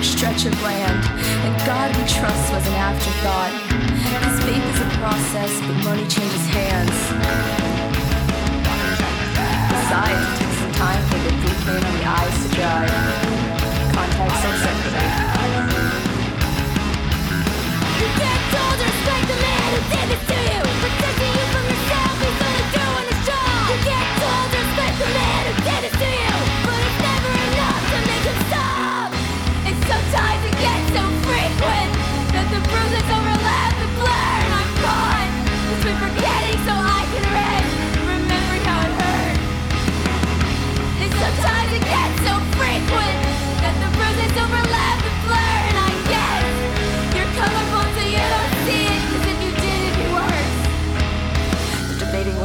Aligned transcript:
an 0.00 0.04
stretch 0.04 0.46
of 0.46 0.62
land, 0.62 1.04
and 1.44 1.54
God 1.66 1.94
we 1.94 2.02
trust 2.08 2.52
was 2.54 2.66
an 2.68 2.72
afterthought. 2.72 3.52
Cause 4.22 4.40
faith 4.44 4.64
is 4.72 4.80
a 4.80 4.88
process, 4.96 5.52
but 5.60 5.76
money 5.84 6.06
changes 6.08 6.46
hands. 6.56 6.96
Besides, 9.68 10.24
it 10.24 10.38
takes 10.40 10.56
some 10.56 10.72
time 10.72 11.02
for 11.04 11.18
the 11.20 11.32
blue 11.40 11.56
paint 11.64 11.84
on 11.84 11.92
the 12.00 12.04
eyes 12.16 12.36
to 12.40 12.48
dry. 12.56 12.86
Context 13.92 14.36
so 14.40 14.50
separate. 14.64 15.12
You 18.00 18.08
told 18.56 18.76
to 18.80 18.84
respect 18.88 19.24
the 19.28 19.38
man 19.44 19.68
who 19.68 19.80
did 19.92 20.06
this 20.08 20.39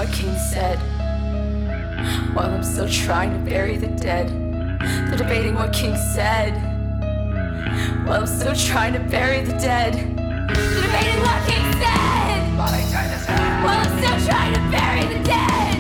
what 0.06 0.14
King 0.14 0.38
said. 0.38 0.78
While 2.36 2.54
I'm 2.54 2.64
still 2.64 2.88
trying 2.88 3.32
to 3.32 3.40
bury 3.50 3.78
the 3.78 3.88
dead. 3.88 4.30
They're 4.80 5.18
debating 5.18 5.56
what 5.56 5.74
King 5.74 5.96
said. 5.96 6.54
While 8.06 8.22
I'm 8.22 8.28
still 8.28 8.56
trying 8.56 8.94
to 8.94 9.00
bury 9.00 9.42
the 9.44 9.54
dead. 9.54 9.94
They're 9.96 10.82
debating 10.84 11.22
what 11.22 11.48
King 11.48 11.72
said. 11.82 12.56
While 12.56 13.80
I'm 13.80 13.98
still 13.98 14.28
trying 14.28 14.54
to 14.54 14.60
bury 14.70 15.18
the 15.18 15.24
dead. 15.24 15.75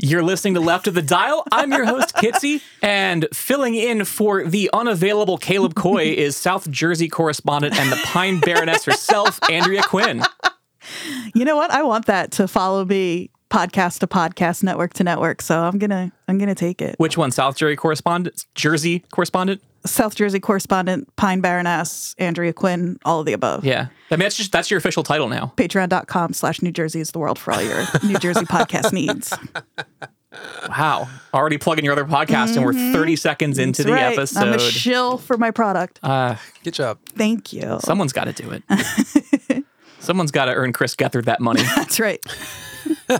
You're 0.00 0.22
listening 0.22 0.54
to 0.54 0.60
Left 0.60 0.86
of 0.86 0.94
the 0.94 1.02
Dial. 1.02 1.42
I'm 1.50 1.72
your 1.72 1.84
host, 1.84 2.14
Kitsy, 2.16 2.62
and 2.80 3.26
filling 3.32 3.74
in 3.74 4.04
for 4.04 4.44
the 4.44 4.70
unavailable 4.72 5.38
Caleb 5.38 5.74
Coy 5.74 6.04
is 6.16 6.36
South 6.36 6.70
Jersey 6.70 7.08
correspondent 7.08 7.76
and 7.76 7.90
the 7.90 8.00
Pine 8.04 8.38
Baroness 8.38 8.84
herself, 8.84 9.40
Andrea 9.50 9.82
Quinn. 9.82 10.22
You 11.34 11.44
know 11.44 11.56
what? 11.56 11.72
I 11.72 11.82
want 11.82 12.06
that 12.06 12.30
to 12.32 12.46
follow 12.46 12.84
me 12.84 13.30
podcast 13.50 13.98
to 13.98 14.06
podcast, 14.06 14.62
network 14.62 14.94
to 14.94 15.04
network. 15.04 15.42
So 15.42 15.60
I'm 15.60 15.78
gonna 15.78 16.12
I'm 16.28 16.38
gonna 16.38 16.54
take 16.54 16.80
it. 16.80 16.94
Which 16.98 17.16
one? 17.18 17.32
South 17.32 17.56
Jersey 17.56 17.74
correspondent? 17.74 18.44
Jersey 18.54 19.04
correspondent? 19.10 19.62
South 19.86 20.14
Jersey 20.14 20.40
correspondent, 20.40 21.14
Pine 21.16 21.40
Baroness, 21.40 22.14
Andrea 22.18 22.52
Quinn, 22.52 22.98
all 23.04 23.20
of 23.20 23.26
the 23.26 23.32
above. 23.32 23.64
Yeah. 23.64 23.86
I 24.10 24.14
mean, 24.14 24.20
that's 24.20 24.36
just 24.36 24.52
that's 24.52 24.70
your 24.70 24.78
official 24.78 25.02
title 25.02 25.28
now. 25.28 25.52
Patreon.com 25.56 26.32
slash 26.32 26.62
New 26.62 26.72
Jersey 26.72 27.00
is 27.00 27.12
the 27.12 27.18
world 27.18 27.38
for 27.38 27.52
all 27.52 27.62
your 27.62 27.84
New 28.04 28.18
Jersey 28.18 28.44
podcast 28.44 28.92
needs. 28.92 29.32
Wow. 30.68 31.08
Already 31.32 31.58
plugging 31.58 31.84
your 31.84 31.92
other 31.92 32.04
podcast, 32.04 32.54
and 32.56 32.64
we're 32.64 32.72
30 32.92 33.16
seconds 33.16 33.58
into 33.58 33.82
the 33.82 33.92
Right. 33.92 34.12
episode. 34.12 34.40
I'm 34.40 34.52
a 34.54 34.58
shill 34.58 35.18
for 35.18 35.36
my 35.38 35.50
product. 35.50 35.98
uh, 36.02 36.36
Good 36.64 36.74
job. 36.74 36.98
Thank 37.06 37.52
you. 37.52 37.78
someone's 37.82 38.12
got 38.12 38.24
to 38.24 38.32
do 38.32 38.50
it. 38.50 39.64
Someone's 40.00 40.30
got 40.30 40.44
to 40.44 40.54
earn 40.54 40.72
Chris 40.72 40.94
Gethard 40.94 41.24
that 41.24 41.40
money. 41.40 41.62
That's 41.76 41.98
right. 41.98 42.24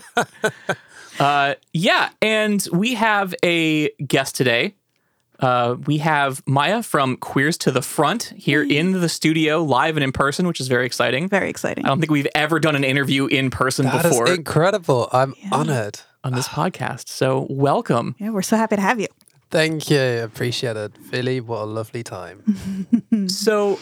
Uh, 1.21 1.55
yeah, 1.73 2.11
and 2.23 2.65
we 2.73 2.95
have 2.95 3.35
a 3.45 3.91
guest 4.07 4.37
today. 4.37 4.77
Uh, 5.41 5.77
we 5.87 5.99
have 5.99 6.43
Maya 6.47 6.83
from 6.83 7.17
Queers 7.17 7.57
to 7.59 7.71
the 7.71 7.83
Front 7.83 8.33
here 8.37 8.63
in 8.63 8.93
the 8.93 9.09
studio, 9.09 9.63
live 9.63 9.97
and 9.97 10.03
in 10.03 10.11
person, 10.13 10.47
which 10.49 10.59
is 10.61 10.67
very 10.69 10.85
exciting. 10.85 11.29
Very 11.29 11.49
exciting. 11.49 11.85
I 11.85 11.89
don't 11.89 12.01
think 12.01 12.11
we've 12.11 12.27
ever 12.35 12.59
done 12.59 12.75
an 12.75 12.83
interview 12.85 13.27
in 13.27 13.51
person 13.51 13.87
That 13.87 14.05
is 14.05 14.11
before 14.11 14.29
incredible. 14.33 15.09
I'm 15.13 15.35
honored. 15.53 16.01
on 16.25 16.35
this 16.35 16.49
podcast. 16.49 17.09
So, 17.09 17.47
welcome. 17.49 18.17
yeah, 18.19 18.31
we're 18.31 18.43
so 18.43 18.57
happy 18.57 18.77
to 18.77 18.83
have 18.83 18.99
you. 19.01 19.07
Thank 19.51 19.89
you. 19.91 20.01
Appreciate 20.01 20.77
it. 20.77 20.93
Philly, 21.11 21.41
what 21.41 21.63
a 21.63 21.65
lovely 21.67 22.03
time. 22.03 22.43
So, 23.29 23.79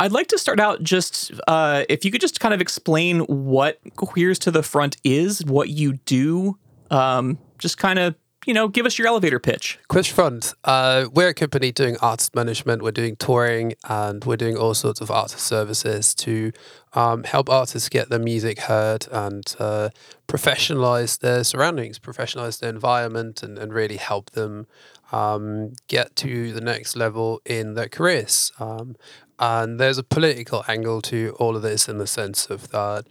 I'd 0.00 0.10
like 0.12 0.28
to 0.28 0.38
start 0.38 0.58
out 0.58 0.82
just 0.82 1.32
uh, 1.46 1.84
if 1.88 2.04
you 2.04 2.10
could 2.10 2.20
just 2.22 2.40
kind 2.40 2.54
of 2.54 2.60
explain 2.62 3.20
what 3.20 3.78
Queers 3.96 4.38
to 4.40 4.50
the 4.50 4.62
Front 4.62 4.96
is, 5.04 5.44
what 5.44 5.68
you 5.68 5.92
do, 6.06 6.58
um, 6.90 7.38
just 7.58 7.76
kind 7.78 7.98
of, 7.98 8.14
you 8.46 8.54
know, 8.54 8.68
give 8.68 8.86
us 8.86 8.98
your 8.98 9.06
elevator 9.06 9.38
pitch. 9.38 9.78
Quiz 9.88 10.06
Front, 10.06 10.54
uh, 10.64 11.06
we're 11.12 11.28
a 11.28 11.34
company 11.34 11.70
doing 11.70 11.96
artist 12.02 12.34
management. 12.34 12.82
We're 12.82 12.90
doing 12.90 13.16
touring 13.16 13.74
and 13.88 14.24
we're 14.24 14.36
doing 14.36 14.56
all 14.56 14.74
sorts 14.74 15.00
of 15.00 15.10
artist 15.10 15.46
services 15.46 16.14
to 16.16 16.52
um, 16.94 17.24
help 17.24 17.48
artists 17.48 17.88
get 17.88 18.08
their 18.08 18.18
music 18.18 18.60
heard 18.60 19.06
and 19.12 19.54
uh, 19.58 19.90
professionalize 20.26 21.20
their 21.20 21.44
surroundings, 21.44 21.98
professionalize 21.98 22.58
their 22.58 22.70
environment, 22.70 23.42
and, 23.42 23.58
and 23.58 23.72
really 23.72 23.96
help 23.96 24.30
them 24.30 24.66
um, 25.12 25.74
get 25.86 26.16
to 26.16 26.52
the 26.52 26.60
next 26.60 26.96
level 26.96 27.40
in 27.44 27.74
their 27.74 27.88
careers. 27.88 28.50
Um, 28.58 28.96
and 29.38 29.78
there's 29.78 29.98
a 29.98 30.04
political 30.04 30.64
angle 30.68 31.00
to 31.02 31.36
all 31.38 31.56
of 31.56 31.62
this 31.62 31.88
in 31.88 31.98
the 31.98 32.06
sense 32.06 32.46
of 32.46 32.70
that 32.70 33.06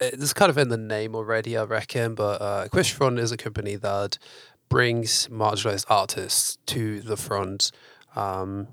it's 0.00 0.32
kind 0.32 0.50
of 0.50 0.58
in 0.58 0.68
the 0.68 0.76
name 0.76 1.14
already, 1.14 1.56
I 1.56 1.64
reckon. 1.64 2.14
But 2.14 2.42
uh, 2.42 2.68
is 2.72 3.32
a 3.32 3.36
company 3.36 3.76
that 3.76 4.18
brings 4.68 5.28
marginalized 5.28 5.84
artists 5.88 6.58
to 6.66 7.00
the 7.00 7.16
front. 7.16 7.70
Um, 8.14 8.68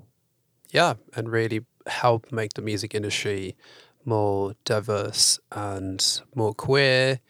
yeah, 0.70 0.94
and 1.14 1.30
really 1.30 1.60
help 1.86 2.32
make 2.32 2.54
the 2.54 2.62
music 2.62 2.94
industry 2.94 3.56
more 4.04 4.54
diverse 4.64 5.38
and 5.52 6.20
more 6.34 6.52
queer 6.54 7.20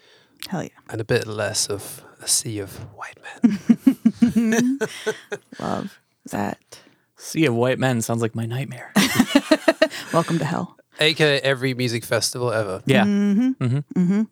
Hell 0.49 0.63
yeah. 0.65 0.69
and 0.91 1.01
a 1.01 1.05
bit 1.05 1.27
less 1.27 1.69
of 1.69 2.05
a 2.21 2.29
sea 2.29 2.59
of 2.59 2.73
white 2.97 3.19
men. 3.43 4.79
Love 5.61 5.99
that. 6.31 6.81
Sea 7.17 7.47
of 7.47 7.55
White 7.55 7.79
Men 7.79 8.03
sounds 8.03 8.21
like 8.21 8.35
my 8.35 8.45
nightmare. 8.45 8.93
Welcome 10.13 10.39
to 10.39 10.45
hell. 10.45 10.77
AKA 11.01 11.41
every 11.41 11.73
music 11.75 12.05
festival 12.05 12.53
ever. 12.53 12.83
Yeah. 12.87 13.05
Mm-hmm. 13.05 13.67
hmm 13.67 13.79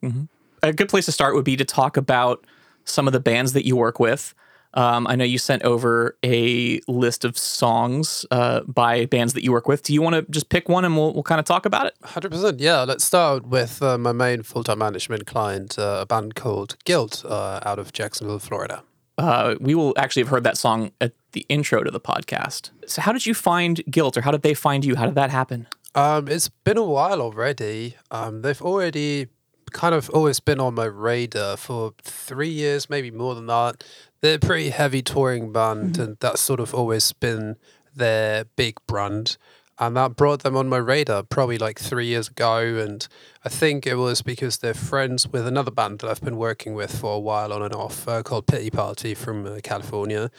Mm-hmm. 0.02 0.22
A 0.62 0.72
good 0.72 0.88
place 0.88 1.06
to 1.06 1.12
start 1.12 1.34
would 1.34 1.44
be 1.44 1.56
to 1.56 1.64
talk 1.64 1.96
about 1.96 2.44
some 2.84 3.06
of 3.06 3.12
the 3.12 3.20
bands 3.20 3.52
that 3.52 3.66
you 3.66 3.76
work 3.76 3.98
with. 4.00 4.34
Um, 4.74 5.06
I 5.06 5.16
know 5.16 5.24
you 5.24 5.38
sent 5.38 5.62
over 5.64 6.16
a 6.24 6.80
list 6.88 7.24
of 7.24 7.36
songs 7.36 8.24
uh, 8.30 8.60
by 8.60 9.04
bands 9.06 9.34
that 9.34 9.44
you 9.44 9.52
work 9.52 9.68
with. 9.68 9.82
Do 9.82 9.92
you 9.92 10.00
want 10.00 10.14
to 10.14 10.22
just 10.32 10.48
pick 10.48 10.68
one 10.68 10.84
and 10.84 10.96
we'll, 10.96 11.12
we'll 11.12 11.22
kind 11.22 11.38
of 11.38 11.44
talk 11.44 11.66
about 11.66 11.86
it? 11.86 11.94
Hundred 12.02 12.30
percent. 12.32 12.58
Yeah, 12.58 12.82
let's 12.82 13.04
start 13.04 13.46
with 13.46 13.82
uh, 13.82 13.98
my 13.98 14.12
main 14.12 14.42
full-time 14.42 14.78
management 14.78 15.26
client, 15.26 15.78
uh, 15.78 15.98
a 16.00 16.06
band 16.06 16.34
called 16.34 16.76
Guilt, 16.84 17.22
uh, 17.26 17.60
out 17.64 17.78
of 17.78 17.92
Jacksonville, 17.92 18.38
Florida. 18.38 18.82
Uh, 19.18 19.56
we 19.60 19.74
will 19.74 19.92
actually 19.98 20.22
have 20.22 20.30
heard 20.30 20.44
that 20.44 20.56
song 20.56 20.90
at 21.00 21.12
the 21.32 21.44
intro 21.50 21.82
to 21.82 21.90
the 21.90 22.00
podcast. 22.00 22.70
So, 22.86 23.02
how 23.02 23.12
did 23.12 23.26
you 23.26 23.34
find 23.34 23.82
Guilt, 23.90 24.16
or 24.16 24.22
how 24.22 24.30
did 24.30 24.42
they 24.42 24.54
find 24.54 24.86
you? 24.86 24.96
How 24.96 25.04
did 25.04 25.16
that 25.16 25.28
happen? 25.28 25.68
Um, 25.94 26.28
it's 26.28 26.48
been 26.48 26.78
a 26.78 26.82
while 26.82 27.20
already. 27.20 27.96
Um, 28.10 28.40
they've 28.40 28.62
already 28.62 29.28
kind 29.72 29.94
of 29.94 30.10
always 30.10 30.40
been 30.40 30.60
on 30.60 30.74
my 30.74 30.84
radar 30.84 31.56
for 31.56 31.94
three 32.02 32.48
years, 32.48 32.88
maybe 32.88 33.10
more 33.10 33.34
than 33.34 33.46
that. 33.46 33.84
They're 34.20 34.36
a 34.36 34.38
pretty 34.38 34.70
heavy 34.70 35.02
touring 35.02 35.52
band, 35.52 35.98
and 35.98 36.16
that's 36.20 36.40
sort 36.40 36.60
of 36.60 36.74
always 36.74 37.12
been 37.12 37.56
their 37.94 38.44
big 38.56 38.76
brand. 38.86 39.36
And 39.78 39.96
that 39.96 40.14
brought 40.14 40.42
them 40.42 40.56
on 40.56 40.68
my 40.68 40.76
radar 40.76 41.24
probably 41.24 41.58
like 41.58 41.80
three 41.80 42.06
years 42.06 42.28
ago. 42.28 42.58
And 42.58 43.08
I 43.44 43.48
think 43.48 43.86
it 43.86 43.96
was 43.96 44.22
because 44.22 44.58
they're 44.58 44.74
friends 44.74 45.26
with 45.26 45.46
another 45.46 45.72
band 45.72 46.00
that 46.00 46.10
I've 46.10 46.20
been 46.20 46.36
working 46.36 46.74
with 46.74 47.00
for 47.00 47.16
a 47.16 47.18
while 47.18 47.52
on 47.52 47.62
and 47.62 47.74
off 47.74 48.06
uh, 48.06 48.22
called 48.22 48.46
Pity 48.46 48.70
Party 48.70 49.14
from 49.14 49.44
uh, 49.44 49.58
California. 49.64 50.30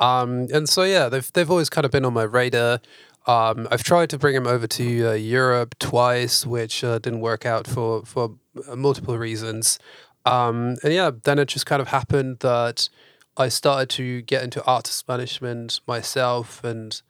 Um, 0.00 0.48
and 0.52 0.68
so, 0.68 0.82
yeah, 0.82 1.08
they've, 1.08 1.32
they've 1.32 1.50
always 1.50 1.70
kind 1.70 1.84
of 1.84 1.90
been 1.90 2.04
on 2.04 2.12
my 2.12 2.24
radar. 2.24 2.80
Um, 3.26 3.68
I've 3.70 3.84
tried 3.84 4.10
to 4.10 4.18
bring 4.18 4.34
him 4.34 4.46
over 4.46 4.66
to 4.66 5.10
uh, 5.10 5.12
Europe 5.12 5.76
twice, 5.78 6.44
which 6.44 6.82
uh, 6.82 6.98
didn't 6.98 7.20
work 7.20 7.46
out 7.46 7.66
for 7.66 8.04
for 8.04 8.36
multiple 8.74 9.18
reasons. 9.18 9.78
Um, 10.24 10.76
and 10.82 10.92
yeah, 10.92 11.10
then 11.24 11.38
it 11.38 11.48
just 11.48 11.66
kind 11.66 11.80
of 11.80 11.88
happened 11.88 12.40
that 12.40 12.88
I 13.36 13.48
started 13.48 13.88
to 13.90 14.22
get 14.22 14.42
into 14.42 14.64
artist 14.64 15.08
management 15.08 15.80
myself, 15.86 16.62
and 16.62 17.00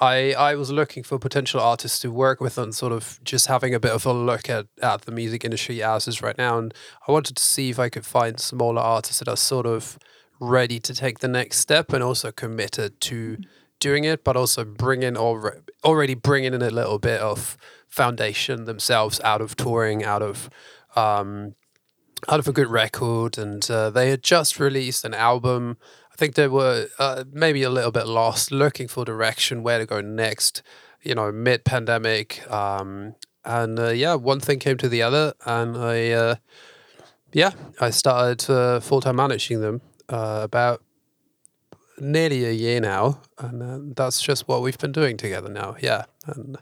I 0.00 0.32
I 0.32 0.54
was 0.54 0.70
looking 0.70 1.02
for 1.02 1.18
potential 1.18 1.60
artists 1.60 1.98
to 2.00 2.10
work 2.10 2.40
with 2.40 2.58
and 2.58 2.74
sort 2.74 2.92
of 2.92 3.18
just 3.24 3.46
having 3.46 3.74
a 3.74 3.80
bit 3.80 3.92
of 3.92 4.06
a 4.06 4.12
look 4.12 4.48
at, 4.48 4.66
at 4.82 5.02
the 5.02 5.12
music 5.12 5.44
industry 5.44 5.82
as 5.82 6.06
is 6.06 6.22
right 6.22 6.38
now. 6.38 6.58
And 6.58 6.72
I 7.08 7.12
wanted 7.12 7.36
to 7.36 7.44
see 7.44 7.70
if 7.70 7.78
I 7.78 7.88
could 7.88 8.06
find 8.06 8.38
smaller 8.38 8.80
artists 8.80 9.18
that 9.18 9.28
are 9.28 9.36
sort 9.36 9.66
of 9.66 9.98
ready 10.40 10.78
to 10.80 10.94
take 10.94 11.20
the 11.20 11.28
next 11.28 11.58
step 11.58 11.92
and 11.92 12.02
also 12.02 12.30
committed 12.30 13.00
to 13.02 13.38
doing 13.80 14.04
it, 14.04 14.24
but 14.24 14.36
also 14.36 14.64
bring 14.64 15.02
in 15.02 15.16
already, 15.16 15.60
already 15.84 16.14
bringing 16.14 16.54
in 16.54 16.62
a 16.62 16.70
little 16.70 16.98
bit 16.98 17.20
of 17.20 17.56
foundation 17.94 18.64
themselves 18.64 19.20
out 19.22 19.40
of 19.40 19.54
touring, 19.54 20.04
out 20.04 20.20
of 20.20 20.50
um, 20.96 21.54
out 22.28 22.40
of 22.40 22.48
a 22.48 22.52
good 22.52 22.68
record. 22.68 23.38
And 23.38 23.68
uh, 23.70 23.90
they 23.90 24.10
had 24.10 24.22
just 24.22 24.58
released 24.58 25.04
an 25.04 25.14
album. 25.14 25.78
I 26.12 26.16
think 26.16 26.34
they 26.34 26.48
were 26.48 26.88
uh, 26.98 27.24
maybe 27.32 27.62
a 27.62 27.70
little 27.70 27.92
bit 27.92 28.06
lost, 28.06 28.50
looking 28.50 28.88
for 28.88 29.04
direction, 29.04 29.62
where 29.62 29.78
to 29.78 29.86
go 29.86 30.00
next. 30.00 30.62
You 31.02 31.14
know, 31.14 31.30
mid 31.30 31.64
pandemic. 31.64 32.50
Um, 32.50 33.14
and 33.44 33.78
uh, 33.78 33.90
yeah, 33.90 34.14
one 34.14 34.40
thing 34.40 34.58
came 34.58 34.78
to 34.78 34.88
the 34.88 35.02
other, 35.02 35.34
and 35.44 35.76
I, 35.76 36.10
uh, 36.10 36.34
yeah, 37.32 37.50
I 37.78 37.90
started 37.90 38.50
uh, 38.50 38.80
full 38.80 39.02
time 39.02 39.16
managing 39.16 39.60
them 39.60 39.82
uh, 40.08 40.40
about 40.42 40.82
nearly 42.00 42.44
a 42.46 42.52
year 42.52 42.80
now, 42.80 43.20
and 43.38 43.94
that's 43.94 44.22
just 44.22 44.48
what 44.48 44.62
we've 44.62 44.78
been 44.78 44.92
doing 44.92 45.18
together 45.18 45.50
now. 45.50 45.76
Yeah, 45.78 46.04
and 46.26 46.56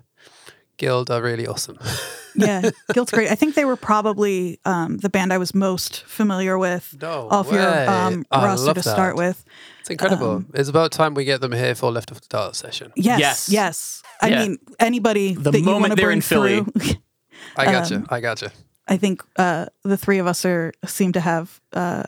Guilt 0.82 1.10
are 1.10 1.22
really 1.22 1.46
awesome. 1.46 1.78
Yeah, 2.34 2.70
Guilt's 2.94 3.12
great. 3.12 3.30
I 3.30 3.34
think 3.34 3.54
they 3.56 3.66
were 3.66 3.76
probably 3.76 4.58
um, 4.64 4.96
the 4.96 5.10
band 5.10 5.34
I 5.34 5.38
was 5.38 5.54
most 5.54 6.02
familiar 6.06 6.56
with 6.56 6.96
No 7.02 7.28
off 7.30 7.50
way. 7.50 7.58
your 7.58 7.90
um, 7.90 8.24
I 8.30 8.46
roster 8.46 8.66
love 8.68 8.76
to 8.76 8.82
start 8.82 9.16
with. 9.16 9.44
It's 9.80 9.90
incredible. 9.90 10.42
it's 10.54 10.70
about 10.70 10.92
time 10.92 11.12
we 11.12 11.24
get 11.26 11.42
them 11.42 11.52
here 11.52 11.74
for 11.74 11.92
Left 11.92 12.10
of 12.10 12.22
the 12.22 12.26
Dial 12.30 12.54
session. 12.54 12.90
Yes, 12.96 13.20
Yes. 13.20 13.48
yes. 13.50 14.02
I 14.22 14.28
Yeah. 14.28 14.38
mean, 14.38 14.58
anybody 14.78 15.34
The 15.34 15.50
that 15.50 15.58
you 15.58 15.64
moment 15.66 15.80
want 15.82 15.90
to 15.92 15.96
they're 15.96 16.06
bring 16.06 16.16
in 16.18 16.22
Philly. 16.22 16.62
through. 16.64 16.94
I 17.58 17.64
gotcha. 17.66 17.96
Um, 17.96 18.06
I 18.08 18.20
gotcha. 18.20 18.50
I 18.88 18.96
think 18.96 19.22
uh, 19.36 19.66
the 19.84 19.98
three 19.98 20.18
of 20.18 20.26
us 20.26 20.46
are 20.46 20.72
seem 20.86 21.12
to 21.12 21.20
have 21.20 21.60
uh, 21.74 22.04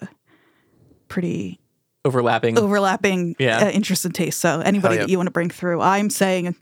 pretty 1.08 1.60
Overlapping. 2.06 2.58
overlapping 2.58 3.36
Yeah. 3.38 3.58
uh, 3.66 3.70
interests 3.70 4.06
and 4.06 4.14
tastes. 4.14 4.40
So 4.40 4.60
anybody 4.60 4.94
yeah. 4.94 5.00
that 5.02 5.10
you 5.10 5.18
want 5.18 5.26
to 5.26 5.32
bring 5.32 5.50
through, 5.50 5.82
I'm 5.82 6.08
saying 6.08 6.56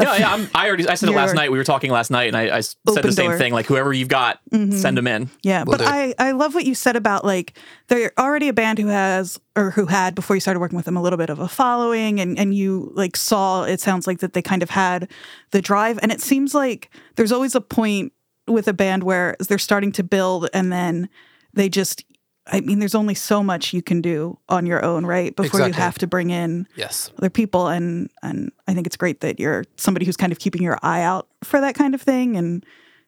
yeah, 0.00 0.16
yeah. 0.16 0.32
I'm, 0.32 0.48
I 0.54 0.68
already 0.68 0.88
I 0.88 0.94
said 0.94 1.08
it 1.08 1.12
last 1.12 1.34
night. 1.34 1.52
We 1.52 1.58
were 1.58 1.64
talking 1.64 1.90
last 1.90 2.10
night, 2.10 2.28
and 2.28 2.36
I 2.36 2.60
said 2.60 2.76
the 2.84 3.12
same 3.12 3.30
door. 3.30 3.38
thing. 3.38 3.52
Like 3.52 3.66
whoever 3.66 3.92
you've 3.92 4.08
got, 4.08 4.40
mm-hmm. 4.50 4.72
send 4.72 4.96
them 4.96 5.06
in. 5.06 5.30
Yeah, 5.42 5.64
Will 5.64 5.72
but 5.72 5.80
do. 5.80 5.84
I, 5.86 6.14
I 6.18 6.30
love 6.32 6.54
what 6.54 6.64
you 6.64 6.74
said 6.74 6.96
about 6.96 7.24
like 7.24 7.58
they're 7.88 8.12
already 8.18 8.48
a 8.48 8.52
band 8.52 8.78
who 8.78 8.86
has 8.86 9.38
or 9.54 9.70
who 9.70 9.86
had 9.86 10.14
before 10.14 10.36
you 10.36 10.40
started 10.40 10.60
working 10.60 10.76
with 10.76 10.86
them 10.86 10.96
a 10.96 11.02
little 11.02 11.16
bit 11.16 11.30
of 11.30 11.38
a 11.38 11.48
following 11.48 12.20
and 12.20 12.38
and 12.38 12.54
you 12.54 12.90
like 12.94 13.16
saw 13.16 13.64
it 13.64 13.80
sounds 13.80 14.06
like 14.06 14.20
that 14.20 14.32
they 14.32 14.42
kind 14.42 14.62
of 14.62 14.70
had 14.70 15.10
the 15.50 15.60
drive 15.60 15.98
and 16.02 16.10
it 16.10 16.20
seems 16.20 16.54
like 16.54 16.90
there's 17.16 17.32
always 17.32 17.54
a 17.54 17.60
point 17.60 18.12
with 18.48 18.66
a 18.68 18.72
band 18.72 19.02
where 19.04 19.36
they're 19.48 19.58
starting 19.58 19.92
to 19.92 20.02
build 20.02 20.48
and 20.54 20.72
then 20.72 21.08
they 21.54 21.68
just 21.68 22.04
I 22.46 22.60
mean 22.60 22.78
there's 22.80 22.94
only 22.94 23.14
so 23.14 23.42
much 23.42 23.72
you 23.72 23.82
can 23.82 24.00
do 24.00 24.38
on 24.48 24.66
your 24.66 24.84
own, 24.84 25.06
right? 25.06 25.34
Before 25.36 25.60
you 25.60 25.72
have 25.74 25.98
to 25.98 26.06
bring 26.06 26.30
in 26.30 26.66
Yes. 26.76 27.10
other 27.18 27.30
people 27.30 27.68
and 27.68 28.10
and 28.22 28.50
I 28.66 28.74
think 28.74 28.86
it's 28.86 28.96
great 28.96 29.20
that 29.20 29.38
you're 29.38 29.64
somebody 29.76 30.06
who's 30.06 30.16
kind 30.16 30.32
of 30.32 30.38
keeping 30.38 30.62
your 30.62 30.78
eye 30.82 31.02
out 31.02 31.28
for 31.44 31.60
that 31.60 31.74
kind 31.74 31.94
of 31.94 32.02
thing 32.02 32.36
and 32.36 32.64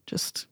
just 0.06 0.46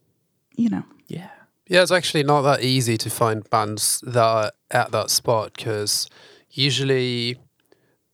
you 0.55 0.69
know 0.69 0.83
Yeah. 1.07 1.29
Yeah, 1.67 1.81
it's 1.81 1.91
actually 1.91 2.23
not 2.23 2.41
that 2.41 2.61
easy 2.61 2.97
to 2.97 3.09
find 3.09 3.49
bands 3.49 4.01
that 4.05 4.17
are 4.21 4.51
at 4.69 4.91
that 4.91 5.09
spot 5.09 5.53
because 5.55 6.07
usually 6.51 7.37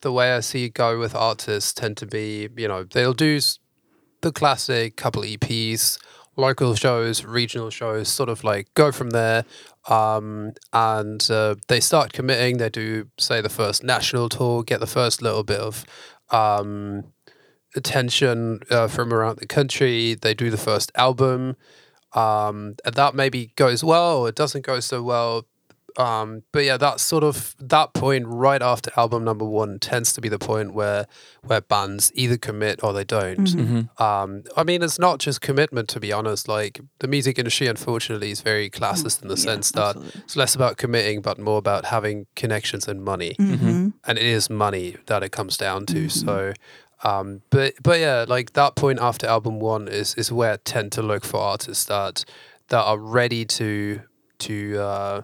the 0.02 0.12
way 0.12 0.32
I 0.34 0.40
see 0.42 0.66
it 0.66 0.76
go 0.76 1.00
with 1.00 1.16
artists 1.16 1.74
tend 1.74 1.98
to 1.98 2.06
be, 2.06 2.48
you 2.56 2.68
know, 2.68 2.84
they'll 2.84 3.14
do 3.14 3.40
the 4.22 4.32
classic 4.32 4.96
couple 4.96 5.24
EPs, 5.24 5.98
local 6.40 6.76
shows, 6.76 7.24
regional 7.24 7.70
shows, 7.70 8.08
sort 8.10 8.30
of 8.30 8.44
like 8.44 8.74
go 8.74 8.92
from 8.92 9.12
there. 9.12 9.46
Um, 9.90 10.54
and 10.74 11.26
uh, 11.32 11.56
they 11.68 11.80
start 11.80 12.14
committing. 12.14 12.58
They 12.58 12.70
do, 12.70 13.10
say, 13.20 13.42
the 13.42 13.50
first 13.50 13.84
national 13.84 14.30
tour, 14.30 14.64
get 14.64 14.80
the 14.80 14.88
first 14.88 15.22
little 15.22 15.44
bit 15.44 15.60
of 15.60 15.86
um, 16.32 17.06
attention 17.76 18.62
uh, 18.70 18.88
from 18.88 19.14
around 19.14 19.40
the 19.40 19.48
country. 19.48 20.16
They 20.16 20.34
do 20.34 20.50
the 20.50 20.58
first 20.58 20.92
album 20.96 21.56
um, 22.14 22.76
and 22.86 22.96
that 22.96 23.14
maybe 23.14 23.54
goes 23.56 23.84
well 23.84 24.20
or 24.20 24.30
it 24.30 24.36
doesn't 24.36 24.66
go 24.66 24.80
so 24.80 25.04
well. 25.04 25.46
Um, 26.00 26.44
but 26.54 26.64
yeah, 26.64 26.78
that's 26.78 27.04
sort 27.04 27.26
of 27.26 27.56
that 27.60 27.94
point 27.94 28.26
right 28.26 28.62
after 28.62 28.90
album 28.96 29.26
number 29.26 29.44
one 29.44 29.80
tends 29.80 30.14
to 30.14 30.22
be 30.22 30.30
the 30.30 30.40
point 30.40 30.74
where 30.74 31.06
where 31.44 31.60
bands 31.62 32.12
either 32.16 32.38
commit 32.38 32.82
or 32.84 32.94
they 32.94 33.04
don't. 33.04 33.44
Mm-hmm. 33.46 34.02
Um, 34.02 34.44
I 34.56 34.64
mean, 34.64 34.82
it's 34.82 34.98
not 34.98 35.20
just 35.20 35.42
commitment 35.42 35.90
to 35.90 36.00
be 36.00 36.14
honest. 36.14 36.48
Like 36.48 36.80
the 37.00 37.08
music 37.08 37.38
industry, 37.38 37.68
unfortunately, 37.68 38.32
is 38.32 38.40
very 38.42 38.70
classist 38.70 39.22
in 39.22 39.28
the 39.28 39.36
sense 39.38 39.72
that 39.72 39.98
it's 40.24 40.38
less 40.38 40.56
about 40.56 40.78
committing, 40.78 41.22
but 41.22 41.38
more 41.38 41.58
about 41.58 41.86
having 41.86 42.28
connections 42.36 42.88
and 42.88 43.04
money 43.04 43.36
Mm-hmm. 43.38 43.90
and 44.08 44.18
it 44.18 44.26
is 44.26 44.50
money 44.50 44.96
that 45.08 45.22
it 45.24 45.32
comes 45.34 45.58
down 45.58 45.86
to. 45.88 46.08
So, 46.10 46.54
um, 47.04 47.42
but 47.50 47.74
but 47.84 48.00
yeah, 48.00 48.26
like 48.28 48.54
that 48.54 48.76
point 48.76 49.00
after 49.02 49.28
album 49.28 49.60
one 49.60 49.88
is 49.90 50.16
is 50.16 50.32
where 50.32 50.54
I 50.54 50.58
tend 50.64 50.94
to 50.94 51.02
look 51.02 51.26
for 51.26 51.40
artists 51.42 51.86
that 51.86 52.24
that 52.70 52.84
are 52.84 52.98
ready 52.98 53.44
to 53.46 54.02
to 54.40 54.78
uh, 54.80 55.22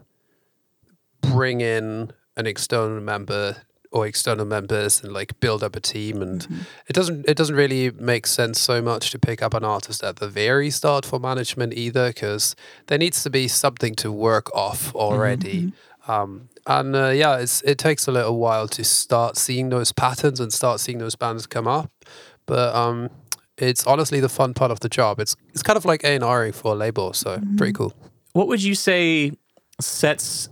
bring 1.32 1.62
in 1.62 2.12
an 2.38 2.48
external 2.48 3.02
member 3.02 3.58
or 3.92 4.06
external 4.06 4.46
members 4.46 5.02
and 5.02 5.14
like 5.14 5.40
build 5.40 5.64
up 5.64 5.76
a 5.76 5.80
team 5.80 6.22
and 6.22 6.48
it 6.88 6.94
doesn't 6.94 7.28
it 7.30 7.38
doesn't 7.38 7.56
really 7.56 7.92
make 7.92 8.28
sense 8.28 8.60
so 8.60 8.82
much 8.82 9.10
to 9.12 9.18
pick 9.18 9.42
up 9.42 9.54
an 9.54 9.64
artist 9.64 10.04
at 10.04 10.18
the 10.18 10.28
very 10.28 10.70
start 10.70 11.06
for 11.06 11.18
management 11.20 11.74
either 11.74 12.10
because 12.10 12.56
there 12.88 12.98
needs 12.98 13.24
to 13.24 13.30
be 13.30 13.48
something 13.48 13.96
to 13.96 14.12
work 14.12 14.54
off 14.54 14.94
already. 14.96 15.72
um, 16.08 16.50
and 16.68 16.96
uh, 16.96 17.08
yeah 17.10 17.38
it's 17.38 17.62
it 17.62 17.78
takes 17.78 18.06
a 18.08 18.12
little 18.12 18.38
while 18.38 18.68
to 18.68 18.84
start 18.84 19.38
seeing 19.38 19.70
those 19.70 19.94
patterns 19.94 20.40
and 20.42 20.52
start 20.52 20.80
seeing 20.82 20.98
those 20.98 21.16
bands 21.16 21.48
come 21.48 21.68
up 21.68 21.90
but 22.46 22.76
um 22.76 23.10
it's 23.58 23.88
honestly 23.88 24.20
the 24.20 24.30
fun 24.30 24.54
part 24.54 24.72
of 24.72 24.82
the 24.82 24.90
job. 24.90 25.20
It's 25.20 25.36
it's 25.54 25.64
kind 25.64 25.78
of 25.78 25.86
like 25.86 26.04
A&R 26.04 26.52
for 26.52 26.74
a 26.74 26.76
label 26.76 27.14
so 27.14 27.40
pretty 27.58 27.74
cool. 27.74 27.94
What 28.34 28.48
would 28.50 28.62
you 28.62 28.76
say 28.76 29.32
sets 29.80 30.50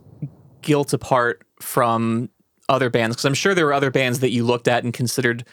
Guilt 0.64 0.94
apart 0.94 1.44
from 1.60 2.30
other 2.70 2.90
bands? 2.90 3.16
Because 3.16 3.26
I'm 3.26 3.34
sure 3.34 3.54
there 3.54 3.66
were 3.66 3.74
other 3.74 3.92
bands 3.92 4.20
that 4.22 4.32
you 4.32 4.44
looked 4.44 4.68
at 4.68 4.84
and 4.84 4.94
considered 4.94 5.46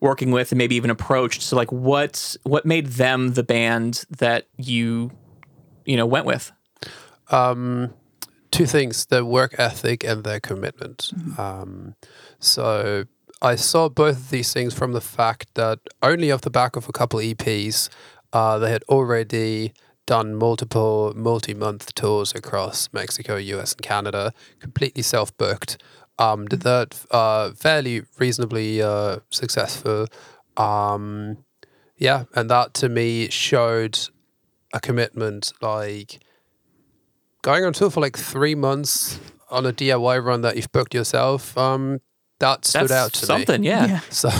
working 0.00 0.30
with, 0.30 0.52
and 0.52 0.58
maybe 0.58 0.76
even 0.76 0.90
approached. 0.90 1.42
So, 1.42 1.56
like, 1.56 1.72
what 1.72 2.36
what 2.44 2.64
made 2.64 2.86
them 2.86 3.34
the 3.34 3.42
band 3.42 4.04
that 4.18 4.46
you 4.56 5.10
you 5.84 5.96
know 5.96 6.06
went 6.06 6.26
with? 6.26 6.52
um, 7.30 7.94
two 8.50 8.66
things 8.66 9.06
their 9.06 9.24
work 9.24 9.54
ethic 9.58 10.04
and 10.04 10.24
their 10.24 10.40
commitment. 10.40 11.12
Um, 11.38 11.94
so 12.38 13.04
I 13.42 13.56
saw 13.56 13.88
both 13.88 14.16
of 14.16 14.30
these 14.30 14.52
things 14.52 14.74
from 14.74 14.92
the 14.92 15.00
fact 15.00 15.54
that 15.54 15.80
only 16.02 16.32
off 16.32 16.42
the 16.42 16.50
back 16.50 16.76
of 16.76 16.88
a 16.88 16.92
couple 16.92 17.20
EPs, 17.20 17.88
uh, 18.32 18.58
they 18.58 18.70
had 18.70 18.82
already 18.84 19.72
done 20.08 20.34
multiple 20.34 21.12
multi 21.14 21.52
month 21.54 21.94
tours 21.94 22.34
across 22.34 22.88
Mexico, 22.92 23.36
US, 23.36 23.74
and 23.74 23.82
Canada, 23.82 24.32
completely 24.58 25.02
self 25.02 25.36
booked. 25.36 25.76
Um, 26.18 26.46
did 26.46 26.62
that 26.62 26.98
uh, 27.10 27.52
fairly 27.52 28.02
reasonably 28.18 28.82
uh, 28.82 29.18
successful. 29.30 30.06
Um, 30.56 31.44
yeah, 31.96 32.24
and 32.34 32.48
that 32.50 32.74
to 32.74 32.88
me 32.88 33.28
showed 33.28 33.98
a 34.72 34.80
commitment 34.80 35.52
like 35.60 36.20
going 37.42 37.64
on 37.64 37.72
tour 37.74 37.90
for 37.90 38.00
like 38.00 38.16
three 38.16 38.54
months 38.54 39.20
on 39.50 39.66
a 39.66 39.72
DIY 39.72 40.24
run 40.24 40.40
that 40.40 40.56
you've 40.56 40.72
booked 40.72 40.94
yourself, 40.94 41.56
um, 41.56 42.00
that 42.40 42.64
stood 42.64 42.82
That's 42.88 42.92
out 42.92 43.12
to 43.14 43.26
something, 43.26 43.60
me. 43.62 43.68
yeah. 43.68 43.86
Yeah. 43.86 44.00
So, 44.10 44.30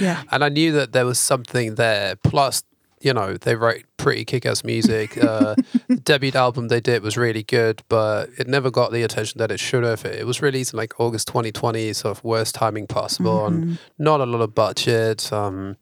Yeah. 0.00 0.22
and 0.30 0.42
I 0.44 0.48
knew 0.48 0.72
that 0.72 0.92
there 0.92 1.06
was 1.06 1.18
something 1.18 1.74
there. 1.76 2.16
Plus, 2.16 2.62
you 3.00 3.12
know, 3.12 3.36
they 3.36 3.54
write 3.54 3.84
pretty 3.96 4.24
kick-ass 4.24 4.64
music. 4.64 5.22
Uh, 5.22 5.54
the 5.88 5.96
debut 5.96 6.32
album 6.34 6.68
they 6.68 6.80
did 6.80 7.02
was 7.02 7.16
really 7.16 7.42
good, 7.42 7.82
but 7.88 8.30
it 8.38 8.48
never 8.48 8.70
got 8.70 8.92
the 8.92 9.02
attention 9.02 9.38
that 9.38 9.50
it 9.50 9.60
should 9.60 9.84
have. 9.84 10.04
It 10.04 10.26
was 10.26 10.42
released 10.42 10.72
in 10.72 10.78
like 10.78 10.98
August 11.00 11.28
2020, 11.28 11.92
sort 11.92 12.16
of 12.16 12.24
worst 12.24 12.54
timing 12.54 12.86
possible, 12.86 13.46
and 13.46 13.78
not 13.98 14.20
a 14.20 14.26
lot 14.26 14.40
of 14.40 14.54
budget. 14.54 15.32
Um, 15.32 15.76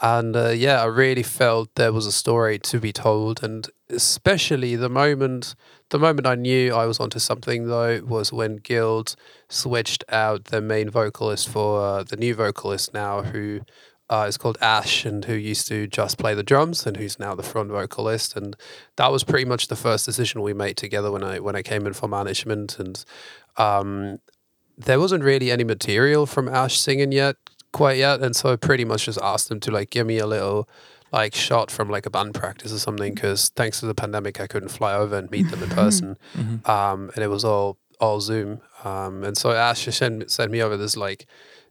and 0.00 0.36
uh, 0.36 0.50
yeah, 0.50 0.82
I 0.82 0.86
really 0.86 1.22
felt 1.22 1.74
there 1.76 1.92
was 1.92 2.06
a 2.06 2.12
story 2.12 2.58
to 2.58 2.78
be 2.78 2.92
told, 2.92 3.42
and 3.42 3.68
especially 3.88 4.76
the 4.76 4.88
moment 4.88 5.54
the 5.90 5.98
moment 5.98 6.26
I 6.26 6.34
knew 6.34 6.74
I 6.74 6.86
was 6.86 6.98
onto 6.98 7.18
something 7.18 7.68
though 7.68 8.00
was 8.04 8.32
when 8.32 8.56
Guilt 8.56 9.16
switched 9.48 10.02
out 10.08 10.46
their 10.46 10.60
main 10.60 10.90
vocalist 10.90 11.48
for 11.48 11.80
uh, 11.80 12.02
the 12.02 12.16
new 12.16 12.34
vocalist 12.34 12.92
now, 12.92 13.22
who 13.22 13.60
uh, 14.14 14.26
is 14.26 14.36
called 14.36 14.58
Ash, 14.60 15.04
and 15.04 15.24
who 15.24 15.34
used 15.34 15.66
to 15.68 15.86
just 15.88 16.18
play 16.18 16.34
the 16.34 16.42
drums, 16.42 16.86
and 16.86 16.96
who's 16.96 17.18
now 17.18 17.34
the 17.34 17.42
front 17.42 17.70
vocalist, 17.70 18.36
and 18.36 18.54
that 18.96 19.10
was 19.10 19.24
pretty 19.24 19.44
much 19.44 19.66
the 19.66 19.76
first 19.76 20.04
decision 20.04 20.40
we 20.42 20.54
made 20.54 20.76
together 20.76 21.10
when 21.10 21.24
I 21.24 21.40
when 21.40 21.56
I 21.56 21.62
came 21.62 21.84
in 21.86 21.94
for 21.94 22.06
management, 22.06 22.78
and 22.78 23.04
um, 23.56 24.20
there 24.78 25.00
wasn't 25.00 25.24
really 25.24 25.50
any 25.50 25.64
material 25.64 26.26
from 26.26 26.48
Ash 26.48 26.78
singing 26.78 27.10
yet 27.10 27.36
quite 27.72 27.98
yet, 27.98 28.20
and 28.20 28.36
so 28.36 28.52
I 28.52 28.56
pretty 28.56 28.84
much 28.84 29.06
just 29.06 29.18
asked 29.20 29.48
them 29.48 29.58
to 29.60 29.72
like 29.72 29.90
give 29.90 30.06
me 30.06 30.18
a 30.18 30.26
little 30.26 30.68
like 31.12 31.34
shot 31.34 31.70
from 31.70 31.90
like 31.90 32.06
a 32.06 32.10
band 32.10 32.34
practice 32.34 32.72
or 32.72 32.78
something 32.78 33.14
because 33.14 33.50
thanks 33.56 33.80
to 33.80 33.86
the 33.86 33.94
pandemic 33.94 34.40
I 34.40 34.46
couldn't 34.46 34.70
fly 34.70 34.94
over 34.94 35.18
and 35.18 35.30
meet 35.30 35.50
them 35.50 35.62
in 35.62 35.70
person, 35.82 36.16
um, 36.66 37.10
and 37.14 37.24
it 37.24 37.28
was 37.28 37.44
all 37.44 37.78
all 37.98 38.20
Zoom, 38.20 38.60
um, 38.84 39.24
and 39.24 39.36
so 39.36 39.50
Ash 39.50 39.84
just 39.86 39.98
sent 39.98 40.30
sent 40.30 40.52
me 40.52 40.62
over 40.62 40.76
this 40.76 40.96
like. 40.96 41.26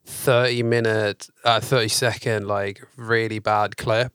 30 0.06 0.64
minute 0.64 1.30
uh 1.46 1.60
30 1.60 1.88
second 1.88 2.48
like 2.48 2.86
really 2.98 3.40
bad 3.40 3.78
clip 3.78 4.12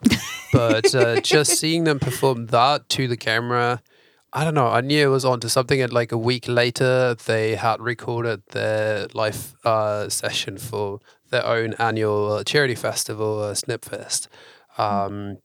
but 0.52 0.94
uh, 0.94 1.20
just 1.22 1.58
seeing 1.58 1.84
them 1.84 1.98
perform 1.98 2.46
that 2.46 2.88
to 2.90 3.08
the 3.08 3.16
camera 3.16 3.82
I 4.30 4.44
don't 4.44 4.54
know. 4.54 4.68
I 4.68 4.82
knew 4.82 5.06
it 5.06 5.10
was 5.10 5.24
onto 5.24 5.48
something, 5.48 5.80
and 5.80 5.90
like 5.90 6.12
a 6.12 6.18
week 6.18 6.48
later, 6.48 7.14
they 7.14 7.54
had 7.54 7.80
recorded 7.80 8.42
their 8.50 9.06
live 9.14 9.54
uh, 9.64 10.10
session 10.10 10.58
for 10.58 11.00
their 11.30 11.44
own 11.46 11.72
annual 11.78 12.44
charity 12.44 12.74
festival, 12.74 13.42
uh, 13.42 13.54
Snipfest. 13.54 14.28
Um, 14.76 15.38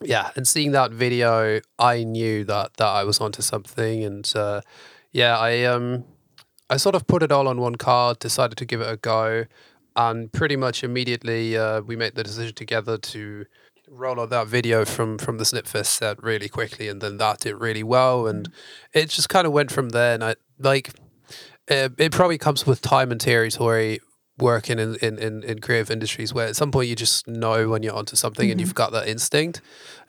yeah, 0.00 0.30
and 0.36 0.46
seeing 0.46 0.70
that 0.72 0.92
video, 0.92 1.60
I 1.78 2.04
knew 2.04 2.44
that 2.44 2.74
that 2.76 2.86
I 2.86 3.02
was 3.02 3.20
onto 3.20 3.42
something, 3.42 4.04
and 4.04 4.32
uh, 4.36 4.60
yeah, 5.10 5.36
I 5.36 5.64
um, 5.64 6.04
I 6.70 6.76
sort 6.76 6.94
of 6.94 7.06
put 7.06 7.22
it 7.22 7.30
all 7.30 7.48
on 7.48 7.60
one 7.60 7.76
card, 7.76 8.18
decided 8.18 8.56
to 8.58 8.64
give 8.64 8.80
it 8.80 8.90
a 8.90 8.96
go, 8.96 9.44
and 9.96 10.32
pretty 10.32 10.56
much 10.56 10.82
immediately 10.82 11.56
uh, 11.56 11.80
we 11.82 11.96
made 11.96 12.14
the 12.14 12.24
decision 12.24 12.54
together 12.54 12.96
to 12.98 13.46
roll 13.88 14.20
out 14.20 14.30
that 14.30 14.46
video 14.46 14.84
from 14.84 15.18
from 15.18 15.38
the 15.38 15.44
Snipfest 15.44 15.86
set 15.86 16.22
really 16.22 16.48
quickly, 16.48 16.88
and 16.88 17.00
then 17.00 17.18
that 17.18 17.40
did 17.40 17.54
really 17.54 17.82
well, 17.82 18.26
and 18.26 18.50
it 18.92 19.10
just 19.10 19.28
kind 19.28 19.46
of 19.46 19.52
went 19.52 19.70
from 19.70 19.90
there. 19.90 20.14
And 20.14 20.24
I 20.24 20.36
like 20.58 20.90
it, 21.68 21.92
it 21.98 22.12
probably 22.12 22.38
comes 22.38 22.66
with 22.66 22.80
time 22.80 23.10
and 23.12 23.20
territory 23.20 24.00
working 24.38 24.78
in, 24.78 24.96
in, 24.96 25.18
in, 25.18 25.42
in 25.44 25.60
creative 25.60 25.90
industries 25.90 26.34
where 26.34 26.48
at 26.48 26.56
some 26.56 26.72
point 26.72 26.88
you 26.88 26.96
just 26.96 27.28
know 27.28 27.68
when 27.68 27.82
you're 27.82 27.94
onto 27.94 28.16
something 28.16 28.50
and 28.50 28.60
you've 28.60 28.74
got 28.74 28.90
that 28.90 29.06
instinct 29.06 29.60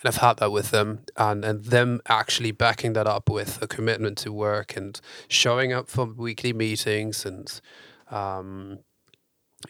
and 0.01 0.07
I've 0.07 0.17
had 0.17 0.37
that 0.37 0.51
with 0.51 0.71
them 0.71 1.01
and 1.15 1.45
and 1.45 1.63
them 1.65 2.01
actually 2.07 2.51
backing 2.51 2.93
that 2.93 3.05
up 3.05 3.29
with 3.29 3.61
a 3.61 3.67
commitment 3.67 4.17
to 4.19 4.31
work 4.31 4.75
and 4.75 4.99
showing 5.27 5.73
up 5.73 5.89
for 5.89 6.05
weekly 6.05 6.53
meetings 6.53 7.25
and 7.25 7.61
um 8.09 8.79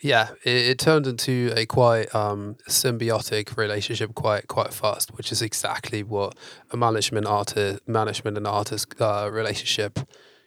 yeah, 0.01 0.31
it, 0.43 0.55
it 0.55 0.79
turned 0.79 1.07
into 1.07 1.53
a 1.55 1.65
quite 1.65 2.13
um, 2.13 2.57
symbiotic 2.67 3.55
relationship 3.57 4.13
quite 4.15 4.47
quite 4.47 4.73
fast, 4.73 5.15
which 5.15 5.31
is 5.31 5.41
exactly 5.41 6.03
what 6.03 6.35
a 6.71 6.77
management 6.77 7.27
artist 7.27 7.87
management 7.87 8.37
and 8.37 8.47
artist 8.47 8.93
uh, 8.99 9.29
relationship 9.31 9.99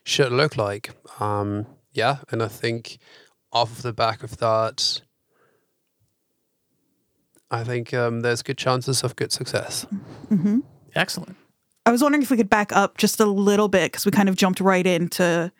should 0.05 0.33
look 0.33 0.57
like. 0.57 0.91
Um, 1.21 1.67
yeah, 1.93 2.19
and 2.31 2.43
I 2.43 2.49
think 2.49 2.99
off 3.53 3.73
of 3.73 3.83
the 3.83 3.93
back 3.93 4.23
of 4.23 4.39
that, 4.39 5.03
I 7.51 7.65
think 7.65 7.95
um, 7.95 8.21
there's 8.21 8.43
good 8.43 8.59
chances 8.59 9.03
of 9.03 9.17
good 9.17 9.33
success. 9.33 9.87
Excellent. 10.95 11.37
I 11.87 11.91
was 11.91 12.03
wondering 12.03 12.23
if 12.23 12.31
we 12.31 12.37
could 12.37 12.51
back 12.51 12.73
up 12.73 12.99
just 12.99 13.19
a 13.21 13.25
little 13.25 13.69
bit 13.69 13.93
because 13.93 14.05
we 14.05 14.13
kind 14.13 14.29
of 14.29 14.37
jumped 14.37 14.61
right 14.61 14.87
into 14.87 15.51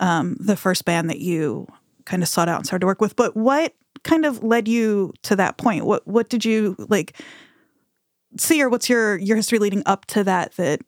um, 0.00 0.36
the 0.40 0.56
first 0.56 0.84
band 0.84 1.08
that 1.10 1.20
you 1.20 1.68
kind 2.04 2.22
of 2.22 2.28
sought 2.28 2.48
out 2.48 2.56
and 2.56 2.66
started 2.66 2.80
to 2.80 2.86
work 2.86 3.00
with. 3.00 3.14
But 3.14 3.36
what 3.36 3.72
kind 4.02 4.26
of 4.26 4.42
led 4.42 4.66
you 4.66 5.12
to 5.22 5.36
that 5.36 5.58
point? 5.58 5.86
What 5.86 6.06
what 6.06 6.28
did 6.28 6.44
you 6.44 6.74
like 6.78 7.16
see, 8.36 8.60
or 8.62 8.68
what's 8.68 8.88
your 8.88 9.16
your 9.18 9.36
history 9.36 9.58
leading 9.58 9.82
up 9.86 10.06
to 10.06 10.24
that 10.24 10.56
that 10.56 10.80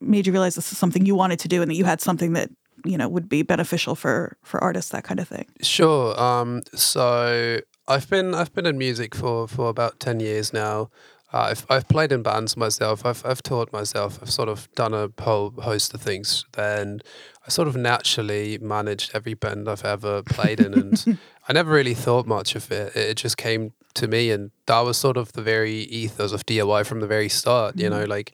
made 0.00 0.26
you 0.26 0.32
realize 0.32 0.54
this 0.54 0.72
is 0.72 0.78
something 0.78 1.06
you 1.06 1.14
wanted 1.14 1.38
to 1.38 1.48
do 1.48 1.62
and 1.62 1.70
that 1.70 1.76
you 1.76 1.84
had 1.84 2.00
something 2.00 2.34
that 2.34 2.50
you 2.84 2.98
know 2.98 3.08
would 3.08 3.28
be 3.28 3.42
beneficial 3.42 3.94
for 3.94 4.36
for 4.42 4.62
artists, 4.62 4.90
that 4.90 5.04
kind 5.04 5.20
of 5.20 5.28
thing? 5.28 5.46
Sure. 5.62 6.18
Um, 6.20 6.62
so 6.74 7.58
I've 7.88 8.08
been 8.08 8.34
I've 8.34 8.52
been 8.54 8.66
in 8.66 8.78
music 8.78 9.14
for 9.14 9.48
for 9.48 9.68
about 9.68 10.00
ten 10.00 10.20
years 10.20 10.52
now. 10.52 10.90
Uh, 11.32 11.48
I've 11.50 11.66
I've 11.68 11.88
played 11.88 12.12
in 12.12 12.22
bands 12.22 12.56
myself. 12.56 13.04
I've 13.04 13.24
I've 13.26 13.42
taught 13.42 13.72
myself. 13.72 14.18
I've 14.22 14.30
sort 14.30 14.48
of 14.48 14.68
done 14.74 14.94
a 14.94 15.10
whole 15.20 15.50
host 15.50 15.92
of 15.92 16.00
things. 16.00 16.44
And 16.56 17.02
I 17.46 17.50
sort 17.50 17.68
of 17.68 17.76
naturally 17.76 18.56
managed 18.58 19.10
every 19.14 19.34
band 19.34 19.68
I've 19.68 19.84
ever 19.84 20.22
played 20.22 20.60
in, 20.60 20.74
and 20.74 21.18
I 21.48 21.52
never 21.52 21.72
really 21.72 21.94
thought 21.94 22.26
much 22.26 22.54
of 22.54 22.70
it. 22.70 22.94
It 22.96 23.16
just 23.16 23.36
came 23.36 23.72
to 23.94 24.08
me, 24.08 24.30
and 24.30 24.50
that 24.66 24.80
was 24.80 24.96
sort 24.96 25.16
of 25.16 25.32
the 25.32 25.42
very 25.42 25.80
ethos 25.80 26.32
of 26.32 26.46
DIY 26.46 26.86
from 26.86 27.00
the 27.00 27.06
very 27.06 27.28
start. 27.28 27.78
You 27.78 27.90
know, 27.90 28.04
like 28.04 28.32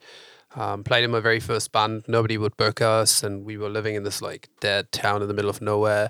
um, 0.57 0.85
played 0.85 1.05
in 1.05 1.11
my 1.11 1.21
very 1.21 1.41
first 1.41 1.73
band. 1.73 2.05
Nobody 2.09 2.37
would 2.39 2.57
book 2.57 2.81
us, 2.81 3.23
and 3.23 3.45
we 3.45 3.57
were 3.57 3.69
living 3.69 3.95
in 3.95 4.03
this 4.03 4.21
like 4.21 4.49
dead 4.61 4.91
town 4.93 5.23
in 5.23 5.29
the 5.29 5.35
middle 5.35 5.51
of 5.51 5.61
nowhere. 5.61 6.09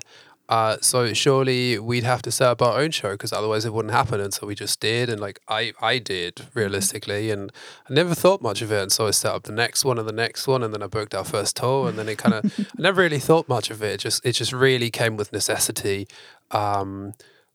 Uh, 0.51 0.75
so 0.81 1.13
surely 1.13 1.79
we'd 1.79 2.03
have 2.03 2.21
to 2.21 2.29
set 2.29 2.49
up 2.49 2.61
our 2.61 2.77
own 2.77 2.91
show 2.91 3.11
because 3.11 3.31
otherwise 3.31 3.63
it 3.63 3.71
wouldn't 3.73 3.93
happen. 3.93 4.19
And 4.19 4.33
so 4.33 4.45
we 4.45 4.53
just 4.53 4.81
did, 4.81 5.09
and 5.09 5.21
like 5.21 5.39
I, 5.47 5.71
I 5.81 5.97
did 5.97 6.47
realistically, 6.53 7.31
and 7.31 7.53
I 7.89 7.93
never 7.93 8.13
thought 8.13 8.41
much 8.41 8.61
of 8.61 8.69
it. 8.69 8.81
And 8.81 8.91
so 8.91 9.07
I 9.07 9.11
set 9.11 9.33
up 9.33 9.43
the 9.43 9.53
next 9.53 9.85
one 9.85 9.97
and 9.97 10.07
the 10.07 10.13
next 10.13 10.47
one, 10.47 10.61
and 10.61 10.73
then 10.73 10.83
I 10.83 10.87
booked 10.87 11.15
our 11.15 11.23
first 11.23 11.55
tour, 11.55 11.87
and 11.87 11.97
then 11.97 12.09
it 12.09 12.17
kind 12.17 12.35
of, 12.35 12.59
I 12.59 12.81
never 12.81 13.01
really 13.01 13.19
thought 13.19 13.47
much 13.47 13.71
of 13.71 13.81
it. 13.81 13.93
It 13.93 13.99
just, 14.01 14.25
it 14.25 14.33
just 14.33 14.51
really 14.51 14.91
came 14.91 15.15
with 15.15 15.31
necessity. 15.31 16.05
Um, 16.51 17.13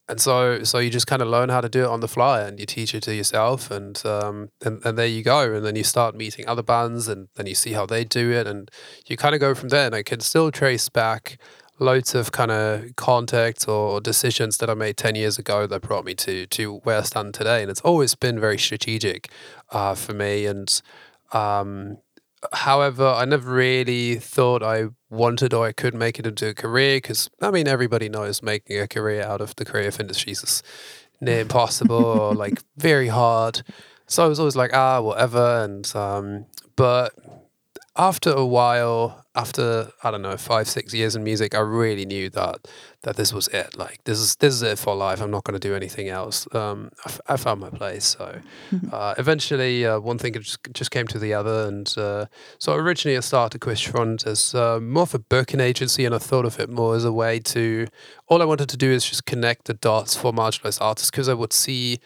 and 0.08 0.20
so, 0.20 0.62
so 0.62 0.78
you 0.78 0.88
just 0.88 1.06
kind 1.08 1.20
of 1.20 1.28
learn 1.28 1.48
how 1.48 1.60
to 1.60 1.68
do 1.68 1.82
it 1.84 1.88
on 1.88 2.00
the 2.00 2.08
fly, 2.08 2.42
and 2.42 2.60
you 2.60 2.66
teach 2.66 2.94
it 2.94 3.02
to 3.04 3.14
yourself, 3.14 3.70
and 3.70 4.04
um, 4.06 4.50
and 4.64 4.80
and 4.84 4.96
there 4.96 5.06
you 5.06 5.22
go. 5.22 5.52
And 5.54 5.66
then 5.66 5.74
you 5.74 5.84
start 5.84 6.14
meeting 6.14 6.46
other 6.46 6.62
bands, 6.62 7.08
and 7.08 7.28
then 7.34 7.46
you 7.46 7.54
see 7.54 7.72
how 7.72 7.86
they 7.86 8.04
do 8.04 8.30
it, 8.30 8.46
and 8.46 8.70
you 9.06 9.16
kind 9.16 9.34
of 9.34 9.40
go 9.40 9.54
from 9.54 9.70
there. 9.70 9.86
And 9.86 9.94
I 9.94 10.02
can 10.04 10.20
still 10.20 10.52
trace 10.52 10.88
back 10.88 11.38
loads 11.78 12.14
of 12.14 12.32
kind 12.32 12.50
of 12.50 12.94
contacts 12.96 13.66
or 13.66 14.00
decisions 14.00 14.56
that 14.58 14.70
I 14.70 14.74
made 14.74 14.96
10 14.96 15.14
years 15.14 15.38
ago 15.38 15.66
that 15.66 15.82
brought 15.82 16.06
me 16.06 16.14
to 16.14 16.46
to 16.46 16.76
where 16.84 16.98
I 16.98 17.02
stand 17.02 17.34
today. 17.34 17.62
And 17.62 17.70
it's 17.70 17.82
always 17.82 18.14
been 18.14 18.38
very 18.38 18.58
strategic 18.58 19.30
uh, 19.70 19.94
for 19.94 20.14
me. 20.14 20.46
And 20.46 20.80
um, 21.32 21.98
however, 22.52 23.06
I 23.06 23.24
never 23.24 23.52
really 23.52 24.16
thought 24.16 24.62
I 24.62 24.88
wanted 25.10 25.54
or 25.54 25.66
I 25.66 25.72
could 25.72 25.94
make 25.94 26.18
it 26.18 26.26
into 26.26 26.48
a 26.48 26.54
career 26.54 26.98
because, 26.98 27.30
I 27.40 27.50
mean, 27.50 27.68
everybody 27.68 28.08
knows 28.08 28.42
making 28.42 28.78
a 28.80 28.88
career 28.88 29.22
out 29.22 29.40
of 29.40 29.54
the 29.56 29.64
creative 29.64 30.00
industries 30.00 30.42
is 30.42 30.62
near 31.20 31.40
impossible 31.40 32.04
or 32.04 32.34
like 32.34 32.62
very 32.76 33.08
hard. 33.08 33.62
So 34.06 34.24
I 34.24 34.28
was 34.28 34.38
always 34.38 34.56
like, 34.56 34.72
ah, 34.74 35.00
whatever. 35.00 35.64
And, 35.64 35.94
um, 35.96 36.46
but 36.76 37.12
after 37.98 38.30
a 38.30 38.44
while, 38.44 39.24
after 39.34 39.90
I 40.02 40.10
don't 40.10 40.22
know 40.22 40.36
five 40.36 40.68
six 40.68 40.92
years 40.92 41.16
in 41.16 41.24
music, 41.24 41.54
I 41.54 41.60
really 41.60 42.04
knew 42.04 42.30
that 42.30 42.68
that 43.02 43.16
this 43.16 43.32
was 43.32 43.48
it. 43.48 43.76
Like 43.76 44.02
this 44.04 44.18
is 44.18 44.36
this 44.36 44.54
is 44.54 44.62
it 44.62 44.78
for 44.78 44.94
life. 44.94 45.20
I'm 45.20 45.30
not 45.30 45.44
going 45.44 45.58
to 45.58 45.68
do 45.68 45.74
anything 45.74 46.08
else. 46.08 46.46
Um, 46.54 46.90
I, 47.04 47.08
f- 47.08 47.20
I 47.26 47.36
found 47.36 47.60
my 47.60 47.70
place. 47.70 48.04
So 48.04 48.40
uh, 48.92 49.14
eventually, 49.18 49.86
uh, 49.86 50.00
one 50.00 50.18
thing 50.18 50.34
just 50.34 50.58
just 50.72 50.90
came 50.90 51.06
to 51.08 51.18
the 51.18 51.32
other, 51.34 51.66
and 51.68 51.92
uh, 51.96 52.26
so 52.58 52.74
originally 52.74 53.16
I 53.16 53.20
started 53.20 53.60
Quizfront 53.60 54.26
as 54.26 54.54
uh, 54.54 54.78
more 54.80 55.04
of 55.04 55.14
a 55.14 55.18
booking 55.18 55.60
agency, 55.60 56.04
and 56.04 56.14
I 56.14 56.18
thought 56.18 56.44
of 56.44 56.60
it 56.60 56.68
more 56.68 56.94
as 56.94 57.04
a 57.04 57.12
way 57.12 57.38
to. 57.40 57.86
All 58.28 58.42
I 58.42 58.44
wanted 58.44 58.68
to 58.70 58.76
do 58.76 58.90
is 58.90 59.04
just 59.04 59.24
connect 59.24 59.66
the 59.66 59.74
dots 59.74 60.16
for 60.16 60.32
marginalized 60.32 60.80
artists 60.80 61.10
because 61.10 61.28
I 61.28 61.34
would 61.34 61.52
see 61.52 62.00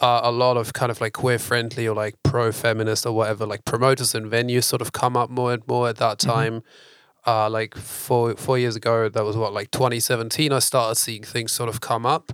uh, 0.00 0.20
a 0.22 0.30
lot 0.30 0.56
of 0.56 0.72
kind 0.72 0.90
of 0.90 1.00
like 1.00 1.14
queer 1.14 1.38
friendly 1.38 1.88
or 1.88 1.94
like 1.94 2.14
pro 2.22 2.52
feminist 2.52 3.04
or 3.04 3.12
whatever 3.12 3.46
like 3.46 3.64
promoters 3.64 4.14
and 4.14 4.30
venues 4.30 4.64
sort 4.64 4.80
of 4.80 4.92
come 4.92 5.16
up 5.16 5.30
more 5.30 5.52
and 5.52 5.66
more 5.66 5.88
at 5.88 5.96
that 5.96 6.18
time. 6.18 6.62
Uh, 7.26 7.50
like 7.50 7.76
four 7.76 8.36
four 8.36 8.56
years 8.56 8.76
ago, 8.76 9.08
that 9.08 9.24
was 9.24 9.36
what 9.36 9.52
like 9.52 9.70
2017. 9.70 10.52
I 10.52 10.60
started 10.60 10.94
seeing 10.94 11.24
things 11.24 11.52
sort 11.52 11.68
of 11.68 11.80
come 11.80 12.06
up, 12.06 12.32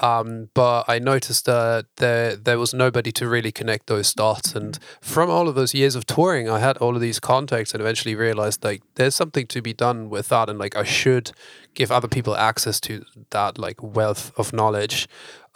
um, 0.00 0.48
but 0.54 0.84
I 0.88 0.98
noticed 0.98 1.44
that 1.44 1.86
there 1.98 2.34
there 2.34 2.58
was 2.58 2.74
nobody 2.74 3.12
to 3.12 3.28
really 3.28 3.52
connect 3.52 3.86
those 3.86 4.12
dots. 4.12 4.54
And 4.56 4.78
from 5.00 5.30
all 5.30 5.48
of 5.48 5.54
those 5.54 5.74
years 5.74 5.94
of 5.94 6.06
touring, 6.06 6.48
I 6.48 6.58
had 6.58 6.78
all 6.78 6.96
of 6.96 7.02
these 7.02 7.20
contacts, 7.20 7.72
and 7.72 7.80
eventually 7.80 8.16
realized 8.16 8.64
like 8.64 8.82
there's 8.96 9.14
something 9.14 9.46
to 9.48 9.62
be 9.62 9.74
done 9.74 10.08
with 10.10 10.28
that, 10.30 10.48
and 10.48 10.58
like 10.58 10.76
I 10.76 10.82
should 10.82 11.30
give 11.74 11.92
other 11.92 12.08
people 12.08 12.34
access 12.34 12.80
to 12.80 13.04
that 13.30 13.58
like 13.58 13.80
wealth 13.80 14.32
of 14.36 14.52
knowledge. 14.52 15.06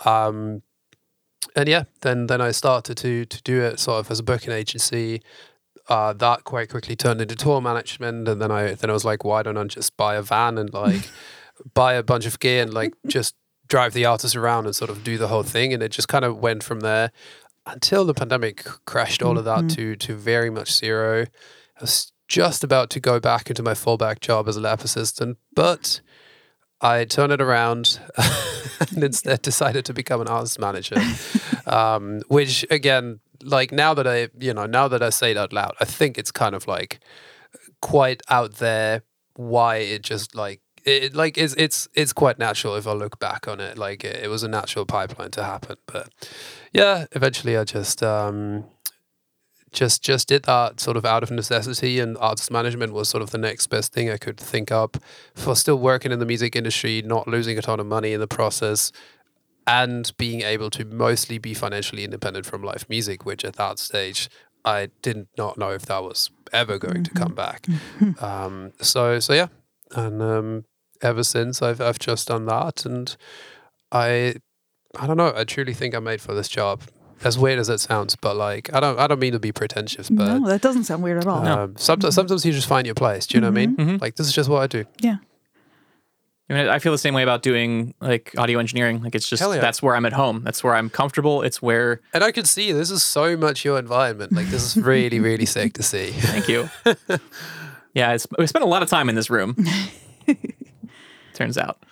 Um, 0.04 0.62
and 1.54 1.68
yeah, 1.68 1.84
then 2.00 2.26
then 2.26 2.40
I 2.40 2.50
started 2.50 2.96
to 2.98 3.24
to 3.24 3.42
do 3.42 3.62
it 3.62 3.78
sort 3.78 4.00
of 4.00 4.10
as 4.10 4.18
a 4.18 4.22
booking 4.22 4.52
agency. 4.52 5.22
Uh, 5.88 6.12
that 6.12 6.42
quite 6.42 6.68
quickly 6.68 6.96
turned 6.96 7.20
into 7.20 7.36
tour 7.36 7.60
management, 7.60 8.26
and 8.26 8.40
then 8.42 8.50
I 8.50 8.74
then 8.74 8.90
I 8.90 8.92
was 8.92 9.04
like, 9.04 9.24
why 9.24 9.42
don't 9.42 9.56
I 9.56 9.64
just 9.64 9.96
buy 9.96 10.16
a 10.16 10.22
van 10.22 10.58
and 10.58 10.72
like 10.72 11.08
buy 11.74 11.94
a 11.94 12.02
bunch 12.02 12.26
of 12.26 12.40
gear 12.40 12.62
and 12.62 12.74
like 12.74 12.94
just 13.06 13.34
drive 13.68 13.92
the 13.92 14.04
artists 14.04 14.36
around 14.36 14.66
and 14.66 14.74
sort 14.74 14.90
of 14.90 15.04
do 15.04 15.18
the 15.18 15.28
whole 15.28 15.42
thing, 15.42 15.72
and 15.72 15.82
it 15.82 15.90
just 15.90 16.08
kind 16.08 16.24
of 16.24 16.38
went 16.38 16.62
from 16.62 16.80
there 16.80 17.12
until 17.66 18.04
the 18.04 18.14
pandemic 18.14 18.64
crashed 18.84 19.22
all 19.22 19.38
of 19.38 19.44
that 19.44 19.68
to 19.70 19.96
to 19.96 20.14
very 20.14 20.50
much 20.50 20.72
zero. 20.74 21.22
I 21.22 21.80
was 21.80 22.12
just 22.28 22.64
about 22.64 22.90
to 22.90 23.00
go 23.00 23.20
back 23.20 23.48
into 23.50 23.62
my 23.62 23.74
fallback 23.74 24.20
job 24.20 24.48
as 24.48 24.56
a 24.56 24.60
lab 24.60 24.80
assistant, 24.80 25.38
but 25.54 26.00
I 26.80 27.04
turned 27.04 27.32
it 27.32 27.40
around 27.40 28.00
and 28.90 29.04
instead 29.04 29.42
decided 29.42 29.84
to 29.86 29.94
become 29.94 30.20
an 30.20 30.28
artist 30.28 30.58
manager. 30.58 30.96
um, 31.66 32.22
which 32.28 32.64
again, 32.70 33.20
like 33.42 33.72
now 33.72 33.94
that 33.94 34.06
I, 34.06 34.28
you 34.38 34.52
know, 34.52 34.66
now 34.66 34.88
that 34.88 35.02
I 35.02 35.10
say 35.10 35.30
it 35.30 35.36
out 35.36 35.52
loud, 35.52 35.74
I 35.80 35.84
think 35.84 36.18
it's 36.18 36.30
kind 36.30 36.54
of 36.54 36.66
like 36.66 37.00
quite 37.80 38.22
out 38.28 38.54
there 38.54 39.02
why 39.34 39.76
it 39.76 40.02
just 40.02 40.34
like 40.34 40.60
it, 40.84 41.14
like 41.14 41.36
it's 41.36 41.54
it's 41.54 41.88
it's 41.94 42.12
quite 42.12 42.38
natural 42.38 42.76
if 42.76 42.86
I 42.86 42.92
look 42.92 43.18
back 43.18 43.48
on 43.48 43.60
it. 43.60 43.76
Like 43.76 44.04
it, 44.04 44.24
it 44.24 44.28
was 44.28 44.42
a 44.42 44.48
natural 44.48 44.86
pipeline 44.86 45.32
to 45.32 45.44
happen. 45.44 45.76
But 45.86 46.10
yeah, 46.72 47.06
eventually 47.12 47.56
I 47.56 47.64
just 47.64 48.02
um 48.02 48.64
just 49.72 50.02
just 50.02 50.28
did 50.28 50.44
that 50.44 50.80
sort 50.80 50.96
of 50.96 51.04
out 51.04 51.22
of 51.22 51.30
necessity 51.30 51.98
and 52.00 52.16
artist 52.18 52.50
management 52.50 52.92
was 52.92 53.08
sort 53.08 53.22
of 53.22 53.30
the 53.30 53.38
next 53.38 53.66
best 53.66 53.92
thing 53.92 54.10
I 54.10 54.16
could 54.16 54.38
think 54.38 54.70
up 54.70 54.96
for 55.34 55.54
still 55.54 55.78
working 55.78 56.12
in 56.12 56.18
the 56.18 56.26
music 56.26 56.56
industry, 56.56 57.02
not 57.02 57.28
losing 57.28 57.58
a 57.58 57.62
ton 57.62 57.80
of 57.80 57.86
money 57.86 58.12
in 58.12 58.20
the 58.20 58.28
process 58.28 58.92
and 59.66 60.12
being 60.16 60.42
able 60.42 60.70
to 60.70 60.84
mostly 60.84 61.38
be 61.38 61.52
financially 61.52 62.04
independent 62.04 62.46
from 62.46 62.62
live 62.62 62.86
music, 62.88 63.26
which 63.26 63.44
at 63.44 63.54
that 63.54 63.78
stage 63.78 64.28
I 64.64 64.90
did 65.02 65.26
not 65.36 65.58
know 65.58 65.70
if 65.70 65.82
that 65.86 66.02
was 66.02 66.30
ever 66.52 66.78
going 66.78 67.04
to 67.04 67.10
come 67.10 67.34
back. 67.34 67.66
Um, 68.20 68.72
so 68.80 69.18
so 69.18 69.32
yeah, 69.32 69.48
and 69.94 70.22
um, 70.22 70.64
ever 71.02 71.24
since 71.24 71.60
I've 71.60 71.80
I've 71.80 71.98
just 71.98 72.28
done 72.28 72.46
that, 72.46 72.84
and 72.86 73.16
I 73.90 74.36
I 74.98 75.06
don't 75.06 75.16
know. 75.16 75.32
I 75.34 75.44
truly 75.44 75.74
think 75.74 75.94
I'm 75.94 76.04
made 76.04 76.20
for 76.20 76.34
this 76.34 76.48
job. 76.48 76.82
As 77.24 77.38
weird 77.38 77.58
as 77.58 77.68
it 77.68 77.78
sounds, 77.78 78.14
but 78.14 78.36
like 78.36 78.72
I 78.74 78.80
don't 78.80 78.98
I 78.98 79.06
don't 79.06 79.18
mean 79.18 79.32
to 79.32 79.38
be 79.38 79.52
pretentious, 79.52 80.10
but 80.10 80.38
no, 80.38 80.48
that 80.48 80.60
doesn't 80.60 80.84
sound 80.84 81.02
weird 81.02 81.18
at 81.18 81.26
all. 81.26 81.46
um, 81.46 81.74
sometimes 81.76 82.14
sometimes 82.14 82.44
you 82.44 82.52
just 82.52 82.68
find 82.68 82.86
your 82.86 82.94
place. 82.94 83.26
Do 83.26 83.36
you 83.36 83.40
know 83.40 83.48
what 83.48 83.58
I 83.58 83.66
mean? 83.66 83.76
Mhm. 83.76 84.00
Like 84.00 84.16
this 84.16 84.26
is 84.26 84.32
just 84.32 84.48
what 84.48 84.62
I 84.62 84.66
do. 84.66 84.84
Yeah. 85.00 85.16
I 86.48 86.52
mean, 86.52 86.68
I 86.68 86.78
feel 86.78 86.92
the 86.92 86.98
same 86.98 87.12
way 87.14 87.24
about 87.24 87.42
doing 87.42 87.94
like 88.00 88.32
audio 88.38 88.60
engineering. 88.60 89.02
Like 89.02 89.16
it's 89.16 89.28
just 89.28 89.42
yeah. 89.42 89.58
that's 89.58 89.82
where 89.82 89.96
I'm 89.96 90.06
at 90.06 90.12
home. 90.12 90.42
That's 90.44 90.62
where 90.62 90.74
I'm 90.76 90.88
comfortable. 90.90 91.42
It's 91.42 91.60
where 91.60 92.00
And 92.14 92.22
I 92.22 92.30
can 92.30 92.44
see 92.44 92.70
this 92.70 92.90
is 92.90 93.02
so 93.02 93.36
much 93.36 93.64
your 93.64 93.78
environment. 93.78 94.32
Like 94.32 94.46
this 94.46 94.76
is 94.76 94.82
really 94.82 95.18
really 95.18 95.46
sick 95.56 95.72
to 95.74 95.82
see. 95.82 96.10
Thank 96.12 96.48
you. 96.48 96.70
yeah, 97.94 98.12
it's, 98.12 98.26
we 98.38 98.46
spent 98.46 98.64
a 98.64 98.68
lot 98.68 98.82
of 98.82 98.88
time 98.88 99.08
in 99.08 99.14
this 99.14 99.28
room. 99.30 99.56
turns 101.34 101.58
out, 101.58 101.84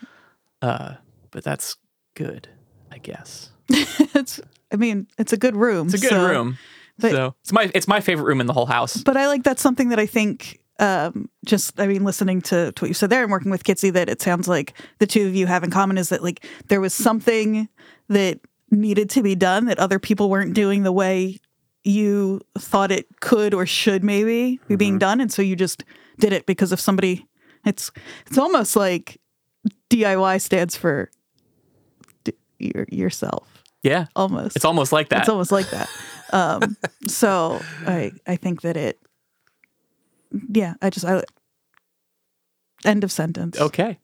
uh, 0.63 0.95
but 1.31 1.43
that's 1.45 1.77
good, 2.15 2.49
I 2.93 2.99
guess. 2.99 3.51
it's 4.15 4.41
I 4.73 4.77
mean, 4.77 5.07
it's 5.19 5.33
a 5.33 5.37
good 5.37 5.57
room. 5.57 5.87
It's 5.89 5.95
a 5.95 5.99
good 5.99 6.11
so- 6.11 6.29
room. 6.29 6.59
but- 6.99 7.11
so 7.13 7.35
it's 7.43 7.53
my 7.53 7.71
it's 7.75 7.89
my 7.89 8.01
favorite 8.01 8.25
room 8.25 8.41
in 8.41 8.47
the 8.47 8.53
whole 8.53 8.67
house. 8.67 8.97
But 8.99 9.17
I 9.17 9.27
like 9.27 9.43
that's 9.43 9.63
something 9.63 9.89
that 9.91 9.99
I 9.99 10.07
think 10.07 10.61
um 10.81 11.29
just 11.45 11.79
I 11.79 11.87
mean 11.87 12.03
listening 12.05 12.41
to, 12.43 12.73
to 12.73 12.85
what 12.85 12.89
you 12.89 12.95
said 12.95 13.11
there 13.11 13.23
and 13.23 13.31
working 13.31 13.51
with 13.51 13.63
Kitsy 13.65 13.93
that 13.93 14.09
it 14.09 14.21
sounds 14.21 14.49
like 14.49 14.75
the 14.99 15.07
two 15.07 15.27
of 15.27 15.35
you 15.35 15.47
have 15.47 15.63
in 15.63 15.71
common 15.71 15.99
is 15.99 16.09
that 16.09 16.23
like 16.23 16.45
there 16.69 16.81
was 16.81 16.93
something 16.93 17.69
that 18.09 18.41
needed 18.71 19.09
to 19.11 19.23
be 19.23 19.37
done 19.37 19.67
that 19.67 19.79
other 19.79 20.01
people 20.01 20.29
weren't 20.31 20.53
doing 20.55 20.83
the 20.83 20.91
way 20.91 21.39
you 21.85 22.41
thought 22.59 22.91
it 22.91 23.07
could 23.21 23.55
or 23.55 23.67
should 23.67 24.03
maybe 24.03 24.59
be 24.67 24.75
being 24.75 24.99
done 24.99 25.21
and 25.21 25.31
so 25.33 25.43
you 25.43 25.55
just 25.55 25.85
did 26.19 26.33
it 26.33 26.45
because 26.47 26.73
of 26.73 26.81
somebody 26.81 27.25
it's 27.65 27.93
it's 28.27 28.39
almost 28.39 28.75
like 28.75 29.21
DIY 29.91 30.41
stands 30.41 30.77
for 30.77 31.09
d- 32.25 32.33
your, 32.59 32.87
yourself 32.91 33.54
Yeah, 33.85 34.07
almost 34.17 34.57
it's 34.57 34.65
almost 34.65 34.93
like 34.93 35.11
that. 35.11 35.21
it's 35.21 35.29
almost 35.29 35.53
like 35.53 35.69
that. 35.71 35.89
Um, 36.33 36.77
so 37.07 37.61
I 37.87 38.13
I 38.27 38.37
think 38.37 38.63
that 38.63 38.79
it, 38.79 38.99
yeah, 40.51 40.75
I 40.81 40.89
just 40.89 41.05
I 41.05 41.23
end 42.85 43.05
of 43.05 43.13
sentence. 43.13 43.61
Okay. 43.61 43.99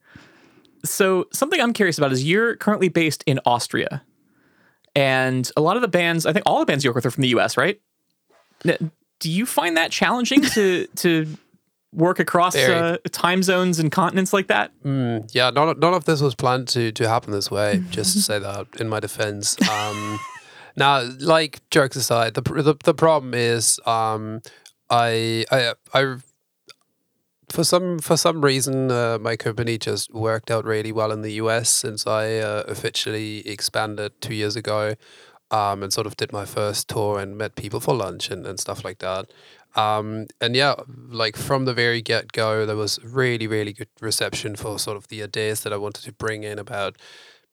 So 0.84 1.26
something 1.32 1.60
I'm 1.60 1.72
curious 1.72 1.96
about 1.96 2.12
is 2.12 2.22
you're 2.22 2.56
currently 2.56 2.88
based 2.88 3.24
in 3.26 3.40
Austria, 3.46 4.02
and 4.94 5.50
a 5.56 5.62
lot 5.62 5.76
of 5.76 5.82
the 5.82 5.88
bands, 5.88 6.26
I 6.26 6.34
think 6.34 6.42
all 6.44 6.60
the 6.60 6.66
bands 6.66 6.84
you 6.84 6.90
work 6.90 6.96
with 6.96 7.06
are 7.06 7.10
from 7.10 7.22
the 7.22 7.28
U.S., 7.28 7.56
right? 7.56 7.80
Do 8.62 9.30
you 9.30 9.46
find 9.46 9.78
that 9.78 9.90
challenging 9.90 10.42
to 10.42 10.86
to 10.96 11.26
work 11.92 12.18
across 12.20 12.54
uh, 12.56 12.96
time 13.12 13.42
zones 13.42 13.78
and 13.78 13.90
continents 13.90 14.32
like 14.32 14.46
that? 14.48 14.70
Mm, 14.84 15.28
yeah, 15.34 15.50
none, 15.50 15.68
of- 15.70 15.78
none 15.78 15.94
of 15.94 16.04
this 16.04 16.20
was 16.20 16.34
planned 16.34 16.68
to 16.68 16.92
to 16.92 17.08
happen 17.08 17.32
this 17.32 17.50
way. 17.50 17.82
Just 17.90 18.12
to 18.14 18.22
say 18.30 18.38
that 18.38 18.66
in 18.78 18.88
my 18.88 19.00
defense. 19.00 19.56
Um, 19.68 20.18
now, 20.76 21.02
like 21.18 21.60
jokes 21.70 21.96
aside, 21.96 22.34
the 22.34 22.42
the, 22.42 22.74
the 22.84 22.94
problem 22.94 23.34
is, 23.34 23.80
um, 23.86 24.40
I 24.88 25.44
I 25.50 25.74
I 25.92 26.16
for 27.48 27.64
some 27.64 27.98
for 27.98 28.16
some 28.16 28.44
reason 28.44 28.90
uh, 28.90 29.18
my 29.20 29.36
company 29.36 29.76
just 29.76 30.12
worked 30.14 30.50
out 30.50 30.64
really 30.64 30.92
well 30.92 31.10
in 31.10 31.22
the 31.22 31.32
US 31.32 31.68
since 31.68 32.06
I 32.06 32.36
uh, 32.38 32.62
officially 32.68 33.46
expanded 33.48 34.12
two 34.20 34.34
years 34.34 34.56
ago. 34.56 34.94
Um, 35.52 35.82
and 35.82 35.92
sort 35.92 36.06
of 36.06 36.16
did 36.16 36.30
my 36.30 36.44
first 36.44 36.86
tour 36.86 37.18
and 37.18 37.36
met 37.36 37.56
people 37.56 37.80
for 37.80 37.92
lunch 37.92 38.30
and, 38.30 38.46
and 38.46 38.60
stuff 38.60 38.84
like 38.84 39.00
that. 39.00 39.32
Um, 39.76 40.26
and 40.40 40.56
yeah, 40.56 40.74
like 41.08 41.36
from 41.36 41.64
the 41.64 41.74
very 41.74 42.02
get 42.02 42.32
go, 42.32 42.66
there 42.66 42.76
was 42.76 42.98
really, 43.04 43.46
really 43.46 43.72
good 43.72 43.88
reception 44.00 44.56
for 44.56 44.78
sort 44.78 44.96
of 44.96 45.08
the 45.08 45.22
ideas 45.22 45.62
that 45.62 45.72
I 45.72 45.76
wanted 45.76 46.04
to 46.04 46.12
bring 46.12 46.42
in 46.42 46.58
about 46.58 46.96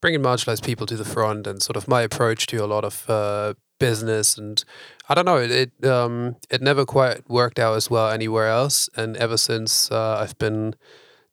bringing 0.01 0.21
marginalized 0.21 0.63
people 0.63 0.85
to 0.87 0.95
the 0.95 1.05
front 1.05 1.47
and 1.47 1.61
sort 1.61 1.75
of 1.75 1.87
my 1.87 2.01
approach 2.01 2.47
to 2.47 2.57
a 2.57 2.67
lot 2.67 2.83
of 2.83 3.09
uh, 3.09 3.53
business. 3.79 4.37
And 4.37 4.63
I 5.09 5.15
don't 5.15 5.25
know, 5.25 5.37
it 5.37 5.51
it, 5.51 5.85
um, 5.85 6.35
it 6.49 6.61
never 6.61 6.85
quite 6.85 7.29
worked 7.29 7.59
out 7.59 7.75
as 7.75 7.89
well 7.89 8.09
anywhere 8.09 8.47
else. 8.47 8.89
And 8.95 9.15
ever 9.17 9.37
since 9.37 9.91
uh, 9.91 10.17
I've 10.19 10.37
been 10.37 10.75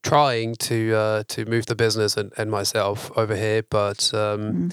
trying 0.02 0.54
to 0.54 0.94
uh, 0.94 1.22
to 1.28 1.44
move 1.46 1.66
the 1.66 1.74
business 1.74 2.16
and, 2.16 2.32
and 2.36 2.50
myself 2.50 3.10
over 3.16 3.34
here, 3.36 3.62
but 3.62 4.12
um, 4.14 4.70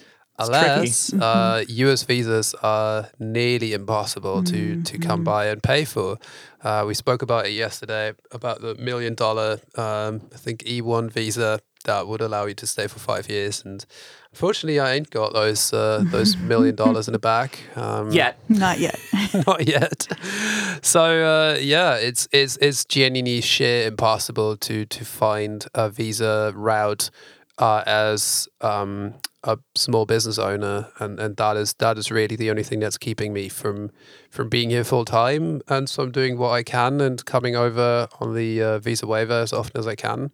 alas, 0.47 1.13
uh, 1.30 1.63
US 1.67 2.04
visas 2.04 2.56
are 2.62 3.10
nearly 3.19 3.73
impossible 3.73 4.43
to 4.43 4.82
to 4.84 4.97
come 4.97 5.23
by 5.23 5.47
and 5.47 5.62
pay 5.62 5.86
for. 5.86 6.17
Uh, 6.63 6.84
we 6.88 6.93
spoke 6.93 7.21
about 7.21 7.45
it 7.47 7.54
yesterday 7.54 8.13
about 8.32 8.62
the 8.62 8.75
million 8.75 9.15
dollar, 9.15 9.60
um, 9.75 10.21
I 10.34 10.38
think 10.38 10.63
E1 10.63 11.12
visa 11.12 11.60
that 11.86 12.08
would 12.08 12.21
allow 12.21 12.45
you 12.45 12.54
to 12.54 12.67
stay 12.67 12.88
for 12.88 12.99
five 12.99 13.27
years, 13.30 13.63
and 13.65 13.84
unfortunately, 14.32 14.80
I 14.80 14.93
ain't 14.93 15.10
got 15.10 15.34
those 15.34 15.73
uh, 15.73 16.04
those 16.12 16.38
million 16.51 16.75
dollars 16.75 17.08
in 17.08 17.13
the 17.13 17.19
back 17.19 17.60
um, 17.75 18.12
Yet, 18.12 18.38
Not 18.49 18.80
yet. 18.80 18.99
not 19.47 19.67
yet. 19.67 20.08
So 20.84 21.01
uh, 21.01 21.58
yeah, 21.60 21.95
it's 21.95 22.27
it's 22.32 22.58
it's 22.58 22.86
genuinely 22.86 23.41
sheer 23.41 23.88
impossible 23.88 24.58
to 24.58 24.86
to 24.86 25.06
find 25.06 25.65
a 25.73 25.89
visa 25.89 26.54
route 26.56 27.10
uh, 27.62 27.84
as 27.88 28.50
um, 28.62 29.15
a 29.43 29.58
small 29.76 30.06
business 30.06 30.39
owner, 30.39 30.89
and, 31.00 31.19
and 31.19 31.38
that 31.38 31.58
is 31.58 31.74
that 31.76 31.97
is 31.97 32.12
really 32.12 32.36
the 32.36 32.50
only 32.52 32.63
thing 32.63 32.82
that's 32.82 32.97
keeping 32.97 33.34
me 33.34 33.50
from 33.50 33.91
from 34.32 34.50
being 34.50 34.71
here 34.71 34.84
full 34.84 35.06
time. 35.06 35.62
And 35.69 35.89
so 35.89 36.04
I'm 36.04 36.12
doing 36.12 36.38
what 36.38 36.52
I 36.52 36.63
can 36.63 37.02
and 37.02 37.26
coming 37.26 37.56
over 37.56 38.10
on 38.19 38.36
the 38.36 38.62
uh, 38.62 38.80
visa 38.80 39.08
waiver 39.08 39.34
as 39.34 39.54
often 39.54 39.80
as 39.80 39.88
I 39.88 39.95
can. 39.95 40.32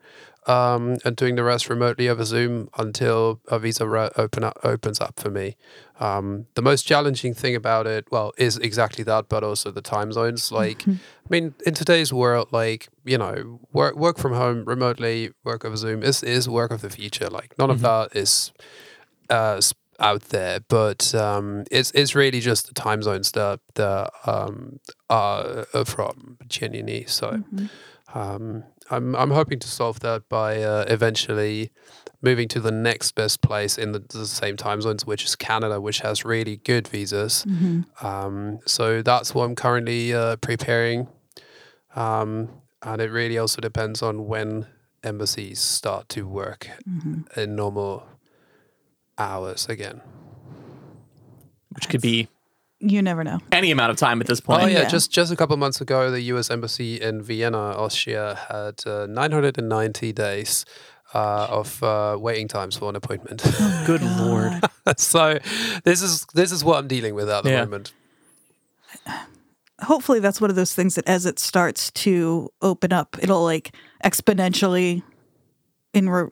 Um, 0.48 0.96
and 1.04 1.18
doing 1.18 1.36
the 1.36 1.44
rest 1.44 1.70
remotely 1.70 2.08
over 2.08 2.24
Zoom 2.24 2.70
until 2.78 3.42
a 3.50 3.60
visa 3.60 3.84
open 4.18 4.46
up, 4.46 4.58
opens 4.64 5.02
up 5.02 5.20
for 5.20 5.30
me. 5.30 5.58
Um, 6.00 6.46
the 6.54 6.62
most 6.62 6.84
challenging 6.84 7.34
thing 7.34 7.54
about 7.54 7.86
it, 7.86 8.08
well, 8.12 8.32
is 8.38 8.56
exactly 8.58 9.04
that, 9.04 9.28
but 9.28 9.44
also 9.44 9.72
the 9.72 9.82
time 9.82 10.12
zones. 10.14 10.52
Like, 10.58 10.88
I 10.88 10.98
mean, 11.30 11.54
in 11.66 11.74
today's 11.74 12.14
world, 12.14 12.48
like 12.52 12.88
you 13.04 13.18
know, 13.18 13.60
work 13.74 13.96
work 13.98 14.18
from 14.18 14.34
home 14.34 14.64
remotely, 14.66 15.32
work 15.44 15.66
over 15.66 15.76
Zoom 15.76 16.02
is 16.02 16.24
is 16.24 16.48
work 16.48 16.72
of 16.72 16.82
the 16.82 16.90
future. 16.90 17.30
Like, 17.30 17.58
none 17.60 17.70
of 17.70 17.82
that 17.82 18.16
is 18.16 18.54
uh, 19.30 19.62
out 20.00 20.22
there, 20.30 20.60
but 20.68 21.14
um, 21.14 21.66
it's 21.72 21.92
it's 21.92 22.16
really 22.16 22.40
just 22.40 22.68
the 22.68 22.74
time 22.74 23.02
zones 23.02 23.32
that 23.34 23.60
that 23.76 24.12
um, 24.26 24.80
are 25.10 25.68
are 25.74 25.86
from 25.86 26.38
genuinely. 26.48 27.06
So. 27.08 27.44
Um, 28.14 28.64
I'm 28.90 29.16
I'm 29.16 29.32
hoping 29.32 29.60
to 29.60 29.68
solve 29.68 30.00
that 30.00 30.30
by 30.30 30.64
uh, 30.64 30.86
eventually 30.88 31.72
moving 32.22 32.48
to 32.48 32.60
the 32.60 32.72
next 32.72 33.12
best 33.14 33.42
place 33.42 33.78
in 33.78 33.92
the, 33.92 34.00
the 34.00 34.26
same 34.26 34.56
time 34.58 34.82
zones, 34.82 35.06
which 35.06 35.24
is 35.26 35.36
Canada, 35.36 35.80
which 35.82 36.00
has 36.00 36.24
really 36.26 36.58
good 36.58 36.88
visas. 36.88 37.46
Um, 38.02 38.60
so 38.66 39.02
that's 39.02 39.36
what 39.36 39.44
I'm 39.46 39.56
currently 39.56 40.14
uh, 40.14 40.38
preparing, 40.38 41.08
um, 41.96 42.50
and 42.82 43.02
it 43.02 43.12
really 43.12 43.38
also 43.38 43.62
depends 43.62 44.02
on 44.02 44.26
when 44.26 44.66
embassies 45.04 45.60
start 45.60 46.10
to 46.10 46.28
work 46.28 46.70
in 47.36 47.56
normal 47.56 48.04
hours 49.18 49.68
again. 49.70 50.02
which 51.70 51.88
could 51.90 52.02
be 52.02 52.28
You 52.80 53.02
never 53.02 53.24
know. 53.24 53.40
any 53.52 53.72
amount 53.72 53.90
of 53.92 53.98
time 53.98 54.22
at 54.22 54.28
this 54.28 54.40
point. 54.40 54.62
Oh 54.64 54.66
yeah, 54.68 54.82
Yeah. 54.82 54.88
just 54.88 55.12
just 55.12 55.32
a 55.32 55.36
couple 55.36 55.58
months 55.58 55.82
ago, 55.82 56.12
the 56.12 56.22
U.S. 56.34 56.52
embassy 56.52 57.02
in 57.02 57.22
Vienna, 57.24 57.58
Austria, 57.58 58.38
had 58.50 58.82
uh, 58.86 59.08
990 59.08 60.14
days 60.14 60.64
uh, 61.16 61.48
of 61.50 61.82
uh, 61.82 62.18
waiting 62.20 62.48
times 62.48 62.78
for 62.78 62.88
an 62.90 62.96
appointment. 62.96 63.42
Good 63.88 64.04
lord. 64.04 64.62
so 64.98 65.40
this 65.86 66.02
is 66.04 66.26
this 66.36 66.52
is 66.52 66.64
what 66.64 66.78
I'm 66.78 66.88
dealing 66.88 67.16
with 67.16 67.30
at 67.30 67.44
the 67.44 67.50
Yeah. 67.50 67.62
moment. 67.64 67.94
Hopefully, 69.84 70.20
that's 70.20 70.42
one 70.42 70.50
of 70.50 70.56
those 70.56 70.74
things 70.74 70.96
that 70.96 71.08
as 71.08 71.26
it 71.28 71.38
starts 71.40 71.92
to 71.92 72.50
open 72.64 72.92
up, 72.92 73.16
it'll 73.22 73.44
like 73.44 73.76
exponentially 74.04 75.04
in 75.94 76.10
re- 76.10 76.30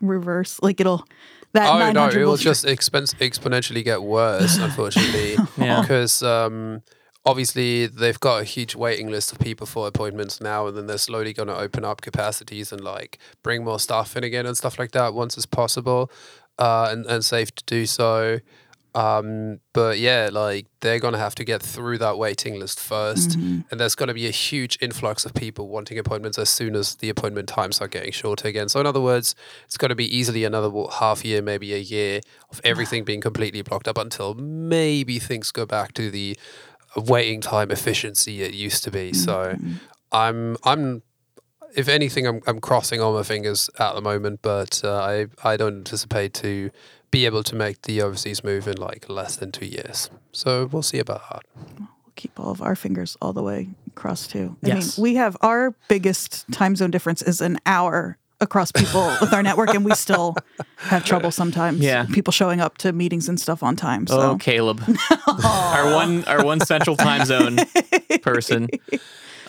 reverse. 0.00 0.58
Like 0.62 0.80
it'll 0.80 1.04
that 1.52 1.68
Oh 1.72 1.92
no, 1.92 2.08
it 2.08 2.16
will 2.16 2.30
will 2.30 2.36
just 2.36 2.64
expen- 2.74 3.14
exponentially 3.16 3.82
get 3.84 4.02
worse, 4.02 4.56
unfortunately, 4.66 5.36
Yeah. 5.58 5.80
because 5.80 6.22
um, 6.22 6.82
obviously 7.24 7.86
they've 7.86 8.18
got 8.20 8.40
a 8.40 8.44
huge 8.44 8.74
waiting 8.74 9.10
list 9.10 9.32
of 9.32 9.38
people 9.38 9.66
for 9.66 9.86
appointments 9.88 10.40
now, 10.40 10.66
and 10.66 10.76
then 10.76 10.86
they're 10.86 10.98
slowly 10.98 11.32
going 11.32 11.48
to 11.48 11.56
open 11.56 11.84
up 11.84 12.00
capacities 12.00 12.72
and 12.72 12.82
like 12.82 13.18
bring 13.42 13.64
more 13.64 13.78
staff 13.80 14.16
in 14.16 14.24
again 14.24 14.46
and 14.46 14.56
stuff 14.56 14.78
like 14.78 14.92
that 14.92 15.12
once 15.14 15.36
it's 15.36 15.46
possible, 15.46 16.10
uh, 16.58 16.88
and 16.90 17.06
and 17.06 17.24
safe 17.24 17.54
to 17.54 17.64
do 17.64 17.86
so. 17.86 18.38
Um, 18.94 19.60
but 19.72 19.98
yeah, 19.98 20.30
like 20.32 20.66
they're 20.80 20.98
gonna 20.98 21.18
have 21.18 21.34
to 21.36 21.44
get 21.44 21.62
through 21.62 21.98
that 21.98 22.18
waiting 22.18 22.58
list 22.58 22.78
1st 22.78 23.36
and 23.70 23.80
there's 23.80 23.94
gonna 23.94 24.14
be 24.14 24.26
a 24.26 24.32
huge 24.32 24.78
influx 24.80 25.24
of 25.24 25.34
people 25.34 25.68
wanting 25.68 25.98
appointments 25.98 26.38
as 26.38 26.48
soon 26.48 26.74
as 26.74 26.96
the 26.96 27.08
appointment 27.08 27.48
times 27.48 27.80
are 27.80 27.88
getting 27.88 28.12
shorter 28.12 28.48
again. 28.48 28.68
So 28.68 28.80
in 28.80 28.86
other 28.86 29.00
words, 29.00 29.34
it's 29.64 29.76
gonna 29.76 29.94
be 29.94 30.16
easily 30.16 30.44
another 30.44 30.70
half 30.92 31.24
year, 31.24 31.42
maybe 31.42 31.72
a 31.74 31.78
year 31.78 32.20
of 32.50 32.60
everything 32.64 33.04
being 33.04 33.20
completely 33.20 33.62
blocked 33.62 33.88
up 33.88 33.98
until 33.98 34.34
maybe 34.34 35.18
things 35.18 35.52
go 35.52 35.66
back 35.66 35.92
to 35.94 36.10
the 36.10 36.36
waiting 36.96 37.40
time 37.40 37.70
efficiency 37.70 38.42
it 38.42 38.54
used 38.54 38.82
to 38.84 38.90
be. 38.90 39.12
So 39.12 39.56
I'm 40.12 40.56
I'm 40.64 41.02
if 41.74 41.88
anything, 41.88 42.26
I'm 42.26 42.40
I'm 42.46 42.60
crossing 42.60 43.00
all 43.00 43.12
my 43.12 43.22
fingers 43.22 43.70
at 43.78 43.94
the 43.94 44.00
moment, 44.00 44.40
but 44.42 44.82
uh, 44.84 44.96
I 44.96 45.26
I 45.44 45.56
don't 45.56 45.78
anticipate 45.78 46.34
to 46.34 46.70
be 47.10 47.26
able 47.26 47.42
to 47.42 47.54
make 47.56 47.82
the 47.82 48.00
overseas 48.02 48.44
move 48.44 48.68
in 48.68 48.76
like 48.78 49.08
less 49.08 49.36
than 49.36 49.50
two 49.52 49.66
years. 49.66 50.10
So 50.32 50.66
we'll 50.66 50.82
see 50.82 50.98
about 50.98 51.22
that. 51.30 51.42
We'll 51.78 51.88
keep 52.16 52.38
all 52.38 52.50
of 52.50 52.62
our 52.62 52.76
fingers 52.76 53.16
all 53.20 53.32
the 53.32 53.42
way 53.42 53.68
across 53.88 54.26
too. 54.28 54.56
I 54.64 54.68
Yes. 54.68 54.98
mean, 54.98 55.02
we 55.02 55.14
have 55.16 55.36
our 55.40 55.74
biggest 55.88 56.44
time 56.52 56.76
zone 56.76 56.90
difference 56.90 57.22
is 57.22 57.40
an 57.40 57.58
hour 57.66 58.16
across 58.40 58.72
people 58.72 59.04
with 59.20 59.32
our 59.34 59.42
network, 59.42 59.74
and 59.74 59.84
we 59.84 59.94
still 59.94 60.34
have 60.78 61.04
trouble 61.04 61.30
sometimes. 61.30 61.80
Yeah. 61.80 62.06
people 62.12 62.32
showing 62.32 62.60
up 62.60 62.78
to 62.78 62.92
meetings 62.92 63.28
and 63.28 63.38
stuff 63.40 63.62
on 63.62 63.76
time. 63.76 64.06
So 64.06 64.20
Oh, 64.32 64.36
Caleb, 64.38 64.80
our 65.26 65.94
one 65.94 66.24
our 66.24 66.44
one 66.44 66.60
central 66.60 66.96
time 66.96 67.24
zone 67.26 67.58
person. 68.22 68.68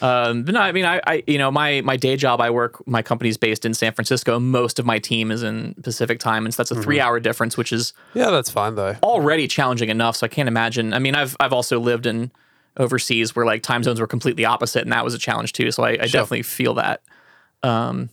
Um, 0.02 0.44
but 0.44 0.54
no, 0.56 0.60
I 0.62 0.72
mean, 0.72 0.86
I, 0.86 1.00
I, 1.06 1.24
you 1.28 1.38
know, 1.38 1.52
my 1.52 1.82
my 1.82 1.96
day 1.96 2.16
job, 2.16 2.42
I 2.42 2.50
work. 2.50 2.86
My 2.88 3.02
company's 3.02 3.38
based 3.38 3.66
in 3.66 3.74
San 3.74 3.94
Francisco. 3.94 4.40
Most 4.40 4.80
of 4.80 4.86
my 4.86 4.98
team 5.00 5.32
is 5.32 5.44
in 5.44 5.76
Pacific 5.84 6.20
time, 6.20 6.46
and 6.46 6.54
so 6.54 6.64
that's 6.64 6.72
a 6.72 6.82
three 6.82 7.00
hour 7.00 7.20
difference, 7.20 7.56
which 7.58 7.72
is 7.72 7.94
Yeah, 8.14 8.32
that's 8.32 8.50
fine 8.50 8.76
though. 8.76 8.96
already 9.04 9.48
challenging 9.48 9.90
enough. 9.90 10.16
So 10.16 10.26
I 10.26 10.28
can't 10.30 10.48
imagine. 10.48 10.94
I 10.94 11.00
mean, 11.00 11.14
I've 11.16 11.36
I've 11.40 11.54
also 11.54 11.80
lived 11.80 12.06
in 12.08 12.32
overseas 12.78 13.36
where 13.36 13.46
like 13.46 13.62
time 13.64 13.84
zones 13.84 14.00
were 14.00 14.08
completely 14.08 14.44
opposite, 14.46 14.82
and 14.82 14.92
that 14.92 15.04
was 15.04 15.14
a 15.14 15.20
challenge 15.20 15.54
too. 15.54 15.72
So 15.72 15.84
I, 15.84 15.90
I 15.92 16.08
definitely 16.08 16.44
feel 16.44 16.74
that. 16.76 17.02
Um, 17.62 18.10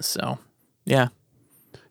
so 0.00 0.38
yeah, 0.84 1.08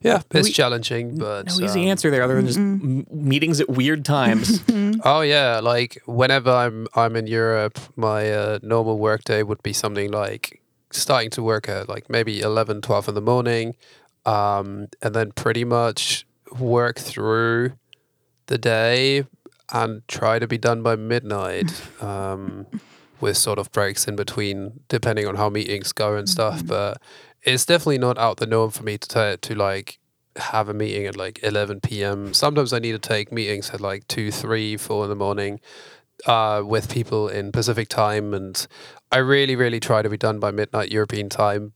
Yeah, 0.02 0.22
it's 0.32 0.48
we- 0.48 0.54
challenging, 0.54 1.18
but 1.18 1.48
no 1.48 1.66
easy 1.66 1.82
um, 1.82 1.88
answer 1.88 2.12
there 2.12 2.24
other 2.24 2.36
than 2.36 2.46
just 2.48 2.60
m- 2.60 3.06
meetings 3.12 3.60
at 3.60 3.70
weird 3.70 4.06
times. 4.06 4.62
Oh 5.04 5.22
yeah, 5.22 5.60
like 5.60 6.02
whenever 6.06 6.50
I'm 6.50 6.88
I'm 6.96 7.16
in 7.16 7.28
Europe, 7.28 7.78
my 7.96 8.32
uh, 8.32 8.60
normal 8.64 8.98
work 8.98 9.24
day 9.24 9.44
would 9.44 9.62
be 9.62 9.74
something 9.74 10.10
like 10.12 10.62
starting 10.92 11.30
to 11.32 11.44
work 11.44 11.68
at 11.70 11.88
like 11.90 12.10
maybe 12.10 12.40
11, 12.40 12.82
12 12.82 13.10
in 13.10 13.14
the 13.16 13.22
morning, 13.22 13.76
um, 14.26 14.88
and 15.02 15.14
then 15.14 15.32
pretty 15.32 15.64
much 15.66 16.26
work 16.60 16.98
through 16.98 17.74
the 18.48 18.58
day 18.58 19.26
and 19.74 20.08
try 20.08 20.40
to 20.40 20.48
be 20.48 20.58
done 20.58 20.82
by 20.82 20.96
midnight, 20.96 21.72
um, 22.02 22.66
with 23.20 23.38
sort 23.38 23.60
of 23.60 23.72
breaks 23.72 24.08
in 24.08 24.16
between, 24.16 24.80
depending 24.88 25.28
on 25.28 25.36
how 25.36 25.50
meetings 25.50 25.92
go 25.92 26.16
and 26.16 26.28
stuff. 26.30 26.66
But 26.66 27.02
it's 27.46 27.66
definitely 27.66 28.00
not 28.00 28.18
out 28.18 28.38
the 28.38 28.48
norm 28.48 28.72
for 28.72 28.84
me 28.84 28.98
to 28.98 29.38
to 29.38 29.56
like 29.56 30.00
have 30.38 30.68
a 30.68 30.74
meeting 30.74 31.06
at 31.06 31.16
like 31.16 31.40
11 31.44 31.80
p.m. 31.82 32.34
Sometimes 32.34 32.74
I 32.74 32.80
need 32.80 32.92
to 32.92 33.00
take 33.00 33.32
meetings 33.32 33.70
at 33.70 33.80
like 33.80 34.08
2, 34.08 34.32
3, 34.32 34.78
4 34.78 35.04
in 35.06 35.10
the 35.10 35.16
morning 35.16 35.62
uh, 36.26 36.62
with 36.66 36.92
people 36.92 37.30
in 37.30 37.52
Pacific 37.52 37.88
time. 37.88 38.34
And 38.34 38.68
I 39.12 39.20
really, 39.20 39.56
really 39.56 39.80
try 39.80 40.02
to 40.02 40.10
be 40.10 40.18
done 40.18 40.40
by 40.40 40.52
midnight 40.52 40.92
European 40.92 41.30
time 41.30 41.74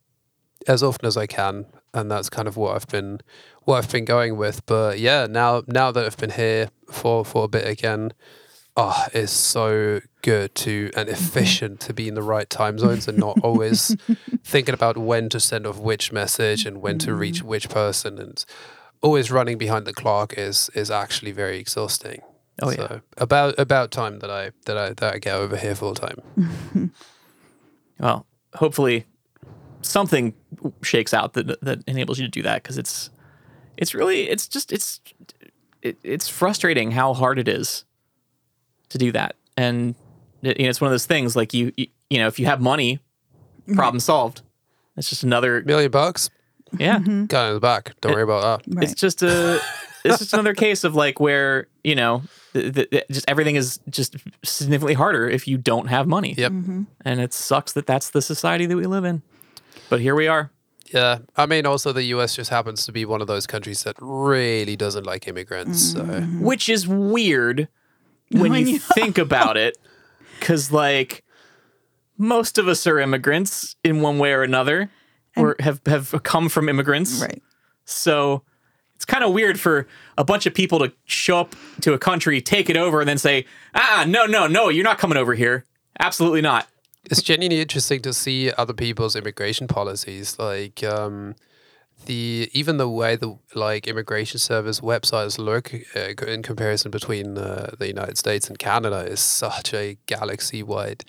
as 0.67 0.84
often 0.84 1.05
as 1.05 1.15
I 1.15 1.25
can. 1.25 1.67
And 1.93 2.12
that's 2.12 2.29
kind 2.29 2.47
of 2.47 2.58
what 2.58 2.75
I've 2.75 2.88
been 2.88 3.21
what 3.63 3.77
I've 3.77 3.91
been 3.91 4.05
going 4.05 4.38
with. 4.38 4.65
But 4.65 4.99
yeah, 4.99 5.25
now 5.29 5.63
now 5.67 5.91
that 5.91 6.05
I've 6.05 6.17
been 6.17 6.32
here 6.32 6.69
for, 6.91 7.23
for 7.23 7.45
a 7.45 7.47
bit 7.47 7.65
again, 7.65 8.12
oh, 8.80 9.06
it's 9.13 9.32
so 9.32 10.00
good 10.22 10.56
to 10.56 10.89
and 10.96 11.10
efficient 11.10 11.82
to 11.82 11.94
be 11.94 12.08
in 12.08 12.13
the 12.13 12.22
right 12.22 12.50
time 12.50 12.80
zones 12.80 13.08
and 13.08 13.18
not 13.18 13.38
always 13.44 13.96
thinking 14.44 14.74
about 14.74 14.98
when 14.98 15.28
to 15.30 15.39
send 15.39 15.68
off 15.68 15.78
which 15.80 16.12
message 16.12 16.65
and 16.65 16.82
when 16.82 16.98
to 16.98 17.13
reach 17.13 17.44
mm. 17.44 17.48
which 17.48 17.70
person 17.70 18.18
and 18.18 18.46
always 19.02 19.32
running 19.32 19.58
behind 19.58 19.86
the 19.86 19.94
clock 19.94 20.34
is 20.38 20.70
is 20.74 20.89
actually 20.89 21.32
very 21.32 21.60
exhausting. 21.60 22.22
Oh, 22.62 22.70
yeah. 22.70 22.76
so 22.76 23.02
about 23.18 23.60
about 23.60 23.92
time 23.92 24.20
that 24.20 24.32
I 24.32 24.52
that 24.65 24.78
I 24.78 24.94
that 24.94 25.15
I 25.15 25.20
get 25.20 25.36
over 25.36 25.58
here 25.58 25.76
full 25.76 25.94
time. 25.94 26.22
well, 28.00 28.26
hopefully 28.56 29.06
something 29.82 30.34
shakes 30.82 31.13
out 31.13 31.34
that 31.34 31.60
that 31.62 31.84
enables 31.86 32.18
you 32.18 32.26
to 32.26 32.32
do 32.32 32.44
that 32.44 32.63
because 32.63 32.78
it's 32.78 33.10
it's 33.76 33.94
really 33.94 34.30
it's 34.30 34.48
just 34.48 34.72
it's 34.72 35.02
it, 35.82 35.98
it's 36.04 36.30
frustrating 36.30 36.92
how 36.92 37.13
hard 37.13 37.39
it 37.39 37.48
is 37.48 37.86
to 38.89 38.97
do 38.97 39.12
that 39.12 39.36
and 39.58 39.95
it, 40.41 40.58
you 40.58 40.63
know, 40.65 40.69
it's 40.69 40.82
one 40.82 40.88
of 40.88 40.93
those 40.93 41.06
things 41.06 41.36
like 41.36 41.54
you, 41.54 41.71
you 41.78 41.88
you 42.10 42.17
know 42.17 42.28
if 42.28 42.39
you 42.39 42.45
have 42.45 42.62
money 42.62 42.99
problem 43.75 43.99
solved 43.99 44.41
it's 44.97 45.10
just 45.10 45.23
another 45.23 45.62
Million 45.63 45.91
bucks, 45.91 46.30
yeah 46.78 46.99
mm-hmm. 46.99 47.25
got 47.25 47.45
it 47.45 47.47
in 47.49 47.54
the 47.56 47.60
back. 47.60 47.93
Don't 48.02 48.13
worry 48.13 48.23
about 48.23 48.63
that. 48.63 48.75
Right. 48.75 48.84
it's 48.84 48.99
just 48.99 49.21
a 49.23 49.60
it's 50.04 50.19
just 50.19 50.34
another 50.34 50.54
case 50.54 50.84
of 50.84 50.95
like 50.95 51.19
where 51.19 51.67
you 51.84 51.95
know 51.95 52.23
th- 52.54 52.73
th- 52.73 52.89
th- 52.89 53.04
just 53.12 53.30
everything 53.30 53.56
is 53.56 53.80
just 53.89 54.15
significantly 54.43 54.93
harder 54.95 55.30
if 55.30 55.47
you 55.47 55.58
don't 55.58 55.88
have 55.88 56.08
money 56.08 56.34
Yep. 56.38 56.52
Mm-hmm. 56.52 56.84
and 57.06 57.19
it 57.21 57.34
sucks 57.34 57.73
that 57.73 57.86
that's 57.86 58.10
the 58.10 58.21
society 58.21 58.65
that 58.65 58.75
we 58.75 58.86
live 58.88 59.06
in 59.06 59.21
but 59.89 59.99
here 60.02 60.15
we 60.15 60.28
are 60.28 60.52
Yeah, 60.91 61.19
I 61.38 61.45
mean, 61.45 61.65
also 61.67 61.93
the 61.93 62.04
U.S. 62.15 62.36
just 62.36 62.49
happens 62.49 62.86
to 62.86 62.91
be 62.91 63.06
one 63.06 63.21
of 63.21 63.28
those 63.28 63.45
countries 63.45 63.84
that 63.84 63.95
really 63.99 64.75
doesn't 64.75 65.06
like 65.06 65.28
immigrants. 65.28 65.91
So 65.93 66.02
mm-hmm. 66.04 66.41
which 66.41 66.67
is 66.67 66.88
weird 66.88 67.67
when 68.32 68.52
When 68.52 68.65
you 68.68 68.74
you- 68.74 68.80
think 68.96 69.18
about 69.18 69.58
it 69.58 69.78
because 70.39 70.72
like 70.72 71.24
most 72.18 72.58
of 72.58 72.68
us 72.68 72.86
are 72.88 73.00
immigrants 73.00 73.76
in 73.84 74.02
one 74.02 74.20
way 74.20 74.34
or 74.34 74.44
another 74.44 74.89
or 75.38 75.56
have, 75.60 75.80
have 75.86 76.22
come 76.24 76.50
from 76.50 76.68
immigrants. 76.68 77.22
Right. 77.22 77.42
so 77.86 78.44
it's 78.96 79.06
kind 79.06 79.24
of 79.24 79.32
weird 79.34 79.58
for 79.60 79.88
a 80.18 80.24
bunch 80.26 80.46
of 80.46 80.54
people 80.54 80.80
to 80.80 80.92
show 81.06 81.39
up 81.39 81.56
to 81.82 81.94
a 81.94 81.98
country 81.98 82.42
take 82.42 82.70
it 82.70 82.76
over 82.76 83.00
and 83.00 83.08
then 83.08 83.18
say 83.18 83.46
ah 83.74 84.04
no 84.08 84.26
no 84.26 84.48
no 84.48 84.68
you're 84.70 84.84
not 84.84 84.98
coming 84.98 85.18
over 85.18 85.34
here. 85.36 85.63
Absolutely 86.00 86.42
not. 86.42 86.68
It's 87.06 87.22
genuinely 87.22 87.62
interesting 87.62 88.02
to 88.02 88.13
see 88.13 88.52
other 88.52 88.74
people's 88.74 89.15
immigration 89.15 89.68
policies 89.68 90.38
like 90.38 90.84
um 90.84 91.36
the 92.05 92.49
even 92.53 92.77
the 92.77 92.89
way 92.89 93.15
the 93.15 93.38
like 93.55 93.88
immigration 93.88 94.39
service 94.39 94.79
websites 94.79 95.38
look 95.38 95.73
uh, 95.95 96.25
in 96.25 96.43
comparison 96.43 96.91
between 96.91 97.38
uh, 97.38 97.71
the 97.77 97.88
United 97.88 98.17
States 98.17 98.47
and 98.47 98.57
Canada 98.57 98.99
is 98.99 99.19
such 99.19 99.73
a 99.73 99.97
galaxy 100.05 100.63
wide 100.63 101.03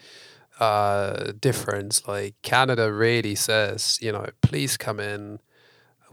uh 0.58 1.32
difference. 1.40 2.06
Like 2.06 2.34
Canada 2.42 2.92
really 2.92 3.34
says 3.34 3.98
you 4.02 4.12
know 4.12 4.26
please 4.42 4.76
come 4.76 5.00
in. 5.00 5.38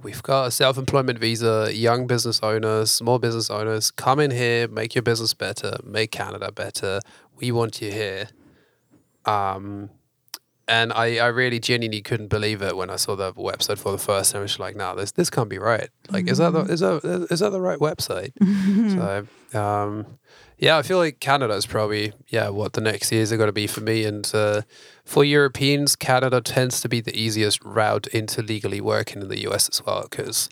We've 0.03 0.21
got 0.21 0.47
a 0.47 0.51
self-employment 0.51 1.17
visa 1.17 1.71
young 1.73 2.05
business 2.07 2.39
owners 2.41 2.91
small 2.91 3.19
business 3.19 3.49
owners. 3.49 3.91
Come 3.91 4.19
in 4.19 4.31
here 4.31 4.67
make 4.67 4.95
your 4.95 5.01
business 5.01 5.33
better 5.33 5.77
make 5.83 6.11
Canada 6.11 6.51
better. 6.51 7.01
We 7.35 7.51
want 7.51 7.81
you 7.81 7.91
here. 7.91 8.29
Um, 9.25 9.89
and 10.67 10.91
I, 10.91 11.17
I 11.17 11.27
really 11.27 11.60
genuinely 11.60 12.01
couldn't 12.01 12.27
believe 12.27 12.62
it 12.62 12.75
when 12.75 12.89
I 12.89 12.97
saw 12.97 13.15
the 13.15 13.34
website 13.34 13.77
for 13.77 13.91
the 13.91 13.97
first 13.97 14.32
time. 14.32 14.39
I 14.39 14.43
was 14.43 14.60
like, 14.60 14.75
no, 14.75 14.95
this 14.95 15.12
this 15.12 15.30
can't 15.30 15.49
be 15.49 15.60
right. 15.60 15.89
Like, 16.10 16.27
is 16.30 16.39
that 16.39 16.51
the 16.51 16.62
is 16.62 16.82
that 16.82 17.27
is 17.30 17.39
that 17.39 17.51
the 17.51 17.62
right 17.62 17.80
website? 17.80 18.34
so, 19.53 19.60
um, 19.60 20.06
yeah, 20.58 20.77
I 20.77 20.82
feel 20.82 20.97
like 20.97 21.19
Canada 21.19 21.53
is 21.53 21.65
probably 21.65 22.13
yeah 22.27 22.49
what 22.49 22.73
the 22.73 22.82
next 22.82 23.12
years 23.12 23.32
are 23.32 23.38
going 23.38 23.47
to 23.47 23.53
be 23.53 23.67
for 23.67 23.82
me. 23.82 24.03
And 24.03 24.30
uh, 24.34 24.63
for 25.06 25.23
Europeans, 25.23 25.95
Canada 25.95 26.41
tends 26.41 26.82
to 26.82 26.89
be 26.89 26.99
the 26.99 27.17
easiest 27.17 27.63
route 27.63 28.08
into 28.08 28.41
legally 28.41 28.82
working 28.82 29.21
in 29.21 29.30
the 29.30 29.47
US 29.49 29.69
as 29.69 29.86
well 29.86 30.08
because. 30.10 30.49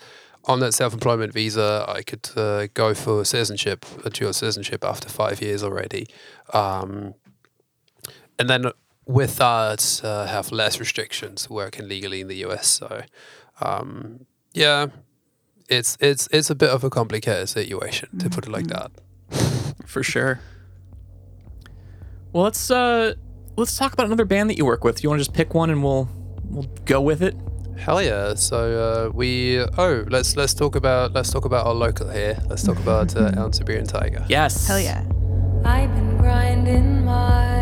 On 0.47 0.59
that 0.59 0.73
self-employment 0.75 1.33
visa, 1.33 1.83
I 1.87 2.03
could 2.03 2.29
uh, 2.35 2.67
go 2.75 2.93
for 2.93 3.25
citizenship, 3.25 3.83
a 4.05 4.11
dual 4.11 4.31
citizenship 4.31 4.85
after 4.85 5.09
five 5.09 5.41
years 5.41 5.63
already. 5.63 6.05
Um, 6.53 7.15
and 8.37 8.47
then 8.47 8.71
with 9.05 9.37
that 9.37 10.01
uh, 10.03 10.25
have 10.27 10.51
less 10.51 10.79
restrictions 10.79 11.49
working 11.49 11.87
legally 11.87 12.21
in 12.21 12.27
the 12.27 12.43
US. 12.45 12.67
So 12.67 13.03
um, 13.61 14.25
yeah, 14.53 14.87
it's 15.69 15.97
it's 15.99 16.27
it's 16.31 16.49
a 16.49 16.55
bit 16.55 16.69
of 16.69 16.83
a 16.83 16.89
complicated 16.89 17.49
situation 17.49 18.17
to 18.19 18.29
put 18.29 18.45
it 18.47 18.51
like 18.51 18.67
that. 18.67 18.91
for 19.85 20.03
sure 20.03 20.39
well 22.33 22.43
let's 22.43 22.69
uh 22.69 23.13
let's 23.55 23.77
talk 23.77 23.93
about 23.93 24.05
another 24.05 24.25
band 24.25 24.49
that 24.49 24.57
you 24.57 24.65
work 24.65 24.83
with 24.83 25.03
you 25.03 25.09
want 25.09 25.19
to 25.19 25.25
just 25.25 25.33
pick 25.33 25.53
one 25.53 25.69
and 25.69 25.83
we'll 25.83 26.09
we'll 26.49 26.67
go 26.85 26.99
with 27.01 27.21
it 27.21 27.35
Hell 27.77 28.01
yeah! 28.01 28.35
So 28.35 29.09
uh, 29.09 29.11
we 29.13 29.59
oh 29.59 30.05
let's 30.07 30.37
let's 30.37 30.53
talk 30.53 30.77
about 30.77 31.11
let's 31.11 31.29
talk 31.29 31.43
about 31.43 31.65
our 31.67 31.73
local 31.73 32.09
here. 32.09 32.37
Let's 32.47 32.63
talk 32.63 32.77
about 32.77 33.13
uh, 33.17 33.31
Ellen 33.37 33.51
Siberian 33.51 33.85
Tiger. 33.85 34.25
yes 34.29 34.65
Hell 34.65 34.79
yeah. 34.79 35.03
I've 35.65 35.93
been 35.93 36.17
grinding 36.17 37.03
my 37.03 37.54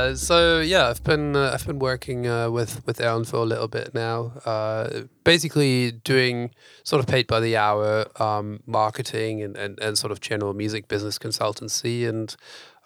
Uh, 0.00 0.14
so 0.14 0.60
yeah, 0.60 0.88
I've 0.88 1.04
been 1.04 1.36
uh, 1.36 1.50
I've 1.52 1.66
been 1.66 1.78
working 1.78 2.26
uh, 2.26 2.50
with 2.50 2.86
with 2.86 3.00
Ellen 3.02 3.24
for 3.24 3.36
a 3.36 3.44
little 3.44 3.68
bit 3.68 3.94
now. 3.94 4.32
Uh, 4.46 5.02
basically 5.24 5.92
doing 5.92 6.52
sort 6.84 7.00
of 7.00 7.06
paid 7.06 7.26
by 7.26 7.40
the 7.40 7.56
hour 7.56 8.06
um, 8.22 8.60
marketing 8.66 9.42
and, 9.42 9.56
and, 9.58 9.78
and 9.80 9.98
sort 9.98 10.10
of 10.10 10.20
general 10.20 10.54
music 10.54 10.88
business 10.88 11.18
consultancy. 11.18 12.08
And 12.08 12.34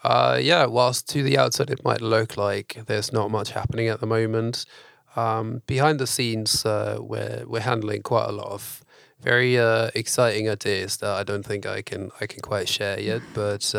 uh, 0.03 0.41
yeah, 0.43 0.67
whilst 0.67 1.09
to 1.11 1.23
the 1.23 1.39
outside 1.39 1.71
it 1.71 1.85
might 1.85 2.01
look 2.01 2.37
like 2.37 2.83
there's 2.87 3.13
not 3.13 3.31
much 3.31 3.53
happening 3.53 3.87
at 3.87 4.01
the 4.01 4.07
moment, 4.07 4.67
um, 5.15 5.63
behind 5.67 6.01
the 6.01 6.09
scenes 6.09 6.65
we're 6.65 7.45
we're 7.47 7.61
handling 7.61 8.03
quite 8.03 8.29
a 8.29 8.33
lot 8.33 8.49
of 8.49 8.83
very 9.21 9.55
exciting 9.95 10.49
ideas 10.51 10.97
that 10.97 11.15
I 11.15 11.23
don't 11.23 11.47
think 11.47 11.65
I 11.65 11.81
can 11.83 12.11
I 12.21 12.27
can 12.27 12.41
quite 12.41 12.69
share 12.69 12.99
yet, 12.99 13.23
but. 13.35 13.73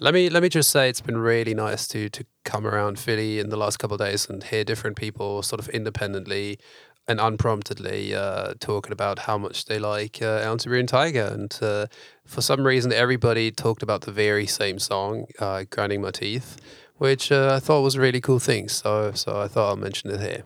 Let 0.00 0.14
me 0.14 0.30
let 0.30 0.44
me 0.44 0.48
just 0.48 0.70
say 0.70 0.88
it's 0.88 1.00
been 1.00 1.18
really 1.18 1.54
nice 1.54 1.88
to 1.88 2.08
to 2.08 2.24
come 2.48 2.66
around 2.66 2.98
Philly 2.98 3.38
in 3.38 3.50
the 3.50 3.58
last 3.58 3.76
couple 3.78 3.94
of 3.94 4.00
days 4.00 4.28
and 4.28 4.42
hear 4.42 4.64
different 4.64 4.96
people 4.96 5.42
sort 5.42 5.60
of 5.60 5.68
independently 5.68 6.58
and 7.06 7.20
unpromptedly 7.20 8.14
uh, 8.14 8.54
talking 8.58 8.92
about 8.92 9.20
how 9.20 9.36
much 9.36 9.66
they 9.66 9.78
like 9.78 10.22
uh, 10.22 10.56
Siberian 10.58 10.86
Tiger. 10.86 11.24
And 11.24 11.56
uh, 11.60 11.86
for 12.24 12.40
some 12.40 12.66
reason, 12.66 12.92
everybody 12.92 13.50
talked 13.50 13.82
about 13.82 14.02
the 14.02 14.12
very 14.12 14.46
same 14.46 14.78
song, 14.78 15.26
uh, 15.38 15.64
"Grinding 15.68 16.00
My 16.00 16.10
Teeth," 16.10 16.56
which 16.96 17.30
uh, 17.30 17.54
I 17.56 17.60
thought 17.60 17.82
was 17.82 17.96
a 17.96 18.00
really 18.00 18.20
cool 18.20 18.38
thing. 18.38 18.68
So 18.68 19.12
so 19.12 19.40
I 19.40 19.48
thought 19.48 19.68
I'll 19.68 19.76
mention 19.76 20.10
it 20.10 20.20
here. 20.20 20.42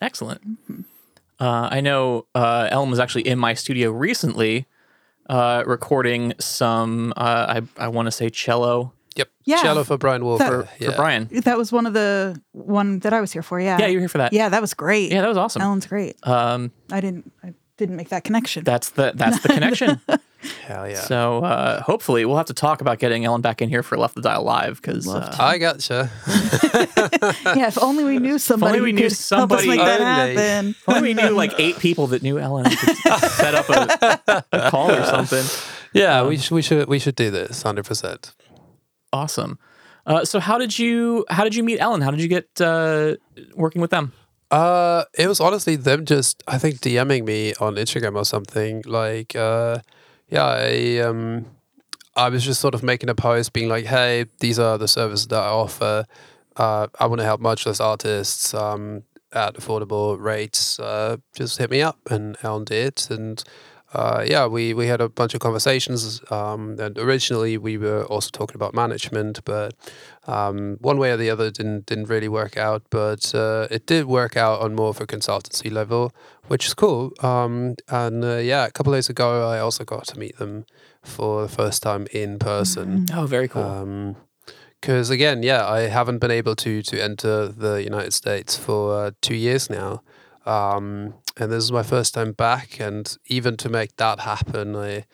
Excellent. 0.00 0.40
Uh, 1.38 1.68
I 1.70 1.80
know 1.82 2.26
uh, 2.34 2.68
Ellen 2.70 2.90
was 2.90 2.98
actually 2.98 3.26
in 3.28 3.38
my 3.38 3.52
studio 3.54 3.90
recently, 3.90 4.66
recording 5.28 6.32
some. 6.38 7.12
I 7.16 7.62
I 7.76 7.88
want 7.88 8.06
to 8.06 8.12
say 8.12 8.30
cello 8.30 8.92
Yep. 9.16 9.28
Yeah. 9.44 9.62
Cello 9.62 9.84
for 9.84 9.96
Brian 9.98 10.24
Wolfer. 10.24 10.64
for 10.64 10.68
yeah. 10.84 10.94
Brian. 10.96 11.28
That 11.44 11.56
was 11.58 11.72
one 11.72 11.86
of 11.86 11.92
the 11.94 12.40
one 12.52 13.00
that 13.00 13.12
I 13.12 13.20
was 13.20 13.32
here 13.32 13.42
for. 13.42 13.58
Yeah. 13.58 13.78
Yeah, 13.78 13.86
you 13.86 13.96
were 13.96 14.00
here 14.00 14.08
for 14.08 14.18
that. 14.18 14.32
Yeah, 14.32 14.48
that 14.50 14.60
was 14.60 14.74
great. 14.74 15.10
Yeah, 15.10 15.22
that 15.22 15.28
was 15.28 15.38
awesome. 15.38 15.62
Ellen's 15.62 15.86
great. 15.86 16.16
Um, 16.26 16.70
I 16.92 17.00
didn't. 17.00 17.32
I 17.42 17.54
didn't 17.78 17.96
make 17.96 18.08
that 18.08 18.24
connection. 18.24 18.64
that's 18.64 18.90
the 18.90 19.12
that's 19.14 19.40
the 19.40 19.48
connection. 19.50 20.00
Hell 20.66 20.88
yeah. 20.88 21.00
So 21.00 21.42
uh, 21.44 21.82
hopefully 21.82 22.24
we'll 22.24 22.36
have 22.36 22.46
to 22.46 22.54
talk 22.54 22.80
about 22.80 22.98
getting 22.98 23.24
Ellen 23.24 23.40
back 23.42 23.60
in 23.60 23.68
here 23.68 23.82
for 23.82 23.98
Left 23.98 24.14
the 24.14 24.22
Dial 24.22 24.44
Live 24.44 24.80
because 24.80 25.06
uh, 25.08 25.34
I 25.38 25.58
gotcha. 25.58 26.10
yeah. 27.56 27.66
If 27.68 27.82
only 27.82 28.04
we 28.04 28.18
knew 28.18 28.38
somebody. 28.38 28.70
If 28.76 28.80
only 28.80 28.92
we 28.92 28.92
knew 28.92 29.08
could 29.08 29.18
help 29.30 29.52
us 29.52 29.64
somebody- 29.64 29.68
make 29.68 29.80
that 29.80 30.00
happen. 30.00 30.70
if 30.70 30.88
only 30.88 31.02
we 31.02 31.14
knew 31.14 31.30
like 31.30 31.52
eight 31.58 31.78
people 31.78 32.06
that 32.08 32.22
knew 32.22 32.38
Ellen 32.38 32.64
could 32.64 32.96
set 33.30 33.54
up 33.54 33.68
a, 33.68 34.44
a 34.52 34.70
call 34.70 34.90
or 34.92 35.04
something. 35.04 35.44
yeah, 35.92 36.20
Um, 36.20 36.28
we 36.28 36.36
should 36.38 36.54
we 36.54 36.62
should 36.62 36.88
we 36.88 36.98
should 36.98 37.16
do 37.16 37.30
this 37.30 37.62
hundred 37.62 37.84
percent. 37.86 38.32
Awesome. 39.16 39.58
Uh, 40.06 40.24
so 40.24 40.38
how 40.38 40.58
did 40.58 40.78
you 40.78 41.24
how 41.28 41.42
did 41.42 41.54
you 41.54 41.64
meet 41.64 41.80
Ellen? 41.80 42.00
How 42.00 42.10
did 42.10 42.20
you 42.20 42.28
get 42.28 42.48
uh, 42.60 43.16
working 43.54 43.80
with 43.82 43.90
them? 43.90 44.12
Uh, 44.50 45.04
it 45.18 45.26
was 45.26 45.40
honestly 45.40 45.74
them 45.74 46.04
just 46.04 46.42
I 46.46 46.58
think 46.58 46.80
DMing 46.80 47.24
me 47.24 47.54
on 47.54 47.74
Instagram 47.74 48.16
or 48.16 48.24
something. 48.24 48.82
Like, 48.86 49.34
uh, 49.34 49.80
yeah, 50.28 50.44
I 50.44 50.98
um, 50.98 51.46
I 52.14 52.28
was 52.28 52.44
just 52.44 52.60
sort 52.60 52.74
of 52.74 52.82
making 52.82 53.08
a 53.08 53.14
post 53.14 53.52
being 53.52 53.68
like, 53.68 53.86
hey, 53.86 54.26
these 54.40 54.58
are 54.58 54.78
the 54.78 54.88
services 54.88 55.26
that 55.28 55.42
I 55.42 55.48
offer. 55.48 56.06
Uh, 56.56 56.86
I 57.00 57.06
want 57.06 57.20
to 57.20 57.24
help 57.24 57.40
muchless 57.40 57.80
artists 57.84 58.54
um, 58.54 59.02
at 59.32 59.54
affordable 59.54 60.18
rates. 60.18 60.78
Uh, 60.78 61.16
just 61.34 61.58
hit 61.58 61.70
me 61.70 61.82
up, 61.82 61.98
and 62.10 62.36
Ellen 62.42 62.64
did, 62.64 63.04
and. 63.10 63.42
Uh, 63.96 64.22
yeah, 64.26 64.46
we, 64.46 64.74
we 64.74 64.86
had 64.86 65.00
a 65.00 65.08
bunch 65.08 65.32
of 65.32 65.40
conversations. 65.40 66.20
Um, 66.30 66.78
and 66.78 66.98
originally, 66.98 67.56
we 67.56 67.78
were 67.78 68.04
also 68.04 68.28
talking 68.30 68.54
about 68.54 68.74
management, 68.74 69.42
but 69.46 69.74
um, 70.26 70.76
one 70.80 70.98
way 70.98 71.12
or 71.12 71.16
the 71.16 71.30
other 71.30 71.50
didn't 71.50 71.86
didn't 71.86 72.08
really 72.10 72.28
work 72.28 72.58
out. 72.58 72.82
But 72.90 73.34
uh, 73.34 73.68
it 73.70 73.86
did 73.86 74.04
work 74.04 74.36
out 74.36 74.60
on 74.60 74.74
more 74.74 74.90
of 74.90 75.00
a 75.00 75.06
consultancy 75.06 75.72
level, 75.72 76.12
which 76.48 76.66
is 76.66 76.74
cool. 76.74 77.12
Um, 77.20 77.76
and 77.88 78.22
uh, 78.22 78.36
yeah, 78.36 78.66
a 78.66 78.70
couple 78.70 78.92
of 78.92 78.98
days 78.98 79.08
ago, 79.08 79.48
I 79.48 79.60
also 79.60 79.82
got 79.84 80.06
to 80.08 80.18
meet 80.18 80.36
them 80.36 80.66
for 81.02 81.42
the 81.42 81.48
first 81.48 81.82
time 81.82 82.06
in 82.12 82.38
person. 82.38 83.06
Oh, 83.14 83.24
very 83.26 83.48
cool. 83.48 83.62
Um, 83.62 84.16
because 84.80 85.08
again, 85.08 85.42
yeah, 85.42 85.66
I 85.66 85.88
haven't 85.88 86.18
been 86.18 86.30
able 86.30 86.54
to 86.56 86.82
to 86.82 87.02
enter 87.02 87.48
the 87.48 87.82
United 87.82 88.12
States 88.12 88.58
for 88.58 89.06
uh, 89.06 89.10
two 89.22 89.34
years 89.34 89.70
now, 89.70 90.02
um, 90.44 91.14
and 91.36 91.52
this 91.52 91.64
is 91.64 91.72
my 91.72 91.82
first 91.82 92.14
time 92.14 92.32
back. 92.32 92.80
And 92.80 93.16
even 93.26 93.56
to 93.58 93.68
make 93.68 93.96
that 93.96 94.20
happen, 94.20 94.74
I 94.76 95.04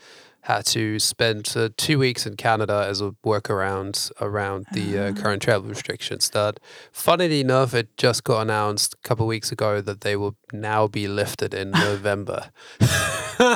had 0.42 0.66
to 0.66 0.98
spend 0.98 1.52
uh, 1.56 1.68
two 1.76 1.98
weeks 1.98 2.26
in 2.26 2.36
Canada 2.36 2.84
as 2.88 3.00
a 3.00 3.14
workaround 3.24 4.10
around 4.20 4.66
the 4.72 4.98
uh, 4.98 5.12
current 5.12 5.40
travel 5.42 5.68
restrictions. 5.68 6.30
That, 6.30 6.58
funnily 6.90 7.40
enough, 7.40 7.74
it 7.74 7.96
just 7.96 8.24
got 8.24 8.42
announced 8.42 8.94
a 8.94 9.08
couple 9.08 9.26
of 9.26 9.28
weeks 9.28 9.52
ago 9.52 9.80
that 9.80 10.00
they 10.00 10.16
will 10.16 10.36
now 10.52 10.88
be 10.88 11.06
lifted 11.06 11.54
in 11.54 11.70
November. 11.72 12.50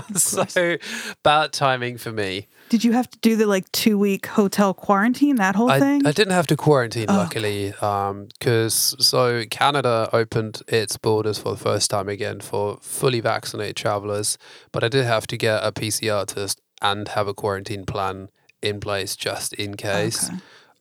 so 0.16 0.77
bad 1.23 1.53
timing 1.53 1.99
for 1.99 2.12
me. 2.12 2.49
Did 2.69 2.83
you 2.83 2.92
have 2.92 3.09
to 3.11 3.19
do 3.21 3.37
the 3.37 3.47
like 3.47 3.71
two 3.73 3.97
week 3.97 4.27
hotel 4.27 4.75
quarantine? 4.75 5.37
That 5.37 5.55
whole 5.55 5.71
I, 5.71 5.79
thing. 5.79 6.07
I 6.07 6.12
didn't 6.12 6.33
have 6.33 6.49
to 6.49 6.57
quarantine, 6.57 7.07
Oh, 7.09 7.14
luckily, 7.14 7.73
um, 7.75 8.29
because 8.38 8.97
so 8.99 9.45
Canada 9.51 10.09
opened 10.12 10.62
its 10.66 10.97
borders 10.97 11.38
for 11.38 11.51
the 11.51 11.59
first 11.59 11.90
time 11.90 12.09
again 12.09 12.40
for 12.40 12.79
fully 12.81 13.21
vaccinated 13.21 13.77
travelers, 13.77 14.37
but 14.73 14.83
I 14.83 14.88
did 14.88 15.05
have 15.05 15.27
to 15.29 15.37
get 15.37 15.62
a 15.62 15.71
PCR 15.71 16.27
test 16.27 16.61
and 16.83 17.09
have 17.09 17.29
a 17.29 17.35
quarantine 17.35 17.85
plan 17.85 18.29
in 18.62 18.81
place 18.81 19.16
just 19.16 19.53
in 19.53 19.75
case. 19.75 20.29
Okay. 20.29 20.38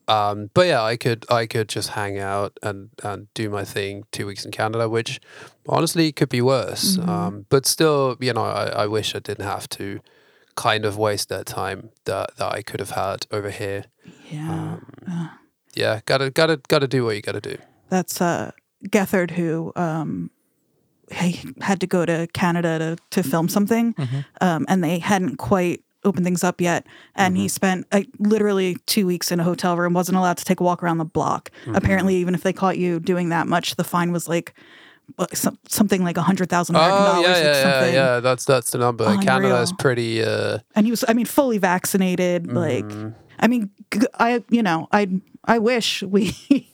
Um, 0.07 0.49
but 0.53 0.67
yeah, 0.67 0.83
I 0.83 0.97
could 0.97 1.25
I 1.29 1.45
could 1.47 1.67
just 1.67 1.89
hang 1.89 2.19
out 2.19 2.57
and, 2.61 2.89
and 3.03 3.27
do 3.33 3.49
my 3.49 3.63
thing 3.65 4.03
two 4.11 4.27
weeks 4.27 4.45
in 4.45 4.51
Canada, 4.51 4.87
which 4.87 5.19
honestly 5.67 6.11
could 6.11 6.29
be 6.29 6.41
worse. 6.41 6.97
Mhm. 6.97 7.07
Um, 7.07 7.45
but 7.49 7.65
still, 7.65 8.15
you 8.19 8.33
know, 8.33 8.43
I, 8.43 8.83
I 8.83 8.87
wish 8.87 9.15
I 9.15 9.19
didn't 9.19 9.45
have 9.45 9.67
to 9.69 9.99
kind 10.55 10.85
of 10.85 10.97
waste 10.97 11.29
that 11.29 11.45
time 11.45 11.89
that, 12.05 12.37
that 12.37 12.51
I 12.53 12.61
could 12.61 12.79
have 12.79 12.91
had 12.91 13.25
over 13.31 13.49
here. 13.49 13.85
yeah. 14.31 14.49
Um, 14.51 14.85
Uh, 15.09 15.27
yeah, 15.75 15.99
gotta 16.05 16.29
gotta 16.31 16.57
gotta 16.67 16.87
do 16.87 17.03
what 17.05 17.15
you 17.15 17.21
gotta 17.21 17.41
do. 17.41 17.57
that's 17.89 18.21
uh 18.21 18.51
Gethard 18.89 19.31
who 19.31 19.71
um 19.75 20.29
he 21.11 21.39
had 21.61 21.79
to 21.81 21.87
go 21.87 22.05
to 22.05 22.27
Canada 22.33 22.79
to 22.79 22.97
to 23.21 23.29
film 23.29 23.47
something 23.49 23.93
Mhm. 23.95 24.25
um 24.41 24.65
and 24.67 24.83
they 24.83 24.99
hadn't 24.99 25.37
quite 25.37 25.83
opened 26.05 26.25
things 26.25 26.43
up 26.43 26.61
yet 26.61 26.85
and 27.15 27.35
he 27.35 27.47
spent 27.47 27.85
like 27.91 28.07
literally 28.19 28.77
2 28.85 29.05
weeks 29.05 29.31
in 29.31 29.39
a 29.39 29.43
hotel 29.43 29.75
room 29.75 29.93
wasn't 29.93 30.17
allowed 30.17 30.37
to 30.37 30.45
take 30.45 30.59
a 30.59 30.63
walk 30.63 30.81
around 30.83 30.99
the 30.99 31.05
block 31.05 31.49
apparently 31.73 32.15
even 32.15 32.33
if 32.35 32.43
they 32.43 32.53
caught 32.53 32.77
you 32.77 32.99
doing 32.99 33.29
that 33.29 33.47
much 33.47 33.75
the 33.75 33.83
fine 33.83 34.11
was 34.13 34.29
like 34.29 34.53
something 35.67 36.03
like 36.03 36.17
a 36.17 36.21
hundred 36.21 36.49
thousand 36.49 36.75
American 36.75 36.97
Oh 37.01 37.05
dollars 37.05 37.27
yeah, 37.27 37.33
or 37.37 37.43
yeah, 37.43 37.51
yeah, 37.53 37.63
something. 37.73 37.93
yeah. 37.93 38.19
That's 38.21 38.45
that's 38.45 38.71
the 38.71 38.77
number. 38.79 39.05
Canada 39.17 39.59
is 39.61 39.71
pretty. 39.73 40.23
Uh, 40.23 40.57
And 40.75 40.87
he 40.87 40.91
was, 40.91 41.05
I 41.07 41.13
mean, 41.13 41.27
fully 41.27 41.59
vaccinated. 41.59 42.51
Like, 42.51 42.85
mhm. 42.85 43.13
I 43.39 43.47
mean, 43.47 43.69
I 44.17 44.43
you 44.49 44.63
know, 44.63 44.87
I, 44.91 45.07
I 45.45 45.59
wish 45.59 46.01
we, 46.01 46.33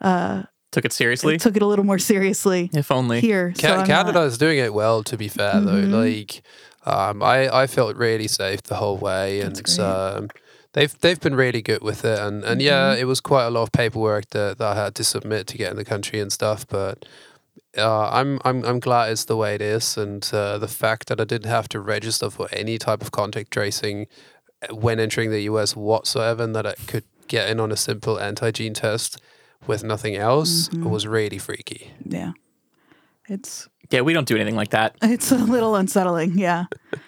uh, 0.00 0.44
Took 0.70 0.86
it 0.86 0.92
seriously. 0.94 1.36
took 1.36 1.54
it 1.54 1.60
a 1.62 1.66
little 1.66 1.84
more 1.84 1.98
seriously 1.98 2.70
if 2.72 2.90
only. 2.90 3.20
here. 3.20 3.52
Ca- 3.58 3.80
I'm 3.80 3.86
Canada 3.86 4.20
not- 4.20 4.26
is 4.28 4.38
doing 4.38 4.58
it 4.58 4.72
well, 4.72 5.02
to 5.04 5.18
be 5.18 5.28
fair, 5.28 5.60
though. 5.60 5.72
Like, 5.74 6.42
um, 6.84 7.22
I 7.22 7.48
I 7.62 7.66
felt 7.66 7.96
really 7.96 8.28
safe 8.28 8.62
the 8.62 8.76
whole 8.76 8.98
way, 8.98 9.40
and 9.40 9.78
um, 9.78 10.28
they've 10.72 10.98
they've 11.00 11.20
been 11.20 11.34
really 11.34 11.62
good 11.62 11.82
with 11.82 12.04
it. 12.04 12.18
And 12.18 12.44
and 12.44 12.60
yeah, 12.60 12.94
it 12.94 13.04
was 13.04 13.20
quite 13.20 13.46
a 13.46 13.50
lot 13.50 13.62
of 13.62 13.72
paperwork 13.72 14.30
that, 14.30 14.58
that 14.58 14.66
I 14.66 14.74
had 14.74 14.94
to 14.96 15.04
submit 15.04 15.46
to 15.48 15.58
get 15.58 15.70
in 15.70 15.76
the 15.76 15.84
country 15.84 16.20
and 16.20 16.32
stuff. 16.32 16.66
But 16.66 17.04
uh, 17.76 18.10
I'm 18.10 18.40
I'm 18.44 18.64
I'm 18.64 18.80
glad 18.80 19.12
it's 19.12 19.24
the 19.24 19.36
way 19.36 19.54
it 19.54 19.62
is, 19.62 19.96
and 19.96 20.28
uh, 20.32 20.58
the 20.58 20.68
fact 20.68 21.08
that 21.08 21.20
I 21.20 21.24
didn't 21.24 21.50
have 21.50 21.68
to 21.70 21.80
register 21.80 22.30
for 22.30 22.48
any 22.52 22.78
type 22.78 23.00
of 23.00 23.12
contact 23.12 23.52
tracing 23.52 24.06
uh, 24.62 24.74
when 24.74 24.98
entering 24.98 25.30
the 25.30 25.42
US 25.42 25.76
whatsoever, 25.76 26.42
and 26.42 26.54
that 26.56 26.66
I 26.66 26.74
could 26.86 27.04
get 27.28 27.48
in 27.48 27.60
on 27.60 27.70
a 27.70 27.76
simple 27.76 28.16
antigen 28.16 28.74
test 28.74 29.20
with 29.66 29.84
nothing 29.84 30.16
else 30.16 30.68
was 30.72 31.06
really 31.06 31.38
freaky. 31.38 31.92
yeah. 32.04 32.32
It's 33.28 33.68
Yeah, 33.92 34.00
we 34.00 34.14
don't 34.14 34.26
do 34.26 34.36
anything 34.36 34.56
like 34.56 34.70
that. 34.70 34.96
it's 35.02 35.30
a 35.30 35.36
little 35.36 35.76
unsettling. 35.76 36.38
Yeah. 36.38 36.64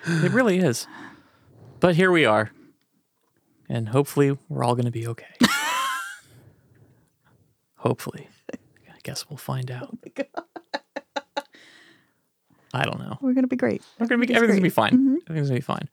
It 0.07 0.33
really 0.33 0.59
is. 0.59 0.87
But 1.81 1.97
here 1.97 2.11
we 2.13 2.27
are. 2.27 2.51
And 3.69 3.89
hopefully 3.89 4.37
we're 4.49 4.63
all 4.63 4.75
going 4.75 4.85
to 4.85 4.91
be 4.91 5.07
okay. 5.07 5.35
hopefully. 7.77 8.29
I 8.53 8.57
guess 9.03 9.29
we'll 9.29 9.39
find 9.39 9.71
out. 9.71 9.97
I 12.75 12.85
don't 12.85 12.99
know. 12.99 13.19
We're 13.21 13.35
gonna 13.35 13.47
be 13.47 13.55
great. 13.55 13.83
We're 14.01 14.09
gonna 14.09 14.27
be, 14.27 14.35
everything's 14.35 14.57
gonna 14.57 14.69
be 14.69 14.69
great. 14.69 14.73
fine. 14.73 15.19
Everything's 15.29 15.49
gonna 15.49 15.61
be 15.61 15.65
fine. 15.65 15.89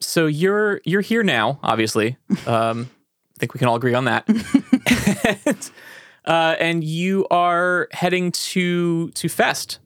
So 0.00 0.26
you're 0.26 0.80
you're 0.84 1.02
here 1.02 1.22
now, 1.22 1.60
obviously. 1.62 2.16
Um, 2.48 2.90
I 3.36 3.38
think 3.38 3.54
we 3.54 3.58
can 3.58 3.68
all 3.68 3.76
agree 3.76 3.94
on 3.94 4.06
that. 4.06 4.26
And, 6.24 6.34
uh, 6.34 6.56
and 6.60 6.84
you 6.84 7.26
are 7.30 7.88
heading 7.92 8.32
to 8.32 9.10
to 9.10 9.28
Fest. 9.28 9.78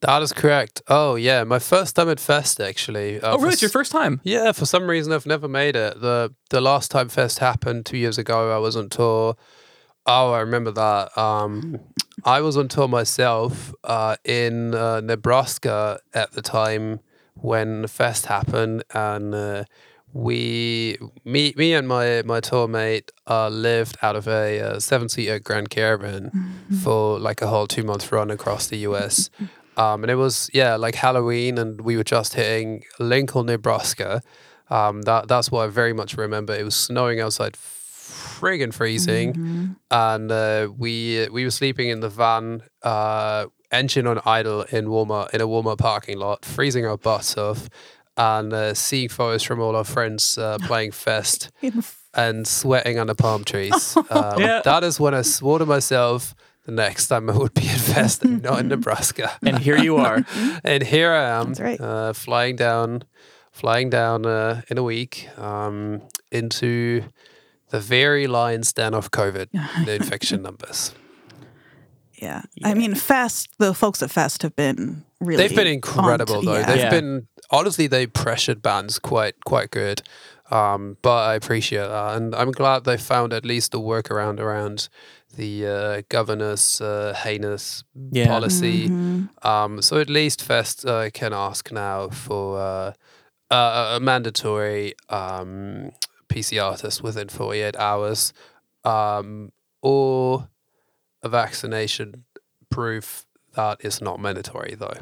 That 0.00 0.22
is 0.22 0.32
correct. 0.32 0.82
Oh 0.88 1.16
yeah, 1.16 1.44
my 1.44 1.58
first 1.58 1.96
time 1.96 2.08
at 2.08 2.20
Fest 2.20 2.60
actually. 2.60 3.20
Uh, 3.20 3.32
Oh, 3.34 3.38
really? 3.38 3.52
It's 3.54 3.62
your 3.62 3.70
first 3.70 3.90
time? 3.92 4.20
Yeah, 4.22 4.52
for 4.52 4.66
some 4.66 4.88
reason 4.88 5.12
I've 5.12 5.26
never 5.26 5.48
made 5.48 5.76
it. 5.76 6.00
the 6.00 6.32
The 6.50 6.60
last 6.60 6.90
time 6.90 7.08
Fest 7.08 7.38
happened 7.40 7.84
two 7.86 7.96
years 7.98 8.18
ago, 8.18 8.54
I 8.54 8.58
was 8.58 8.76
on 8.76 8.88
tour. 8.88 9.36
Oh, 10.06 10.32
I 10.32 10.40
remember 10.40 10.70
that. 10.72 11.16
Um, 11.18 11.80
I 12.24 12.40
was 12.42 12.56
on 12.56 12.68
tour 12.68 12.88
myself 12.88 13.72
uh, 13.82 14.16
in 14.24 14.74
uh, 14.74 15.00
Nebraska 15.00 15.98
at 16.12 16.32
the 16.32 16.42
time 16.42 17.00
when 17.34 17.86
Fest 17.86 18.26
happened, 18.26 18.84
and 18.94 19.34
uh, 19.34 19.64
we, 20.14 20.96
me, 21.24 21.52
me 21.56 21.74
and 21.74 21.88
my 21.88 22.22
my 22.24 22.38
tour 22.40 22.68
mate, 22.68 23.10
uh, 23.26 23.48
lived 23.48 23.96
out 24.00 24.14
of 24.14 24.28
a 24.28 24.60
uh, 24.60 24.80
seven 24.80 25.08
seater 25.08 25.40
Grand 25.40 25.70
Caravan 25.70 26.30
for 26.82 27.18
like 27.18 27.42
a 27.42 27.48
whole 27.48 27.66
two 27.66 27.82
month 27.82 28.10
run 28.12 28.30
across 28.30 28.68
the 28.68 28.78
US. 28.78 29.28
Um, 29.76 30.04
and 30.04 30.10
it 30.10 30.14
was 30.14 30.48
yeah 30.54 30.76
like 30.76 30.94
Halloween, 30.94 31.58
and 31.58 31.80
we 31.80 31.96
were 31.96 32.04
just 32.04 32.34
hitting 32.34 32.84
Lincoln, 33.00 33.46
Nebraska. 33.46 34.22
Um, 34.70 35.02
that 35.02 35.26
that's 35.26 35.50
what 35.50 35.64
I 35.64 35.66
very 35.66 35.92
much 35.92 36.16
remember. 36.16 36.54
It 36.54 36.64
was 36.64 36.76
snowing 36.76 37.20
outside, 37.20 37.54
friggin' 37.54 38.72
freezing, 38.72 39.76
and 39.90 40.30
uh, 40.30 40.68
we 40.78 41.28
we 41.32 41.42
were 41.44 41.50
sleeping 41.50 41.88
in 41.88 41.98
the 41.98 42.08
van, 42.08 42.62
uh, 42.82 43.46
engine 43.72 44.06
on 44.06 44.20
idle 44.24 44.62
in 44.70 44.86
Walmart 44.86 45.34
in 45.34 45.40
a 45.40 45.48
Walmart 45.48 45.78
parking 45.78 46.18
lot, 46.18 46.44
freezing 46.44 46.86
our 46.86 46.96
butts 46.96 47.36
off, 47.36 47.68
and 48.16 48.52
uh, 48.52 48.74
seeing 48.74 49.08
photos 49.08 49.42
from 49.42 49.60
all 49.60 49.74
our 49.76 49.84
friends 49.84 50.38
uh, 50.38 50.58
playing 50.66 50.92
fest 50.92 51.50
and 52.14 52.46
sweating 52.46 52.98
under 52.98 53.14
palm 53.14 53.44
trees. 53.44 53.96
Um, 54.10 54.40
Yeah. 54.40 54.60
That 54.64 54.84
is 54.84 55.00
when 55.00 55.14
I 55.14 55.22
swore 55.22 55.58
to 55.58 55.66
myself. 55.66 56.34
The 56.66 56.72
next 56.72 57.08
time 57.08 57.28
I 57.28 57.36
would 57.36 57.52
be 57.52 57.68
at 57.68 57.78
Fest 57.78 58.24
and 58.24 58.42
not 58.48 58.58
in 58.60 58.68
Nebraska. 58.68 59.30
And 59.42 59.58
here 59.58 59.76
you 59.76 59.96
are. 59.96 60.24
And 60.64 60.82
here 60.82 61.12
I 61.12 61.24
am, 61.40 61.48
That's 61.48 61.60
right. 61.60 61.78
uh, 61.80 62.12
flying 62.14 62.56
down, 62.56 63.02
flying 63.52 63.90
down 63.90 64.24
uh, 64.24 64.62
in 64.70 64.78
a 64.78 64.82
week 64.82 65.28
um, 65.38 66.00
into 66.32 67.02
the 67.68 67.80
very 67.80 68.26
lion's 68.26 68.72
den 68.72 68.94
of 68.94 69.10
COVID, 69.10 69.48
the 69.84 69.94
infection 69.94 70.40
numbers. 70.40 70.94
Yeah. 72.14 72.42
I 72.62 72.72
mean, 72.72 72.94
Fest. 72.94 73.48
The 73.58 73.74
folks 73.74 74.02
at 74.02 74.10
Fest 74.10 74.40
have 74.42 74.56
been 74.56 75.04
really. 75.24 75.36
They've 75.46 75.56
been 75.56 75.66
on 75.66 75.72
incredible 75.74 76.40
to- 76.40 76.46
though. 76.46 76.54
yeah. 76.58 76.66
They've 76.66 76.76
Yeah. 76.78 76.90
been 76.90 77.28
honestly 77.50 77.86
they 77.86 78.06
pressured 78.06 78.62
bands 78.62 78.98
quite 78.98 79.34
quite 79.44 79.70
good. 79.70 80.02
Um, 80.50 80.98
but 81.00 81.24
I 81.30 81.34
appreciate 81.34 81.88
that, 81.88 82.16
and 82.16 82.34
I'm 82.34 82.52
glad 82.52 82.84
they 82.84 82.98
found 82.98 83.32
at 83.32 83.46
least 83.46 83.72
a 83.74 83.78
workaround 83.78 84.38
around 84.40 84.88
the 85.36 85.66
uh, 85.66 86.02
governor's 86.10 86.80
uh, 86.82 87.14
heinous 87.24 87.82
Yeah. 88.12 88.26
policy. 88.28 88.88
Mm-hmm. 88.88 89.46
Um, 89.48 89.80
so 89.82 89.98
at 89.98 90.10
least 90.10 90.42
Fest 90.42 90.84
uh, 90.86 91.08
can 91.10 91.32
ask 91.32 91.72
now 91.72 92.08
for 92.10 92.60
uh, 92.60 92.92
a, 93.50 93.96
a 93.96 94.00
mandatory 94.00 94.94
um, 95.08 95.92
PCR 96.28 96.78
test 96.78 97.02
within 97.02 97.28
48 97.30 97.74
hours, 97.76 98.32
um, 98.84 99.50
or 99.82 100.48
a 101.22 101.28
vaccination 101.30 102.24
proof 102.70 103.24
that 103.56 103.78
is 103.84 104.00
not 104.02 104.20
mandatory 104.20 104.74
though, 104.78 104.98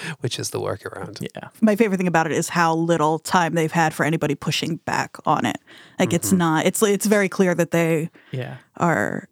which 0.20 0.38
is 0.38 0.50
the 0.50 0.60
workaround. 0.60 1.20
Yeah. 1.34 1.48
my 1.60 1.76
favorite 1.76 1.96
thing 1.98 2.06
about 2.08 2.26
it 2.26 2.32
is 2.32 2.48
how 2.50 2.74
little 2.74 3.18
time 3.18 3.54
they've 3.54 3.72
had 3.72 3.94
for 3.94 4.04
anybody 4.04 4.34
pushing 4.34 4.76
back 4.84 5.16
on 5.26 5.44
it. 5.46 5.58
Like 5.98 6.08
Mm-hmm. 6.10 6.16
it's 6.16 6.32
not. 6.32 6.66
It's 6.66 6.82
it's 6.82 7.06
very 7.06 7.28
clear 7.28 7.54
that 7.54 7.70
they 7.70 8.10
Yeah. 8.30 8.56
are, 8.76 9.28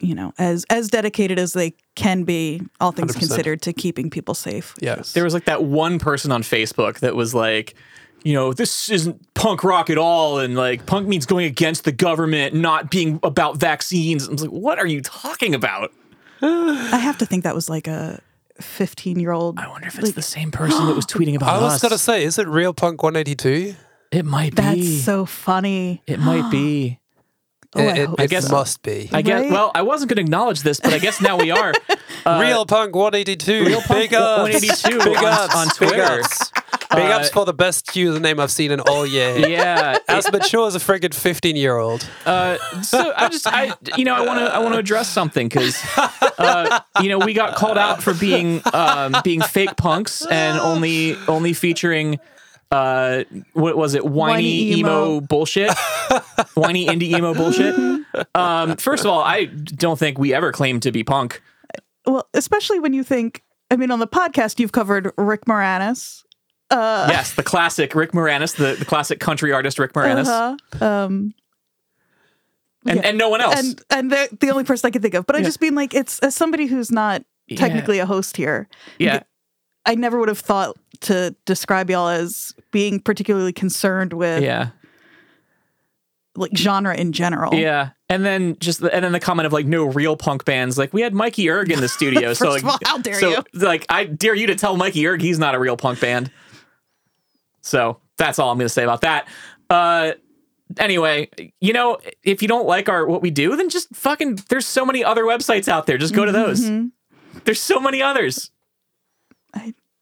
you 0.00 0.14
know, 0.14 0.32
as 0.38 0.64
as 0.70 0.88
dedicated 0.88 1.38
as 1.38 1.52
they 1.52 1.74
can 1.94 2.24
be, 2.24 2.62
all 2.80 2.92
things 2.92 3.14
100%. 3.16 3.18
considered, 3.18 3.62
to 3.62 3.72
keeping 3.72 4.10
people 4.10 4.34
safe. 4.34 4.74
Yes. 4.80 5.12
There 5.12 5.24
was 5.24 5.34
like 5.34 5.44
that 5.46 5.64
one 5.64 5.98
person 5.98 6.30
on 6.32 6.42
Facebook 6.42 7.00
that 7.00 7.14
was 7.16 7.34
like, 7.34 7.74
you 8.24 8.32
know, 8.34 8.52
this 8.52 8.88
isn't 8.88 9.32
punk 9.34 9.62
rock 9.64 9.90
at 9.90 9.98
all. 9.98 10.38
And 10.40 10.56
like, 10.56 10.86
punk 10.86 11.06
means 11.08 11.24
going 11.26 11.46
against 11.46 11.84
the 11.84 11.92
government, 11.92 12.54
not 12.54 12.90
being 12.90 13.20
about 13.22 13.56
vaccines. 13.58 14.28
I 14.28 14.32
was 14.32 14.42
like, 14.42 14.50
what 14.50 14.78
are 14.78 14.86
you 14.86 15.00
talking 15.00 15.54
about? 15.54 15.92
I 16.42 16.98
have 16.98 17.18
to 17.18 17.26
think 17.26 17.44
that 17.44 17.54
was 17.54 17.68
like 17.68 17.86
a 17.86 18.20
fifteen 18.60 19.18
year 19.20 19.32
old. 19.32 19.58
I 19.58 19.68
wonder 19.68 19.88
if 19.88 19.98
it's 19.98 20.12
the 20.12 20.22
same 20.22 20.50
person 20.50 20.86
that 20.86 20.94
was 20.96 21.06
tweeting 21.14 21.36
about 21.36 21.48
I 21.48 21.62
was 21.62 21.74
us. 21.74 21.82
gonna 21.82 21.98
say, 21.98 22.24
is 22.24 22.38
it 22.38 22.46
real 22.48 22.72
punk 22.74 23.02
182? 23.02 23.74
it 24.10 24.24
might 24.24 24.54
be. 24.56 24.62
That's 24.62 25.04
so 25.04 25.26
funny. 25.26 26.02
it 26.06 26.18
might 26.20 26.50
be. 26.50 26.98
Oh, 27.76 27.82
I 27.82 27.84
it, 27.84 27.98
it, 27.98 28.06
hope 28.08 28.20
it 28.20 28.42
so. 28.44 28.50
must 28.54 28.82
be. 28.82 29.10
I 29.12 29.20
guess. 29.20 29.42
Right? 29.42 29.52
Well, 29.52 29.70
I 29.74 29.82
wasn't 29.82 30.08
going 30.08 30.16
to 30.16 30.22
acknowledge 30.22 30.62
this, 30.62 30.80
but 30.80 30.94
I 30.94 30.98
guess 30.98 31.20
now 31.20 31.36
we 31.36 31.50
are. 31.50 31.74
Uh, 32.24 32.40
Real 32.40 32.66
Punk 32.66 32.96
182. 32.96 33.64
Real 33.66 33.80
Punk 33.82 34.10
182 34.10 34.98
on- 35.00 35.50
on 35.56 35.68
Twitter. 35.68 36.22
Ups. 36.90 36.94
Big 37.02 37.10
Uh, 37.10 37.16
ups 37.16 37.28
for 37.30 37.44
the 37.44 37.52
best 37.54 37.86
username 37.88 38.40
I've 38.40 38.50
seen 38.50 38.70
in 38.70 38.80
all 38.80 39.06
year. 39.06 39.36
Yeah. 39.48 39.98
As 40.08 40.30
mature 40.30 40.66
as 40.66 40.74
a 40.74 40.78
friggin' 40.78 41.14
15 41.14 41.56
year 41.56 41.76
old. 41.76 42.08
Uh, 42.26 42.58
so 42.82 43.12
I 43.16 43.28
just, 43.28 43.46
I, 43.46 43.72
you 43.96 44.04
know, 44.04 44.14
I 44.14 44.20
want 44.20 44.38
to, 44.40 44.44
I 44.54 44.58
want 44.58 44.74
to 44.74 44.78
address 44.78 45.08
something 45.08 45.48
because, 45.48 45.76
uh, 46.38 46.80
you 47.00 47.08
know, 47.08 47.18
we 47.18 47.32
got 47.34 47.54
called 47.56 47.78
out 47.78 48.02
for 48.02 48.14
being, 48.14 48.60
um, 48.72 49.14
being 49.24 49.40
fake 49.40 49.76
punks 49.76 50.24
and 50.26 50.58
only, 50.60 51.16
only 51.28 51.52
featuring, 51.54 52.18
uh, 52.70 53.24
what 53.54 53.76
was 53.76 53.94
it, 53.94 54.04
whiny, 54.04 54.32
Whiny 54.32 54.72
emo. 54.78 55.04
emo. 55.16 55.20
bullshit, 55.22 55.72
whiny 56.54 56.86
indie 56.86 57.16
emo 57.16 57.32
bullshit. 57.34 57.74
Um, 58.34 58.76
first 58.76 59.04
of 59.04 59.10
all, 59.10 59.20
I 59.20 59.46
don't 59.46 59.98
think 59.98 60.18
we 60.18 60.34
ever 60.34 60.52
claimed 60.52 60.82
to 60.82 60.92
be 60.92 61.02
punk. 61.04 61.40
Well, 62.06 62.28
especially 62.34 62.78
when 62.80 62.92
you 62.92 63.02
think. 63.04 63.42
I 63.70 63.76
mean, 63.76 63.90
on 63.90 63.98
the 63.98 64.06
podcast, 64.06 64.58
you've 64.60 64.72
covered 64.72 65.12
Rick 65.18 65.44
Moranis. 65.44 66.22
Yes, 66.70 67.34
the 67.34 67.42
classic 67.42 67.94
Rick 67.94 68.12
Moranis, 68.12 68.56
the, 68.56 68.74
the 68.78 68.84
classic 68.84 69.20
country 69.20 69.52
artist 69.52 69.78
Rick 69.78 69.92
Moranis, 69.94 70.26
Uh-huh. 70.26 70.84
Um, 70.84 71.34
and, 72.86 72.96
yeah. 73.00 73.08
and 73.08 73.18
no 73.18 73.28
one 73.28 73.40
else. 73.40 73.58
and 73.58 73.82
and 73.90 74.10
they're 74.12 74.28
the 74.40 74.50
only 74.50 74.64
person 74.64 74.86
I 74.86 74.90
can 74.90 75.02
think 75.02 75.14
of. 75.14 75.26
But 75.26 75.36
I 75.36 75.42
just 75.42 75.60
mean 75.60 75.74
like 75.74 75.94
it's 75.94 76.18
as 76.20 76.34
somebody 76.34 76.66
who's 76.66 76.90
not 76.90 77.22
Yeah. 77.46 77.56
technically 77.58 77.98
a 77.98 78.06
host 78.06 78.36
here. 78.36 78.68
yeah. 78.98 79.20
I 79.86 79.94
never 79.94 80.18
would 80.18 80.28
have 80.28 80.38
thought 80.38 80.76
to 81.02 81.34
describe 81.46 81.88
y'all 81.88 82.08
as 82.08 82.52
being 82.72 83.00
particularly 83.00 83.52
concerned 83.54 84.12
with 84.12 84.42
Yeah. 84.42 84.68
like 86.36 86.54
genre 86.56 86.94
in 86.94 87.12
general. 87.12 87.54
Yeah. 87.54 87.90
And 88.10 88.24
then 88.24 88.56
just 88.60 88.80
the, 88.80 88.94
and 88.94 89.04
then 89.04 89.12
the 89.12 89.20
comment 89.20 89.46
of 89.46 89.52
like 89.52 89.66
no 89.66 89.84
real 89.86 90.16
punk 90.16 90.44
bands. 90.44 90.78
Like 90.78 90.92
we 90.92 91.00
had 91.02 91.14
Mikey 91.14 91.48
Erg 91.50 91.70
in 91.70 91.80
the 91.80 91.88
studio. 91.98 92.32
so 92.34 92.50
like 92.50 92.64
all, 92.64 92.78
how 92.84 92.98
dare 92.98 93.14
so, 93.14 93.30
you? 93.30 93.42
Like 93.54 93.86
I 93.88 94.04
dare 94.04 94.34
you 94.34 94.46
to 94.48 94.54
tell 94.54 94.76
Mikey 94.76 95.06
Erg 95.06 95.20
he's 95.22 95.38
not 95.38 95.54
a 95.54 95.58
real 95.58 95.76
punk 95.76 96.00
band. 96.00 96.30
So 97.68 98.00
that's 98.16 98.38
all 98.38 98.50
I'm 98.50 98.58
gonna 98.58 98.68
say 98.68 98.82
about 98.84 99.02
that. 99.02 99.28
Uh 99.70 100.12
anyway, 100.78 101.28
you 101.60 101.72
know, 101.72 101.98
if 102.22 102.42
you 102.42 102.48
don't 102.48 102.66
like 102.66 102.88
our 102.88 103.06
what 103.06 103.22
we 103.22 103.30
do, 103.30 103.56
then 103.56 103.68
just 103.68 103.94
fucking 103.94 104.40
there's 104.48 104.66
so 104.66 104.84
many 104.84 105.04
other 105.04 105.24
websites 105.24 105.68
out 105.68 105.86
there. 105.86 105.98
Just 105.98 106.14
go 106.14 106.24
to 106.24 106.32
those. 106.32 106.60
Mm-hmm. 106.62 107.38
There's 107.44 107.60
so 107.60 107.78
many 107.80 108.02
others. 108.02 108.50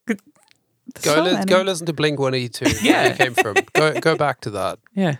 Go, 0.05 0.15
So 1.13 1.23
li- 1.23 1.33
many. 1.33 1.45
go 1.45 1.61
listen 1.61 1.85
to 1.87 1.93
Blink 1.93 2.17
182. 2.19 2.85
Yeah. 2.85 3.03
Where 3.03 3.11
it 3.11 3.17
came 3.17 3.33
from. 3.33 3.55
Go, 3.73 3.99
go 3.99 4.15
back 4.15 4.41
to 4.41 4.49
that. 4.51 4.79
Yeah. 4.95 5.17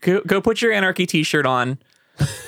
Go 0.00 0.22
go 0.26 0.40
put 0.40 0.62
your 0.62 0.72
anarchy 0.72 1.04
t-shirt 1.04 1.44
on. 1.44 1.78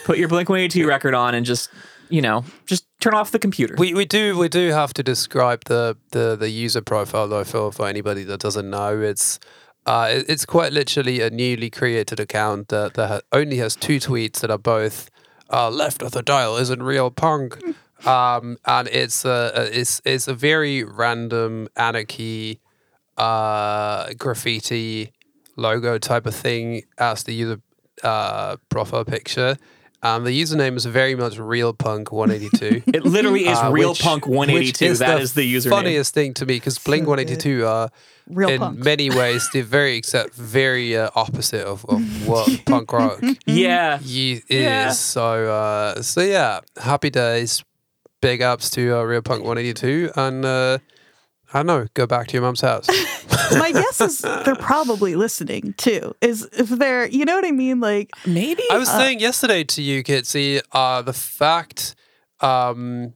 Put 0.05 0.17
your 0.17 0.29
Blink 0.29 0.49
182 0.49 0.87
record 0.89 1.13
on 1.15 1.35
and 1.35 1.45
just 1.45 1.69
you 2.13 2.21
know, 2.23 2.45
just 2.67 2.85
turn 3.01 3.15
off 3.15 3.31
the 3.31 3.39
computer. 3.39 3.75
We, 3.79 3.95
we 3.95 4.05
do 4.05 4.37
we 4.39 4.49
do 4.49 4.71
have 4.71 4.93
to 4.95 5.03
describe 5.03 5.65
the, 5.65 5.97
the, 6.11 6.37
the 6.37 6.51
user 6.51 6.83
profile 6.83 7.27
though 7.29 7.45
for, 7.45 7.73
for 7.73 7.89
anybody 7.89 8.23
that 8.25 8.41
doesn't 8.41 8.69
know. 8.69 9.01
It's 9.01 9.41
uh, 9.87 10.09
it- 10.17 10.27
it's 10.29 10.45
quite 10.47 10.73
literally 10.73 11.21
a 11.21 11.31
newly 11.31 11.71
created 11.71 12.21
account 12.21 12.69
that, 12.69 12.95
that 12.95 13.09
ha- 13.09 13.21
only 13.33 13.57
has 13.57 13.75
two 13.77 13.99
tweets 13.99 14.41
that 14.41 14.51
are 14.51 14.59
both 14.59 15.11
uh, 15.53 15.71
left 15.71 16.03
of 16.03 16.13
the 16.13 16.23
dial 16.23 16.57
isn't 16.57 16.83
real 16.83 17.11
punk, 17.11 17.59
um, 18.07 18.57
and 18.67 18.89
it's 18.89 19.25
a, 19.25 19.53
a 19.55 19.81
it's 19.81 20.01
it's 20.05 20.29
a 20.29 20.35
very 20.35 20.85
random 20.85 21.69
anarchy 21.77 22.61
uh, 23.17 24.13
graffiti 24.19 25.13
logo 25.57 25.99
type 25.99 26.27
of 26.27 26.35
thing 26.35 26.83
as 26.99 27.25
the 27.25 27.33
user 27.35 27.61
uh, 28.03 28.57
profile 28.69 29.05
picture. 29.05 29.57
Um, 30.05 30.25
the 30.25 30.31
username 30.43 30.77
is 30.77 30.85
very 30.85 31.15
much 31.15 31.39
real 31.39 31.73
punk 31.73 32.11
182. 32.11 32.83
it 32.93 33.05
literally 33.05 33.47
is 33.47 33.57
Uh, 33.59 33.71
real 33.73 33.91
which- 33.91 34.01
punk 34.03 34.27
which 34.27 34.37
182. 34.37 34.95
That 34.97 35.21
is 35.21 35.35
the 35.35 35.55
username. 35.55 35.71
Funniest 35.71 36.13
thing 36.15 36.35
to 36.35 36.47
me 36.47 36.57
because 36.57 36.79
Blink 36.79 37.07
182 37.07 37.65
are 37.65 37.89
Real 38.29 38.49
in 38.49 38.59
punk. 38.61 38.79
many 38.79 39.11
ways 39.11 39.49
the 39.53 39.61
very 39.63 39.97
except 39.97 40.35
very 40.35 40.97
uh, 40.97 41.11
opposite 41.15 41.65
of, 41.65 41.85
of 41.87 42.27
what 42.29 42.65
punk 42.67 42.93
rock 42.93 43.21
Yeah. 43.47 43.99
is. 44.05 44.43
Yeah. 44.49 44.91
So 44.91 45.23
uh, 45.53 46.03
so 46.03 46.21
yeah, 46.21 46.61
happy 46.81 47.11
days. 47.11 47.63
Big 48.21 48.41
ups 48.41 48.71
to 48.71 48.97
uh, 48.99 49.03
Real 49.03 49.21
Punk 49.23 49.43
182 49.43 50.11
and 50.17 50.45
uh, 50.45 50.79
I 51.53 51.59
don't 51.59 51.67
know, 51.67 51.87
go 51.95 52.07
back 52.07 52.29
to 52.29 52.33
your 52.35 52.43
mom's 52.43 52.61
house. 52.61 52.89
My 53.53 53.73
guess 53.73 54.01
is 54.01 54.21
they're 54.21 54.55
probably 54.55 55.15
listening 55.15 55.75
too. 55.77 56.15
Is 56.21 56.49
if 56.53 56.69
they're, 56.69 57.07
you 57.07 57.25
know 57.25 57.35
what 57.35 57.45
I 57.45 57.51
mean? 57.51 57.81
Like, 57.81 58.11
Maybe. 58.27 58.63
I 58.71 58.79
was 58.79 58.89
saying 58.89 59.21
yesterday 59.21 59.65
to 59.65 59.83
you, 59.83 60.03
Kitsy, 60.03 60.63
uh, 60.73 61.03
the 61.03 61.13
fact, 61.13 61.95
um, 62.41 63.15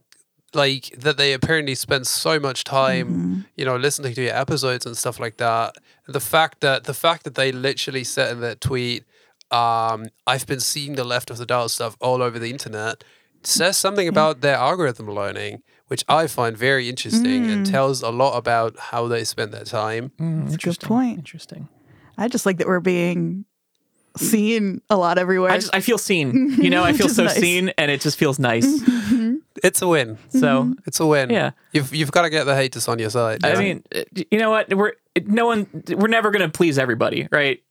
like 0.53 0.95
that 0.97 1.17
they 1.17 1.33
apparently 1.33 1.75
spend 1.75 2.07
so 2.07 2.39
much 2.39 2.63
time, 2.63 3.45
you 3.55 3.65
know, 3.65 3.75
listening 3.75 4.13
to 4.13 4.21
your 4.21 4.35
episodes 4.35 4.85
and 4.85 4.95
stuff 4.95 5.19
like 5.19 5.37
that. 5.37 5.75
The 6.07 6.19
fact 6.19 6.61
that 6.61 6.85
the 6.85 6.93
fact 6.93 7.23
that 7.23 7.35
they 7.35 7.51
literally 7.51 8.03
said 8.03 8.31
in 8.33 8.41
that 8.41 8.61
tweet, 8.61 9.03
um, 9.51 10.07
"I've 10.25 10.45
been 10.47 10.59
seeing 10.59 10.95
the 10.95 11.03
left 11.03 11.29
of 11.29 11.37
the 11.37 11.45
dial 11.45 11.69
stuff 11.69 11.97
all 11.99 12.21
over 12.21 12.39
the 12.39 12.49
internet," 12.49 13.03
says 13.43 13.77
something 13.77 14.07
about 14.07 14.41
their 14.41 14.55
algorithm 14.55 15.09
learning, 15.09 15.63
which 15.87 16.03
I 16.07 16.27
find 16.27 16.57
very 16.57 16.89
interesting 16.89 17.49
and 17.49 17.65
tells 17.65 18.01
a 18.01 18.09
lot 18.09 18.37
about 18.37 18.77
how 18.77 19.07
they 19.07 19.23
spend 19.23 19.53
their 19.53 19.63
time. 19.63 20.11
Mm, 20.19 20.41
a 20.41 20.43
good 20.45 20.51
interesting. 20.53 20.87
point. 20.87 21.17
Interesting. 21.17 21.67
I 22.17 22.27
just 22.27 22.45
like 22.45 22.57
that 22.57 22.67
we're 22.67 22.79
being 22.79 23.45
seen 24.17 24.81
a 24.89 24.97
lot 24.97 25.17
everywhere. 25.17 25.51
I 25.51 25.57
just 25.57 25.73
I 25.73 25.81
feel 25.81 25.97
seen. 25.97 26.53
You 26.61 26.69
know, 26.69 26.83
I 26.83 26.93
feel 26.99 27.09
so 27.09 27.25
nice. 27.25 27.35
seen, 27.37 27.69
and 27.77 27.91
it 27.91 28.01
just 28.01 28.17
feels 28.17 28.39
nice. 28.39 28.67
It's 29.63 29.81
a 29.81 29.87
win. 29.87 30.19
So 30.29 30.75
It's 30.85 30.99
a 30.99 31.05
win. 31.07 31.31
Yeah. 31.31 31.51
you've 31.71 31.93
you've 31.93 32.11
got 32.11 32.21
to 32.23 32.29
get 32.29 32.43
the 32.43 32.55
haters 32.55 32.87
on 32.87 32.99
your 32.99 33.09
side. 33.09 33.43
I 33.43 33.53
yeah. 33.53 33.59
mean, 33.59 33.83
uh, 33.95 34.03
you 34.29 34.37
know 34.37 34.51
what? 34.51 34.71
We're 34.71 34.93
no 35.25 35.47
one. 35.47 35.67
We're 35.89 36.07
never 36.07 36.29
going 36.29 36.43
to 36.43 36.49
please 36.55 36.77
everybody, 36.77 37.27
right? 37.31 37.63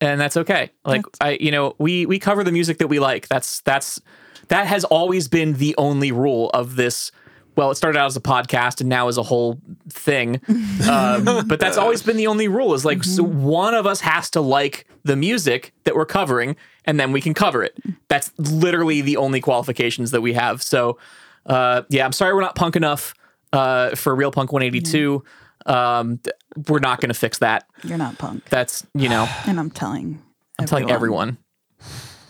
And 0.00 0.18
that's 0.18 0.38
okay. 0.38 0.70
Like 0.86 1.04
I, 1.20 1.36
you 1.38 1.50
know, 1.50 1.74
we 1.78 2.06
we 2.06 2.18
cover 2.18 2.44
the 2.44 2.52
music 2.52 2.78
that 2.78 2.88
we 2.88 2.98
like. 2.98 3.28
That's 3.28 3.60
that's 3.60 4.00
that 4.48 4.66
has 4.66 4.84
always 4.84 5.28
been 5.28 5.54
the 5.54 5.74
only 5.76 6.12
rule 6.12 6.50
of 6.54 6.76
this. 6.76 7.12
Well, 7.56 7.70
it 7.70 7.76
started 7.76 7.98
out 7.98 8.06
as 8.06 8.16
a 8.16 8.20
podcast 8.20 8.80
and 8.80 8.88
now 8.88 9.08
as 9.08 9.16
a 9.16 9.22
whole 9.22 9.60
thing, 9.88 10.40
um, 10.88 11.46
but 11.46 11.60
that's 11.60 11.76
always 11.76 12.02
been 12.02 12.16
the 12.16 12.26
only 12.26 12.48
rule. 12.48 12.74
Is 12.74 12.84
like 12.84 13.04
so 13.04 13.22
one 13.22 13.74
of 13.74 13.86
us 13.86 14.00
has 14.00 14.30
to 14.30 14.40
like 14.40 14.86
the 15.04 15.16
music 15.16 15.72
that 15.84 15.94
we're 15.94 16.06
covering, 16.06 16.56
and 16.84 16.98
then 16.98 17.12
we 17.12 17.20
can 17.20 17.34
cover 17.34 17.62
it. 17.62 17.78
That's 18.08 18.32
literally 18.38 19.00
the 19.00 19.16
only 19.16 19.40
qualifications 19.40 20.10
that 20.10 20.20
we 20.20 20.32
have. 20.32 20.62
So, 20.62 20.98
uh, 21.46 21.82
yeah, 21.88 22.04
I'm 22.04 22.12
sorry 22.12 22.34
we're 22.34 22.40
not 22.40 22.56
punk 22.56 22.76
enough 22.76 23.14
uh, 23.52 23.94
for 23.94 24.14
Real 24.14 24.30
Punk 24.30 24.52
182. 24.52 25.22
Um, 25.66 26.20
we're 26.68 26.80
not 26.80 27.00
going 27.00 27.08
to 27.08 27.14
fix 27.14 27.38
that. 27.38 27.66
You're 27.84 27.98
not 27.98 28.18
punk, 28.18 28.44
That's 28.50 28.86
you 28.94 29.08
know, 29.08 29.28
and 29.46 29.58
I'm 29.58 29.70
telling. 29.70 30.22
I'm 30.58 30.66
telling 30.66 30.90
everyone, 30.90 31.38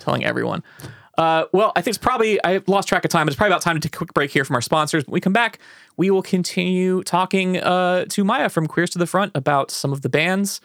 telling 0.01 0.25
everyone. 0.25 0.63
Uh, 1.17 1.45
well, 1.53 1.73
I 1.77 1.81
think 1.81 1.97
it's 1.97 2.05
probably 2.05 2.43
I 2.45 2.61
lost 2.67 2.89
track 2.89 3.05
of 3.05 3.11
time. 3.11 3.29
It's 3.29 3.37
probably 3.37 3.53
about 3.53 3.63
time 3.63 3.77
to 3.77 3.81
take 3.81 3.95
a 3.95 3.99
quick 3.99 4.15
break 4.15 4.31
here 4.31 4.45
from 4.45 4.57
our 4.57 4.63
sponsors. 4.63 5.07
When 5.07 5.13
we 5.13 5.21
come 5.21 5.33
back, 5.33 5.59
we 5.97 6.11
will 6.11 6.23
continue 6.23 7.03
talking 7.03 7.59
uh, 7.59 8.07
to 8.07 8.25
Maya 8.25 8.49
from 8.49 8.67
Queers 8.67 8.91
to 8.91 8.99
the 8.99 9.07
Front 9.07 9.33
about 9.35 9.71
some 9.71 9.93
of 9.93 10.03
the 10.03 10.09
bands 10.09 10.61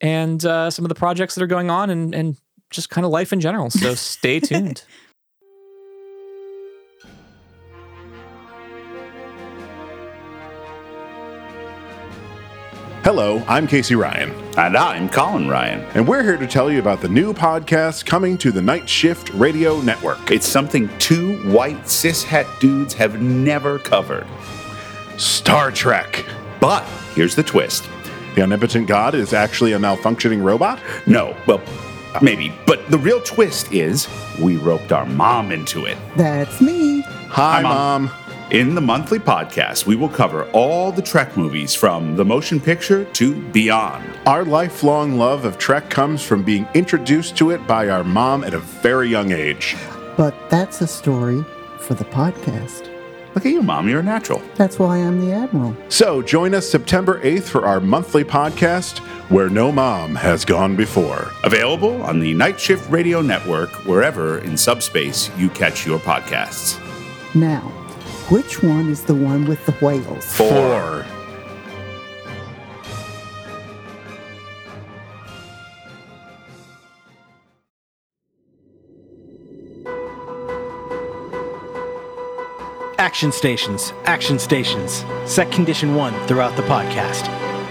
and 0.00 0.44
uh, 0.44 0.70
some 0.70 0.84
of 0.84 0.90
the 0.90 0.94
projects 0.94 1.34
that 1.34 1.42
are 1.42 1.46
going 1.48 1.70
on 1.70 1.90
and 1.90 2.14
and 2.14 2.36
just 2.70 2.90
kind 2.90 3.04
of 3.04 3.10
life 3.10 3.32
in 3.32 3.40
general. 3.40 3.70
So 3.70 3.94
stay 3.94 4.40
tuned. 4.40 4.84
Hello, 13.06 13.40
I'm 13.46 13.68
Casey 13.68 13.94
Ryan, 13.94 14.32
And 14.58 14.76
I'm 14.76 15.08
Colin 15.08 15.48
Ryan. 15.48 15.86
and 15.94 16.08
we're 16.08 16.24
here 16.24 16.36
to 16.36 16.46
tell 16.48 16.72
you 16.72 16.80
about 16.80 17.00
the 17.00 17.08
new 17.08 17.32
podcast 17.32 18.04
coming 18.04 18.36
to 18.38 18.50
the 18.50 18.60
Night 18.60 18.88
Shift 18.88 19.30
Radio 19.34 19.80
Network. 19.82 20.32
It's 20.32 20.48
something 20.48 20.90
two 20.98 21.36
white 21.48 21.84
cishet 21.84 22.48
dudes 22.58 22.94
have 22.94 23.22
never 23.22 23.78
covered. 23.78 24.26
Star 25.18 25.70
Trek. 25.70 26.24
But 26.58 26.82
here's 27.14 27.36
the 27.36 27.44
twist. 27.44 27.88
The 28.34 28.42
omnipotent 28.42 28.88
god 28.88 29.14
is 29.14 29.32
actually 29.32 29.74
a 29.74 29.78
malfunctioning 29.78 30.42
robot? 30.42 30.80
No, 31.06 31.36
well, 31.46 31.62
maybe. 32.20 32.52
But 32.66 32.90
the 32.90 32.98
real 32.98 33.20
twist 33.20 33.72
is 33.72 34.08
we 34.42 34.56
roped 34.56 34.90
our 34.90 35.06
mom 35.06 35.52
into 35.52 35.84
it. 35.84 35.96
That's 36.16 36.60
me. 36.60 37.02
Hi, 37.02 37.62
Mom. 37.62 38.06
Mom. 38.06 38.25
In 38.52 38.76
the 38.76 38.80
monthly 38.80 39.18
podcast, 39.18 39.86
we 39.86 39.96
will 39.96 40.08
cover 40.08 40.48
all 40.52 40.92
the 40.92 41.02
Trek 41.02 41.36
movies 41.36 41.74
from 41.74 42.14
the 42.14 42.24
motion 42.24 42.60
picture 42.60 43.04
to 43.06 43.34
beyond. 43.50 44.08
Our 44.24 44.44
lifelong 44.44 45.18
love 45.18 45.44
of 45.44 45.58
Trek 45.58 45.90
comes 45.90 46.22
from 46.22 46.44
being 46.44 46.68
introduced 46.72 47.36
to 47.38 47.50
it 47.50 47.66
by 47.66 47.88
our 47.88 48.04
mom 48.04 48.44
at 48.44 48.54
a 48.54 48.60
very 48.60 49.08
young 49.08 49.32
age. 49.32 49.74
But 50.16 50.32
that's 50.48 50.80
a 50.80 50.86
story 50.86 51.44
for 51.80 51.94
the 51.94 52.04
podcast. 52.04 52.88
Look 53.34 53.44
at 53.44 53.50
you, 53.50 53.62
Mom. 53.62 53.88
You're 53.88 53.98
a 53.98 54.04
natural. 54.04 54.40
That's 54.54 54.78
why 54.78 54.98
I'm 54.98 55.20
the 55.20 55.32
Admiral. 55.32 55.76
So 55.88 56.22
join 56.22 56.54
us 56.54 56.70
September 56.70 57.20
8th 57.22 57.48
for 57.48 57.66
our 57.66 57.80
monthly 57.80 58.22
podcast, 58.22 58.98
Where 59.28 59.48
No 59.48 59.72
Mom 59.72 60.14
Has 60.14 60.44
Gone 60.44 60.76
Before. 60.76 61.32
Available 61.42 62.00
on 62.02 62.20
the 62.20 62.32
Night 62.32 62.60
Shift 62.60 62.88
Radio 62.92 63.20
Network, 63.20 63.70
wherever 63.86 64.38
in 64.38 64.56
subspace 64.56 65.36
you 65.36 65.50
catch 65.50 65.84
your 65.84 65.98
podcasts. 65.98 66.80
Now, 67.34 67.72
which 68.28 68.60
one 68.60 68.88
is 68.88 69.02
the 69.04 69.14
one 69.14 69.44
with 69.46 69.64
the 69.66 69.72
whales? 69.84 70.24
Four. 70.24 71.04
Action 82.98 83.30
stations, 83.30 83.92
action 84.04 84.38
stations. 84.38 85.04
Set 85.24 85.50
condition 85.52 85.94
one 85.94 86.12
throughout 86.26 86.56
the 86.56 86.62
podcast. 86.62 87.28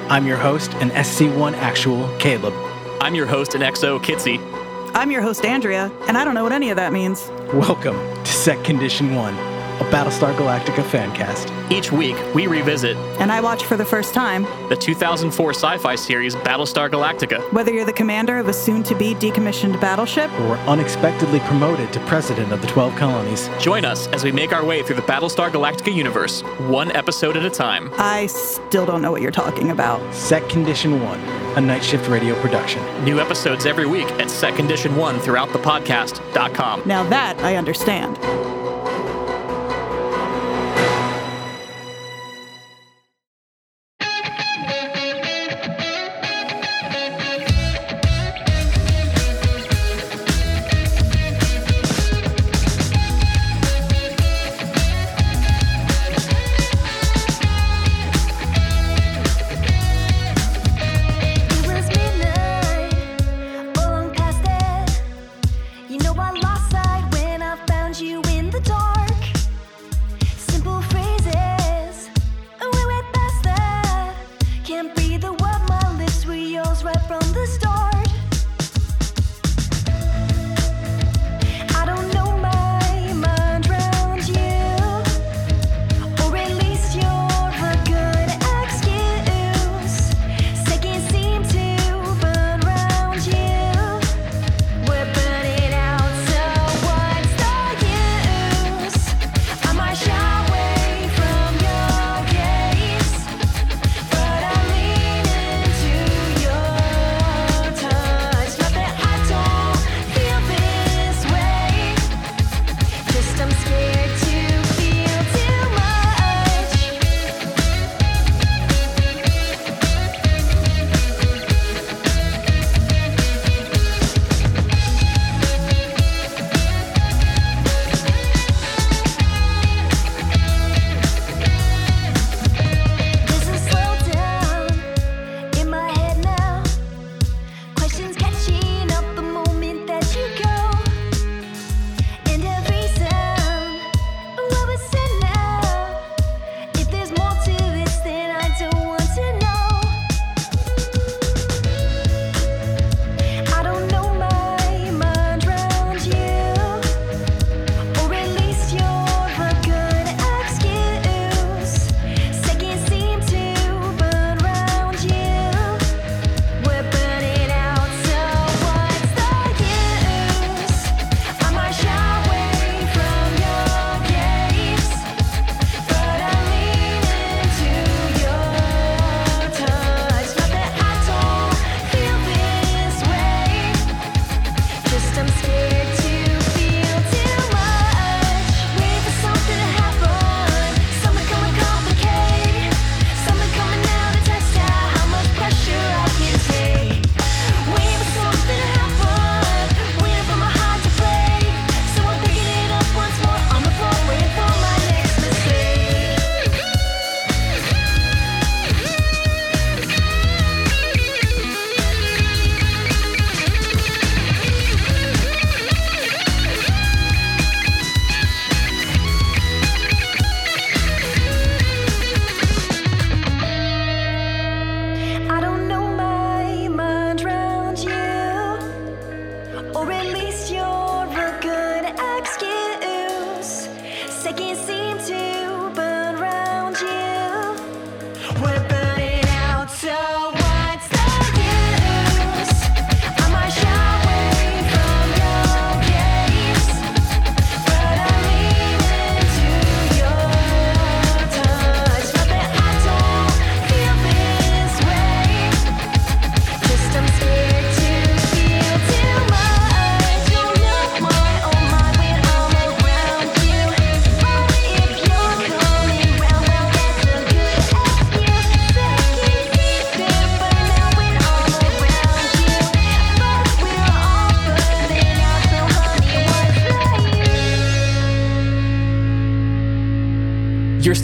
I'm 0.09 0.25
your 0.25 0.37
host 0.37 0.73
and 0.75 0.91
SC1 0.91 1.53
actual 1.55 2.07
Caleb. 2.19 2.53
I'm 3.01 3.13
your 3.13 3.25
host 3.25 3.55
and 3.55 3.63
XO 3.63 3.99
Kitsy. 3.99 4.39
I'm 4.95 5.11
your 5.11 5.21
host 5.21 5.43
Andrea, 5.43 5.91
and 6.07 6.17
I 6.17 6.23
don't 6.23 6.35
know 6.35 6.43
what 6.43 6.53
any 6.53 6.69
of 6.69 6.77
that 6.77 6.93
means. 6.93 7.27
Welcome 7.53 7.97
to 8.23 8.31
Set 8.31 8.63
Condition 8.63 9.13
One, 9.13 9.33
a 9.35 9.54
Battlestar 9.95 10.35
Galactica 10.35 10.83
fan 10.83 11.15
cast. 11.15 11.47
Each 11.71 11.89
week, 11.89 12.17
we 12.35 12.47
revisit 12.47 12.97
And 13.21 13.31
I 13.31 13.39
watch 13.39 13.63
for 13.63 13.77
the 13.77 13.85
first 13.85 14.13
time. 14.13 14.43
the 14.67 14.75
2004 14.75 15.51
sci-fi 15.51 15.95
series 15.95 16.35
Battlestar 16.35 16.89
Galactica. 16.89 17.39
Whether 17.53 17.71
you're 17.71 17.85
the 17.85 17.93
commander 17.93 18.37
of 18.37 18.49
a 18.49 18.53
soon-to-be 18.53 19.15
decommissioned 19.15 19.79
battleship, 19.79 20.29
We're 20.31 20.57
unexpectedly 20.67 21.39
promoted 21.39 21.93
to 21.93 22.01
president 22.01 22.51
of 22.51 22.59
the 22.59 22.67
12 22.67 22.93
colonies. 22.97 23.49
Join 23.57 23.85
us 23.85 24.07
as 24.07 24.25
we 24.25 24.33
make 24.33 24.51
our 24.51 24.65
way 24.65 24.83
through 24.83 24.97
the 24.97 25.01
Battlestar 25.03 25.49
Galactica 25.49 25.95
universe, 25.95 26.41
one 26.67 26.91
episode 26.91 27.37
at 27.37 27.45
a 27.45 27.49
time. 27.49 27.89
I 27.97 28.25
still 28.25 28.85
don't 28.85 29.01
know 29.01 29.11
what 29.13 29.21
you're 29.21 29.31
talking 29.31 29.71
about. 29.71 30.13
Set 30.13 30.47
Condition 30.49 31.01
One, 31.01 31.21
a 31.55 31.61
night 31.61 31.85
shift 31.85 32.09
radio 32.09 32.35
production. 32.41 32.83
New 33.05 33.21
episodes 33.21 33.65
every 33.65 33.85
week 33.85 34.11
at 34.19 34.29
Set 34.29 34.57
Condition 34.57 34.97
1 34.97 35.19
throughout 35.21 35.53
the 35.53 35.59
podcast.com. 35.59 36.81
Now 36.85 37.03
that 37.03 37.39
I 37.39 37.55
understand. 37.55 38.19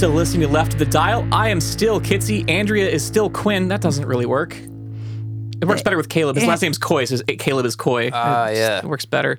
Still 0.02 0.10
listening 0.10 0.42
to 0.42 0.48
Left 0.48 0.74
of 0.74 0.80
the 0.80 0.86
Dial. 0.86 1.28
I 1.32 1.50
am 1.50 1.62
still 1.62 2.02
Kitsy. 2.02 2.44
Andrea 2.50 2.90
is 2.90 3.06
still 3.06 3.30
Quinn. 3.30 3.68
That 3.68 3.82
doesn't 3.82 4.08
really 4.08 4.26
work. 4.26 4.56
It 4.58 5.66
works 5.68 5.84
better 5.84 5.96
with 5.96 6.10
Caleb. 6.10 6.38
His 6.38 6.44
Eh. 6.46 6.48
last 6.48 6.64
name's 6.64 6.80
Coy. 6.80 7.06
So 7.06 7.18
Caleb 7.38 7.68
is 7.68 7.76
Coy. 7.76 8.10
Ah, 8.12 8.48
It 8.48 8.56
yeah. 8.58 8.78
It 8.80 8.86
works 8.86 9.06
better. 9.06 9.38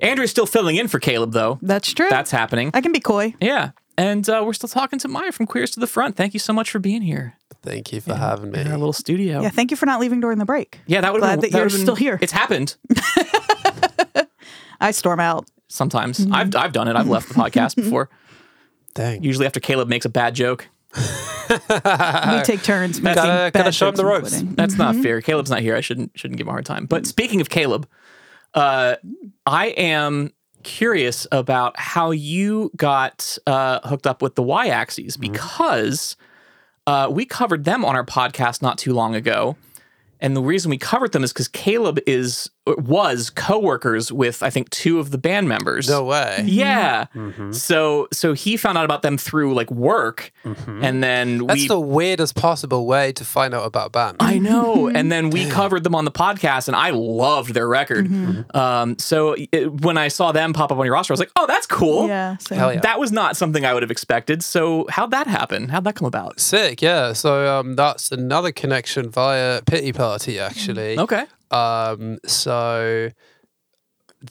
Andrea's 0.00 0.32
still 0.32 0.46
filling 0.46 0.74
in 0.74 0.88
for 0.88 0.98
Caleb, 0.98 1.30
though. 1.32 1.60
That's 1.62 1.94
true. 1.94 2.08
That's 2.10 2.32
happening. 2.32 2.72
I 2.74 2.80
can 2.80 2.90
be 2.90 2.98
coy. 2.98 3.34
Yeah. 3.40 3.70
And 3.96 4.28
uh, 4.28 4.42
we're 4.44 4.52
still 4.52 4.68
talking 4.68 4.98
to 4.98 5.06
Maya 5.06 5.30
from 5.30 5.46
Queers 5.46 5.70
to 5.72 5.78
the 5.80 5.86
Front. 5.86 6.16
Thank 6.16 6.34
you 6.34 6.40
so 6.40 6.52
much 6.52 6.72
for 6.72 6.80
being 6.80 7.02
here 7.02 7.34
Thank 7.62 7.92
you 7.92 8.00
for 8.00 8.14
having 8.16 8.50
me. 8.50 8.58
in 8.62 8.66
our 8.66 8.78
little 8.78 8.92
studio. 8.92 9.40
Yeah, 9.42 9.50
thank 9.50 9.70
you 9.70 9.76
for 9.76 9.86
not 9.86 10.00
leaving 10.00 10.18
during 10.18 10.38
the 10.38 10.44
break. 10.44 10.80
Yeah, 10.88 11.02
that 11.02 11.12
would 11.12 11.20
Glad 11.20 11.40
that 11.42 11.52
you're 11.52 11.70
still 11.70 11.94
here. 11.94 12.18
It's 12.20 12.32
happened 12.32 12.74
I 14.80 14.90
storm 14.90 15.20
out. 15.20 15.46
sometimes. 15.68 16.18
Mm-hmm. 16.18 16.34
I've 16.34 16.56
I've 16.56 16.72
done 16.72 16.88
it. 16.88 16.96
I've 16.96 17.06
left 17.08 17.28
the 17.28 17.34
podcast 17.42 17.76
before. 17.76 18.10
Dang. 18.94 19.22
Usually 19.22 19.46
after 19.46 19.60
Caleb 19.60 19.88
makes 19.88 20.04
a 20.04 20.08
bad 20.10 20.34
joke. 20.34 20.68
we 20.98 22.42
take 22.42 22.62
turns 22.62 23.00
making 23.00 23.16
Gotta- 23.16 23.28
bad 23.28 23.52
gotta 23.52 23.72
show 23.72 23.88
him 23.88 23.92
jokes 23.94 23.96
the 24.00 24.02
and 24.06 24.08
ropes. 24.08 24.28
quitting. 24.30 24.54
That's 24.54 24.74
not 24.76 24.96
fair. 24.96 25.20
Caleb's 25.20 25.50
not 25.50 25.60
here. 25.60 25.76
I 25.76 25.80
shouldn't 25.80 26.12
shouldn't 26.18 26.38
give 26.38 26.46
him 26.46 26.48
a 26.48 26.52
hard 26.52 26.66
time. 26.66 26.86
But 26.86 27.06
speaking 27.06 27.40
of 27.40 27.48
Caleb, 27.50 27.88
uh, 28.54 28.96
I 29.46 29.66
am 29.68 30.32
curious 30.62 31.26
about 31.32 31.78
how 31.78 32.10
you 32.10 32.70
got 32.76 33.38
uh, 33.46 33.80
hooked 33.88 34.06
up 34.06 34.22
with 34.22 34.34
the 34.34 34.42
Y 34.42 34.66
axes 34.68 35.16
because 35.16 36.16
uh, 36.86 37.08
we 37.10 37.24
covered 37.24 37.64
them 37.64 37.84
on 37.84 37.94
our 37.96 38.04
podcast 38.04 38.62
not 38.62 38.78
too 38.78 38.92
long 38.92 39.14
ago. 39.14 39.56
And 40.22 40.36
the 40.36 40.42
reason 40.42 40.68
we 40.70 40.76
covered 40.76 41.12
them 41.12 41.24
is 41.24 41.32
because 41.32 41.48
Caleb 41.48 41.98
is 42.06 42.50
was 42.66 43.30
co-workers 43.30 44.12
with 44.12 44.42
I 44.42 44.50
think 44.50 44.70
two 44.70 44.98
of 44.98 45.10
the 45.10 45.18
band 45.18 45.48
members. 45.48 45.88
No 45.88 46.04
way. 46.04 46.42
Yeah. 46.44 47.06
Mm-hmm. 47.14 47.52
So 47.52 48.08
so 48.12 48.32
he 48.32 48.56
found 48.56 48.76
out 48.78 48.84
about 48.84 49.02
them 49.02 49.16
through 49.16 49.54
like 49.54 49.70
work, 49.70 50.32
mm-hmm. 50.44 50.84
and 50.84 51.02
then 51.02 51.46
That's 51.46 51.62
we 51.62 51.68
the 51.68 51.80
weirdest 51.80 52.34
possible 52.34 52.86
way 52.86 53.12
to 53.12 53.24
find 53.24 53.54
out 53.54 53.64
about 53.64 53.92
band. 53.92 54.18
I 54.20 54.38
know. 54.38 54.76
Mm-hmm. 54.76 54.96
And 54.96 55.10
then 55.10 55.30
we 55.30 55.48
covered 55.48 55.84
them 55.84 55.94
on 55.94 56.04
the 56.04 56.10
podcast, 56.10 56.68
and 56.68 56.76
I 56.76 56.90
loved 56.90 57.54
their 57.54 57.66
record. 57.66 58.08
Um, 58.54 58.98
so 58.98 59.36
it, 59.52 59.82
when 59.82 59.96
I 59.96 60.08
saw 60.08 60.32
them 60.32 60.52
pop 60.52 60.70
up 60.70 60.78
on 60.78 60.84
your 60.84 60.94
roster, 60.94 61.12
I 61.12 61.14
was 61.14 61.20
like, 61.20 61.32
oh, 61.36 61.46
that's 61.46 61.66
cool. 61.66 62.08
Yeah. 62.08 62.36
Hell 62.48 62.72
yeah. 62.72 62.80
That 62.80 63.00
was 63.00 63.12
not 63.12 63.36
something 63.36 63.64
I 63.64 63.72
would 63.74 63.82
have 63.82 63.90
expected. 63.90 64.42
So 64.42 64.86
how'd 64.90 65.10
that 65.12 65.26
happen? 65.26 65.68
How'd 65.68 65.84
that 65.84 65.94
come 65.94 66.06
about? 66.06 66.40
Sick, 66.40 66.82
yeah. 66.82 67.12
So 67.12 67.60
um, 67.60 67.76
that's 67.76 68.12
another 68.12 68.52
connection 68.52 69.10
via 69.10 69.62
Pity 69.62 69.92
Party, 69.92 70.38
actually. 70.38 70.98
Okay. 70.98 71.24
Um, 71.50 72.18
so 72.26 73.10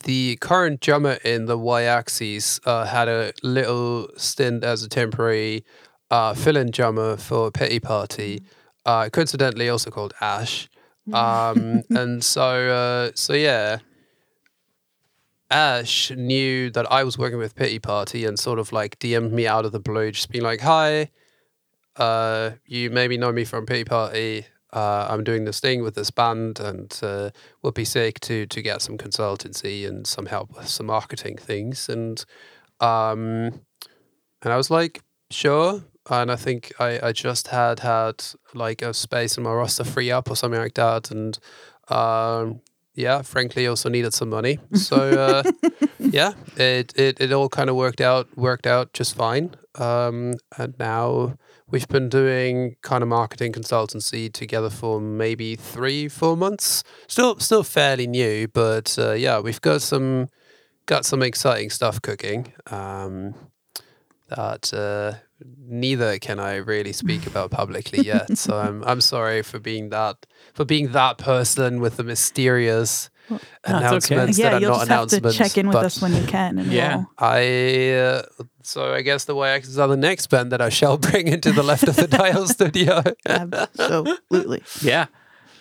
the 0.05 0.37
current 0.37 0.79
drummer 0.79 1.17
in 1.23 1.45
the 1.45 1.57
Y 1.57 1.83
Axis 1.83 2.59
uh, 2.65 2.85
had 2.85 3.07
a 3.07 3.33
little 3.43 4.07
stint 4.17 4.63
as 4.63 4.83
a 4.83 4.89
temporary 4.89 5.65
uh, 6.11 6.33
fill-in 6.33 6.71
drummer 6.71 7.17
for 7.17 7.51
Pity 7.51 7.79
Party, 7.79 8.43
uh, 8.85 9.09
coincidentally 9.09 9.69
also 9.69 9.89
called 9.89 10.13
Ash. 10.21 10.69
Um, 11.11 11.81
and 11.89 12.23
so, 12.23 12.69
uh, 12.69 13.11
so 13.15 13.33
yeah, 13.33 13.79
Ash 15.49 16.11
knew 16.11 16.69
that 16.69 16.91
I 16.91 17.03
was 17.03 17.17
working 17.17 17.39
with 17.39 17.55
Pity 17.55 17.79
Party 17.79 18.25
and 18.25 18.37
sort 18.37 18.59
of 18.59 18.71
like 18.71 18.99
DM'd 18.99 19.33
me 19.33 19.47
out 19.47 19.65
of 19.65 19.71
the 19.71 19.79
blue, 19.79 20.11
just 20.11 20.29
being 20.29 20.43
like, 20.43 20.59
"Hi, 20.61 21.09
uh, 21.95 22.51
you 22.65 22.91
maybe 22.91 23.17
know 23.17 23.31
me 23.31 23.43
from 23.43 23.65
Pity 23.65 23.85
Party. 23.85 24.45
Uh, 24.71 25.07
I'm 25.09 25.23
doing 25.23 25.45
this 25.45 25.59
thing 25.59 25.83
with 25.83 25.95
this 25.95 26.11
band, 26.11 26.59
and 26.59 26.97
uh, 27.01 27.31
would 27.63 27.73
be 27.73 27.85
sick 27.85 28.19
to 28.21 28.45
to 28.45 28.61
get 28.61 28.81
some 28.81 28.97
consultancy 28.97 29.87
and 29.87 30.05
some 30.05 30.27
help 30.27 30.55
with 30.55 30.67
some 30.67 30.87
marketing 30.87 31.37
things." 31.37 31.89
And 31.89 32.23
um, 32.79 33.61
and 34.41 34.53
I 34.53 34.57
was 34.57 34.69
like, 34.69 35.01
"Sure." 35.31 35.83
And 36.09 36.31
I 36.31 36.35
think 36.35 36.73
I, 36.79 37.09
I 37.09 37.11
just 37.11 37.49
had 37.49 37.79
had 37.81 38.23
like 38.53 38.81
a 38.81 38.93
space 38.93 39.37
in 39.37 39.43
my 39.43 39.53
roster 39.53 39.83
free 39.83 40.11
up 40.11 40.29
or 40.29 40.35
something 40.35 40.59
like 40.59 40.75
that, 40.75 41.11
and 41.11 41.37
um, 41.89 42.61
yeah, 42.95 43.21
frankly, 43.21 43.67
also 43.67 43.89
needed 43.89 44.13
some 44.13 44.29
money. 44.29 44.59
So 44.73 44.97
uh, 44.97 45.43
yeah, 45.99 46.33
it, 46.57 46.93
it 46.97 47.21
it 47.21 47.31
all 47.31 47.49
kind 47.49 47.69
of 47.69 47.75
worked 47.75 48.01
out 48.01 48.27
worked 48.37 48.67
out 48.67 48.93
just 48.93 49.15
fine. 49.15 49.55
Um, 49.75 50.35
and 50.57 50.73
now 50.79 51.35
we've 51.69 51.87
been 51.87 52.09
doing 52.09 52.75
kind 52.81 53.03
of 53.03 53.09
marketing 53.09 53.53
consultancy 53.53 54.31
together 54.31 54.69
for 54.69 54.99
maybe 54.99 55.55
three 55.55 56.07
four 56.07 56.35
months. 56.35 56.83
Still 57.07 57.39
still 57.39 57.63
fairly 57.63 58.07
new, 58.07 58.47
but 58.47 58.97
uh, 58.97 59.13
yeah, 59.13 59.39
we've 59.39 59.61
got 59.61 59.81
some 59.81 60.29
got 60.85 61.05
some 61.05 61.21
exciting 61.21 61.69
stuff 61.69 62.01
cooking. 62.01 62.53
Um, 62.67 63.35
that 64.29 64.73
uh, 64.73 65.17
neither 65.57 66.17
can 66.19 66.39
I 66.39 66.55
really 66.55 66.93
speak 66.93 67.27
about 67.31 67.51
publicly 67.51 67.99
yet. 68.05 68.37
so 68.37 68.57
I'm 68.57 68.83
I'm 68.83 69.01
sorry 69.01 69.43
for 69.43 69.59
being 69.59 69.89
that 69.89 70.25
for 70.53 70.65
being 70.65 70.91
that 70.93 71.17
person 71.17 71.79
with 71.79 71.97
the 71.97 72.03
mysterious 72.03 73.09
okay. 73.31 73.43
announcements 73.65 74.37
yeah, 74.37 74.49
that 74.49 74.55
are 74.55 74.59
you'll 74.61 74.69
not 74.71 74.79
just 74.79 74.89
have 74.89 75.07
to 75.09 75.15
announcements. 75.17 75.37
check 75.37 75.57
in 75.57 75.67
with 75.67 75.77
us 75.77 76.01
when 76.01 76.15
you 76.15 76.23
can. 76.23 76.59
And 76.59 76.71
Yeah. 76.71 76.95
we'll- 76.97 77.07
I 77.17 77.91
uh, 77.93 78.21
so 78.63 78.93
I 78.93 79.01
guess 79.01 79.25
the 79.25 79.35
YXs 79.35 79.77
are 79.77 79.87
the 79.87 79.97
next 79.97 80.27
band 80.27 80.51
that 80.51 80.61
I 80.61 80.69
shall 80.69 80.97
bring 81.09 81.27
into 81.27 81.51
the 81.51 81.63
left 81.63 81.87
of 81.87 81.95
the 81.95 82.07
dial 82.07 82.47
studio. 82.55 83.01
absolutely. 83.27 84.63
Yeah. 84.81 85.07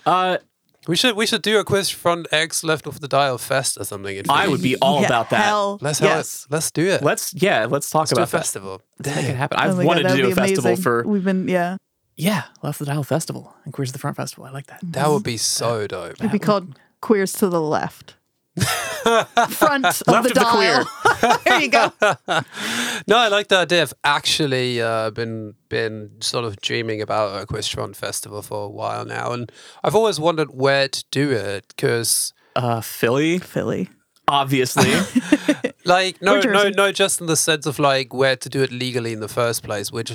Uh, 0.07 0.39
we 0.87 0.97
should 0.97 1.17
we 1.17 1.27
should 1.27 1.43
do 1.43 1.59
a 1.59 1.65
quiz 1.65 1.91
front 1.91 2.27
X 2.33 2.65
left 2.65 2.87
of 2.87 3.01
the 3.01 3.09
dial 3.09 3.37
fest 3.37 3.77
or 3.79 3.85
something. 3.85 4.19
I 4.29 4.43
Philly. 4.43 4.53
would 4.53 4.63
be 4.63 4.77
all 4.77 5.01
Yeah, 5.01 5.07
about 5.09 5.31
that. 5.31 5.45
Hell, 5.45 5.79
Let's 5.83 5.99
have 5.99 6.09
yes. 6.09 6.47
it. 6.49 6.53
Let's 6.55 6.71
do 6.71 6.87
it. 6.87 7.03
Let's 7.03 7.35
yeah, 7.35 7.67
let's 7.69 7.91
talk 7.91 8.01
Let's 8.03 8.13
do 8.13 8.15
a 8.15 8.23
about 8.23 8.31
that. 8.31 8.39
festival. 8.39 8.83
Let's 8.99 9.17
make 9.17 9.25
it 9.25 9.29
Dang. 9.29 9.37
happen. 9.37 9.59
Oh 9.61 9.63
I've 9.65 9.77
my 9.77 9.83
God, 9.83 9.87
wanted 9.87 10.03
to 10.05 10.09
that'd 10.09 10.19
do 10.25 10.27
a 10.27 10.29
be 10.31 10.35
festival 10.35 10.69
amazing. 10.71 10.83
for 10.83 11.03
We've 11.07 11.25
been 11.25 11.47
yeah. 11.49 11.77
yeah, 12.17 12.45
Left 12.63 12.81
of 12.81 12.87
the 12.87 12.93
Dial 12.93 13.05
Festival 13.05 13.55
and 13.65 13.75
Queers 13.75 13.91
of 13.91 13.93
the 13.95 13.99
Front 13.99 14.17
Festival. 14.17 14.47
I 14.47 14.51
like 14.51 14.67
that. 14.69 14.81
That 14.83 15.09
would 15.11 15.25
be 15.25 15.37
so 15.37 15.87
dope. 15.87 16.13
It'd 16.21 16.33
be 16.33 16.39
called 16.39 16.79
Queers 17.01 17.33
to 17.35 17.49
the 17.49 17.61
Left. 17.61 18.15
Front 18.59 19.87
of 19.87 20.03
Left 20.07 20.07
the 20.07 20.17
of 20.19 20.25
the 20.25 20.31
dial. 20.35 21.39
there 21.45 21.61
you 21.61 21.69
go. 21.71 21.93
No, 23.07 23.17
I 23.17 23.29
like 23.29 23.49
the 23.49 23.59
idea. 23.59 23.83
I've 23.83 23.95
actually 24.05 24.83
uh, 24.83 25.11
been 25.11 25.55
been 25.69 26.11
sort 26.21 26.45
of 26.45 26.61
dreaming 26.61 27.01
about 27.01 27.41
a 27.43 27.47
Quistron 27.47 27.95
festival 27.97 28.43
for 28.43 28.65
a 28.65 28.69
while 28.69 29.05
now, 29.07 29.33
and 29.33 29.51
I've 29.85 29.95
always 29.95 30.19
wondered 30.21 30.51
where 30.53 30.89
to 30.89 31.05
do 31.11 31.31
it 31.31 31.65
because, 31.69 32.35
Uh, 32.57 32.81
Philly, 32.83 33.39
Philly. 33.39 33.89
obviously. 34.27 34.93
like, 35.85 36.21
no, 36.21 36.41
no, 36.41 36.69
no, 36.69 36.93
just 36.93 37.21
in 37.21 37.29
the 37.29 37.37
sense 37.37 37.65
of 37.67 37.79
like 37.79 38.13
where 38.13 38.37
to 38.37 38.49
do 38.49 38.63
it 38.63 38.73
legally 38.73 39.13
in 39.13 39.21
the 39.21 39.29
first 39.29 39.63
place. 39.63 39.91
Which, 39.93 40.13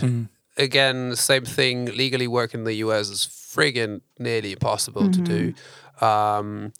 again, 0.58 1.16
same 1.16 1.46
thing. 1.46 1.86
Legally 1.86 2.28
work 2.28 2.54
in 2.54 2.64
the 2.66 2.74
US 2.86 3.10
is 3.10 3.26
friggin' 3.26 4.02
nearly 4.20 4.52
impossible 4.52 5.10
to 5.10 5.22
do. 5.22 5.54
Um, 6.04 6.74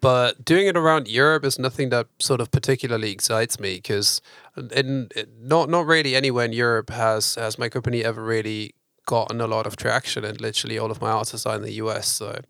but 0.00 0.44
doing 0.44 0.66
it 0.66 0.76
around 0.76 1.08
Europe 1.08 1.44
is 1.44 1.58
nothing 1.58 1.88
that 1.90 2.06
sort 2.18 2.40
of 2.40 2.50
particularly 2.50 3.10
excites 3.12 3.58
me 3.58 3.76
because 3.76 4.20
in, 4.56 5.08
in 5.16 5.26
not 5.40 5.68
not 5.70 5.86
really 5.86 6.14
anywhere 6.14 6.44
in 6.44 6.52
Europe 6.52 6.90
has 6.90 7.34
has 7.36 7.58
my 7.58 7.68
company 7.68 8.04
ever 8.04 8.22
really 8.22 8.74
gotten 9.06 9.40
a 9.40 9.46
lot 9.46 9.66
of 9.66 9.76
traction 9.76 10.24
and 10.24 10.40
literally 10.40 10.78
all 10.78 10.90
of 10.90 11.00
my 11.00 11.10
artists 11.10 11.46
are 11.46 11.56
in 11.56 11.62
the 11.62 11.74
US 11.74 12.08
so 12.08 12.40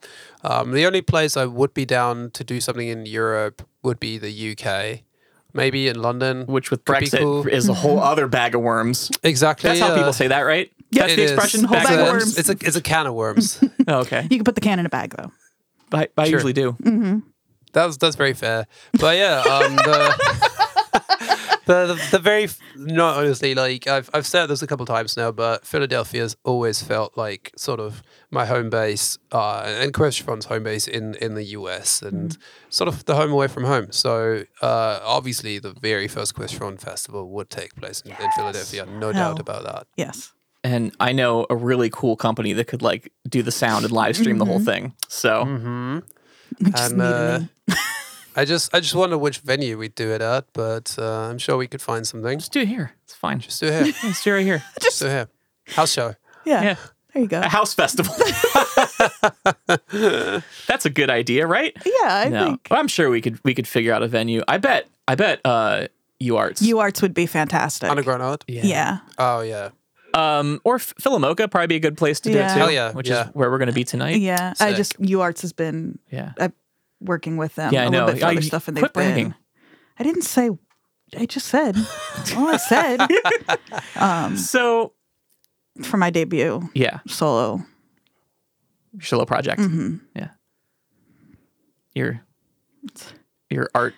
um, 0.42 0.72
the 0.72 0.86
only 0.86 1.02
place 1.02 1.36
I 1.36 1.44
would 1.44 1.72
be 1.74 1.84
down 1.84 2.30
to 2.32 2.42
do 2.44 2.60
something 2.60 2.88
in 2.88 3.04
Europe 3.06 3.62
would 3.82 4.00
be 4.00 4.18
the 4.18 4.32
UK 4.52 5.02
maybe 5.52 5.86
in 5.88 6.00
London 6.02 6.46
Which 6.46 6.70
with 6.70 6.84
Brexit 6.84 7.18
cool. 7.20 7.46
is 7.46 7.68
a 7.68 7.74
whole 7.74 8.00
other 8.12 8.26
bag 8.26 8.54
of 8.54 8.62
worms. 8.62 9.10
exactly 9.22 9.68
That's 9.68 9.80
how 9.80 9.88
uh, 9.92 9.96
people 9.96 10.12
say 10.14 10.28
that, 10.28 10.40
right? 10.42 10.70
That's 10.92 11.12
it 11.12 11.16
the 11.16 11.22
is. 11.24 11.30
expression. 11.32 11.64
Whole 11.64 11.76
bag 11.78 11.86
bag 11.86 11.98
of 12.00 12.06
of 12.06 12.12
worms. 12.12 12.38
it's 12.38 12.48
a 12.48 12.52
it's 12.60 12.76
a 12.76 12.82
can 12.82 13.06
of 13.06 13.14
worms 13.14 13.62
Oh, 13.86 14.00
okay, 14.04 14.22
You 14.30 14.36
can 14.38 14.44
put 14.44 14.54
the 14.56 14.60
can 14.60 14.78
in 14.78 14.86
a 14.86 14.90
bag 14.90 15.14
though. 15.16 15.30
I, 15.92 16.08
I 16.16 16.24
Sure. 16.24 16.32
usually 16.32 16.52
do. 16.52 17.22
That's 17.72 17.96
that's 17.98 18.16
very 18.16 18.32
fair. 18.32 18.66
But 18.98 19.16
yeah, 19.16 19.40
um, 19.40 19.76
the, 19.76 20.16
the, 21.66 21.86
the 21.94 22.08
the 22.12 22.18
very 22.18 22.44
f- 22.44 22.58
no, 22.76 23.06
honestly, 23.06 23.54
like 23.54 23.86
I've 23.86 24.08
I've 24.14 24.26
said 24.26 24.46
this 24.46 24.62
a 24.62 24.66
couple 24.66 24.86
times 24.86 25.16
now, 25.16 25.30
but 25.32 25.66
Philadelphia's 25.66 26.36
always 26.44 26.82
felt 26.82 27.16
like 27.16 27.52
sort 27.56 27.80
of 27.80 28.02
my 28.30 28.46
home 28.46 28.70
base, 28.70 29.18
uh, 29.32 29.62
and 29.66 29.92
Questron's 29.92 30.46
home 30.46 30.62
base 30.62 30.86
in 30.88 31.14
in 31.16 31.34
the 31.34 31.44
US, 31.58 32.00
and 32.02 32.36
sort 32.70 32.88
of 32.88 33.04
the 33.04 33.14
home 33.16 33.30
away 33.32 33.48
from 33.48 33.64
home. 33.64 33.88
So 33.92 34.44
uh, 34.62 35.00
obviously, 35.04 35.58
the 35.58 35.72
very 35.72 36.08
first 36.08 36.34
Questron 36.34 36.80
festival 36.80 37.28
would 37.30 37.50
take 37.50 37.74
place 37.74 38.00
in, 38.00 38.12
in 38.12 38.30
Philadelphia, 38.36 38.86
no 38.86 39.12
doubt 39.12 39.38
about 39.38 39.64
that. 39.64 39.86
Yes. 39.96 40.32
And 40.66 40.92
I 40.98 41.12
know 41.12 41.46
a 41.48 41.54
really 41.56 41.90
cool 41.90 42.16
company 42.16 42.52
that 42.54 42.66
could 42.66 42.82
like 42.82 43.12
do 43.28 43.42
the 43.42 43.52
sound 43.52 43.84
and 43.84 43.92
live 43.92 44.16
stream 44.16 44.38
the 44.38 44.44
whole 44.44 44.58
thing. 44.60 44.94
So 45.08 45.44
Mm-hmm. 45.44 45.98
We 46.64 46.70
just 46.70 46.92
And 46.92 47.02
uh. 47.02 47.40
I 48.38 48.44
just 48.44 48.74
I 48.74 48.80
just 48.80 48.94
wonder 48.94 49.16
which 49.16 49.38
venue 49.38 49.78
we'd 49.78 49.94
do 49.94 50.12
it 50.12 50.20
at, 50.20 50.44
but 50.52 50.94
uh, 50.98 51.30
I'm 51.30 51.38
sure 51.38 51.56
we 51.56 51.66
could 51.66 51.80
find 51.82 52.06
something. 52.06 52.38
just 52.38 52.52
do 52.52 52.60
it 52.60 52.68
here. 52.68 52.92
It's 53.04 53.14
fine. 53.14 53.38
Just 53.40 53.60
do 53.60 53.66
it 53.68 53.84
here. 53.86 53.94
Let's 54.04 54.22
do 54.24 54.30
it 54.30 54.34
right 54.34 54.44
here. 54.44 54.62
Just 54.80 55.00
do 55.00 55.06
it 55.06 55.10
here. 55.10 55.28
House 55.68 55.92
show. 55.92 56.14
Yeah. 56.44 56.62
Yeah. 56.62 56.76
There 57.14 57.22
you 57.22 57.28
go. 57.28 57.40
A 57.40 57.48
house 57.48 57.72
festival. 57.74 58.14
That's 60.66 60.84
a 60.84 60.90
good 60.90 61.10
idea, 61.10 61.46
right? 61.46 61.74
Yeah, 61.84 61.92
I 62.08 62.28
no, 62.28 62.44
think 62.44 62.68
I'm 62.70 62.88
sure 62.88 63.08
we 63.10 63.20
could 63.20 63.38
we 63.44 63.54
could 63.54 63.66
figure 63.68 63.92
out 63.92 64.02
a 64.02 64.08
venue. 64.08 64.42
I 64.48 64.58
bet 64.58 64.86
I 65.08 65.14
bet 65.14 65.40
uh 65.44 65.88
UArts. 66.22 66.62
U 66.62 66.78
Arts 66.78 67.02
would 67.02 67.14
be 67.14 67.26
fantastic. 67.26 67.88
Underground 67.90 68.22
art. 68.22 68.44
yeah. 68.48 68.98
Oh 69.18 69.40
yeah. 69.40 69.70
Um, 70.16 70.60
or 70.64 70.76
F- 70.76 70.94
PhilaMOCA 71.00 71.50
probably 71.50 71.66
be 71.66 71.76
a 71.76 71.80
good 71.80 71.96
place 71.96 72.20
to 72.20 72.30
do 72.32 72.38
Yeah. 72.38 72.50
it 72.50 72.54
too. 72.54 72.60
Hell 72.60 72.70
yeah, 72.70 72.92
which 72.92 73.08
yeah. 73.08 73.28
is 73.28 73.34
where 73.34 73.50
we're 73.50 73.58
going 73.58 73.68
to 73.68 73.74
be 73.74 73.84
tonight. 73.84 74.18
Yeah, 74.20 74.54
I 74.60 74.72
just 74.72 74.98
UArts 75.00 75.42
has 75.42 75.52
been 75.52 75.98
Yeah. 76.10 76.32
uh, 76.38 76.48
working 77.00 77.36
with 77.36 77.54
them 77.56 77.72
Yeah, 77.72 77.82
I 77.82 77.84
a 77.86 77.90
know. 77.90 77.98
little 78.06 78.14
bit 78.14 78.20
for 78.20 78.26
I- 78.26 78.30
other 78.32 78.42
stuff, 78.42 78.66
and 78.68 78.78
quit 78.78 78.94
they've 78.94 79.04
been. 79.04 79.12
bragging. 79.14 79.34
I 79.98 80.02
didn't 80.04 80.22
say. 80.22 80.50
I 81.16 81.24
just 81.26 81.46
said 81.46 81.76
all 82.36 82.48
I 82.48 82.56
said 82.56 83.00
um, 83.96 84.36
So 84.36 84.92
for 85.82 85.98
my 85.98 86.10
debut 86.10 86.68
yeah, 86.74 86.98
solo. 87.06 87.62
solo 89.00 89.24
project. 89.24 89.60
Mm-hmm. 89.60 89.96
Yeah. 90.16 90.30
Your 91.94 92.22
your 93.50 93.68
art 93.74 93.94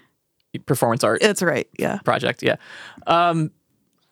performance 0.66 1.02
art 1.04 1.22
It's 1.22 1.42
right. 1.42 1.66
Yeah. 1.78 1.98
project. 2.04 2.42
Yeah. 2.42 2.56
Um, 3.06 3.50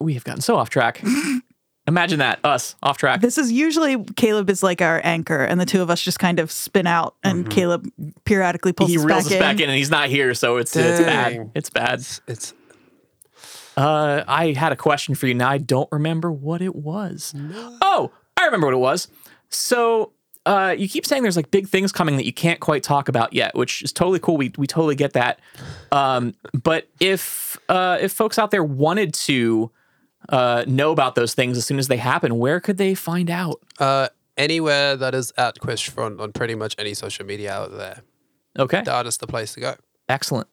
we 0.01 0.15
have 0.15 0.25
gotten 0.25 0.41
so 0.41 0.57
off 0.57 0.71
track. 0.71 1.03
Imagine 1.89 2.19
that 2.19 2.41
us 2.45 2.75
off 2.83 2.99
track. 2.99 3.21
This 3.21 3.39
is 3.39 3.53
usually 3.53 4.03
Caleb 4.17 4.51
is 4.51 4.63
like 4.63 4.83
our 4.83 5.01
anchor, 5.05 5.45
and 5.45 5.61
the 5.61 5.67
two 5.67 5.83
of 5.83 5.91
us 5.91 6.03
just 6.03 6.19
kind 6.19 6.41
of 6.41 6.51
spin 6.51 6.87
out, 6.87 7.15
and 7.23 7.49
Caleb 7.49 7.89
periodically 8.25 8.73
pulls 8.73 8.91
Mm-hmm. 8.91 8.99
he 9.01 9.05
us 9.05 9.07
reels 9.07 9.25
back 9.25 9.27
us 9.27 9.33
in. 9.33 9.39
back 9.41 9.61
in, 9.61 9.69
and 9.71 9.79
he's 9.79 9.91
not 9.91 10.09
here, 10.09 10.35
so 10.35 10.57
it's 10.57 10.75
it's 10.75 11.01
bad. 11.01 11.51
It's 11.55 11.71
bad. 11.71 11.95
It's, 12.01 12.21
it's 12.27 12.55
Uh, 13.77 14.25
I 14.27 14.53
had 14.53 14.73
a 14.73 14.77
question 14.77 15.15
for 15.15 15.27
you. 15.27 15.35
Now 15.35 15.49
I 15.51 15.59
don't 15.59 15.89
remember 15.93 16.33
what 16.33 16.63
it 16.63 16.75
was. 16.75 17.35
Oh, 17.83 18.11
I 18.37 18.45
remember 18.47 18.67
what 18.67 18.75
it 18.75 18.79
was. 18.79 19.09
So, 19.49 20.13
uh, 20.45 20.75
you 20.77 20.89
keep 20.89 21.05
saying 21.07 21.23
there's 21.23 21.37
like 21.37 21.51
big 21.51 21.69
things 21.69 21.93
coming 21.93 22.17
that 22.17 22.25
you 22.27 22.33
can't 22.33 22.59
quite 22.61 22.83
talk 22.83 23.09
about 23.09 23.33
yet, 23.33 23.55
which 23.55 23.83
is 23.83 23.93
totally 23.93 24.19
cool. 24.19 24.37
We 24.37 24.53
we 24.57 24.67
totally 24.67 24.95
get 24.97 25.13
that. 25.13 25.41
Um, 25.93 26.35
but 26.53 26.89
if 27.01 27.59
uh, 27.69 27.99
if 28.01 28.13
folks 28.13 28.39
out 28.39 28.51
there 28.51 28.65
wanted 28.65 29.13
to 29.15 29.71
uh, 30.29 30.65
know 30.67 30.93
about 30.93 31.15
those 31.15 31.35
things 31.35 31.57
as 31.57 31.65
soon 31.67 31.79
as 31.79 31.89
they 31.89 31.97
happen, 31.99 32.39
where 32.39 32.61
could 32.61 32.77
they 32.79 32.95
find 32.95 33.31
out? 33.31 33.61
uh, 33.79 34.09
anywhere 34.37 34.97
that 34.97 35.15
is 35.15 35.33
at 35.39 35.59
Quizfront 35.61 36.21
on 36.21 36.31
pretty 36.33 36.55
much 36.55 36.75
any 36.79 36.93
social 36.93 37.25
media 37.25 37.53
out 37.53 37.77
there. 37.77 38.03
Okay, 38.59 38.83
That 38.85 39.07
is 39.07 39.17
the 39.19 39.27
place 39.27 39.55
to 39.55 39.61
go. 39.61 39.75
excellent. 40.09 40.49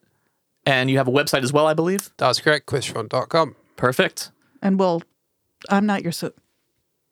And 0.65 0.89
you 0.89 0.97
have 0.97 1.09
a 1.09 1.11
website 1.11 1.43
as 1.43 1.51
well, 1.51 1.67
I 1.67 1.73
believe. 1.73 2.09
That's 2.17 2.39
correct. 2.39 2.67
Quizfront.com. 2.67 3.55
Perfect. 3.75 4.31
And 4.61 4.79
well, 4.79 5.03
I'm 5.69 5.85
not 5.85 6.01
your 6.03 6.13
so. 6.13 6.31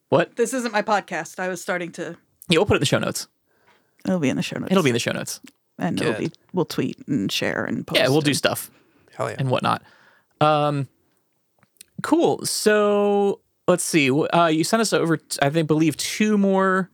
What? 0.07 0.37
This 0.37 0.53
isn't 0.53 0.71
my 0.71 0.81
podcast. 0.81 1.37
I 1.39 1.49
was 1.49 1.61
starting 1.61 1.91
to. 1.93 2.15
Yeah, 2.47 2.59
we'll 2.59 2.65
put 2.65 2.75
it 2.75 2.77
in 2.77 2.81
the 2.81 2.85
show 2.85 2.99
notes. 2.99 3.27
It'll 4.05 4.19
be 4.19 4.29
in 4.29 4.37
the 4.37 4.41
show 4.43 4.57
notes. 4.57 4.71
It'll 4.71 4.83
be 4.83 4.89
in 4.89 4.93
the 4.93 4.99
show 4.99 5.11
notes. 5.11 5.41
and 5.77 5.99
it'll 6.01 6.13
be. 6.13 6.31
We'll 6.53 6.63
tweet 6.65 6.97
and 7.07 7.29
share 7.31 7.65
and 7.65 7.85
post. 7.85 7.99
Yeah, 7.99 8.07
we'll 8.07 8.21
do 8.21 8.33
stuff. 8.33 8.71
Hell 9.15 9.29
yeah. 9.29 9.35
and 9.39 9.49
whatnot. 9.49 9.83
Um, 10.39 10.87
cool. 12.01 12.45
So 12.45 13.39
let's 13.67 13.83
see. 13.83 14.09
Uh, 14.11 14.47
you 14.47 14.63
sent 14.63 14.81
us 14.81 14.93
over, 14.93 15.17
t- 15.17 15.39
I 15.41 15.49
think, 15.49 15.67
believe 15.67 15.95
two 15.97 16.37
more 16.37 16.89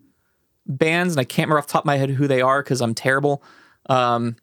bands, 0.66 1.14
and 1.14 1.20
I 1.20 1.24
can't 1.24 1.48
remember 1.48 1.60
off 1.60 1.68
the 1.68 1.74
top 1.74 1.84
of 1.84 1.86
my 1.88 1.98
head 1.98 2.10
who 2.12 2.28
they 2.28 2.42
are 2.42 2.62
because 2.64 2.82
I'm 2.82 2.94
terrible. 2.94 3.42
Um, 3.90 4.36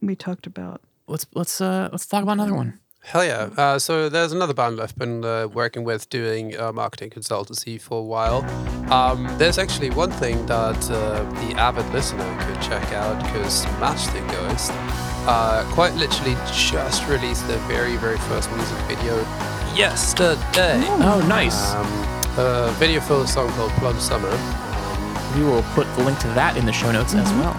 We 0.00 0.14
talked 0.16 0.46
about. 0.46 0.80
let's 1.08 1.26
let's 1.34 1.60
uh, 1.60 1.88
let's 1.92 2.06
talk 2.06 2.22
about 2.22 2.32
another 2.34 2.54
one. 2.54 2.78
Hell 3.02 3.24
yeah. 3.24 3.50
Uh, 3.58 3.78
so 3.78 4.08
there's 4.08 4.32
another 4.32 4.54
band 4.54 4.80
I've 4.80 4.96
been 4.96 5.26
uh, 5.26 5.46
working 5.48 5.84
with 5.84 6.08
doing 6.08 6.58
uh, 6.58 6.72
marketing 6.72 7.10
consultancy 7.10 7.78
for 7.78 7.98
a 7.98 8.02
while. 8.02 8.40
Um, 8.90 9.28
there's 9.36 9.58
actually 9.58 9.90
one 9.90 10.10
thing 10.10 10.46
that 10.46 10.90
uh, 10.90 11.22
the 11.42 11.54
avid 11.60 11.86
listener 11.92 12.24
could 12.46 12.62
check 12.62 12.92
out 12.94 13.22
because 13.22 13.66
Match 13.78 14.06
the 14.14 14.20
Ghost 14.32 14.70
uh, 15.28 15.70
quite 15.74 15.92
literally 15.96 16.34
just 16.50 17.06
released 17.06 17.46
their 17.46 17.58
very, 17.68 17.96
very 17.96 18.16
first 18.20 18.50
music 18.52 18.78
video 18.88 19.22
yesterday. 19.76 20.80
Oh, 21.00 21.24
nice. 21.28 21.74
Um, 21.74 21.86
a 22.38 22.72
video 22.78 23.00
for 23.00 23.22
a 23.22 23.26
song 23.26 23.48
called 23.50 23.72
Plum 23.72 23.98
Summer. 23.98 24.30
we 25.36 25.42
will 25.42 25.62
put 25.74 25.86
the 25.96 26.04
link 26.04 26.18
to 26.20 26.28
that 26.28 26.56
in 26.56 26.64
the 26.64 26.72
show 26.72 26.92
notes 26.92 27.14
as 27.14 27.30
well. 27.34 27.54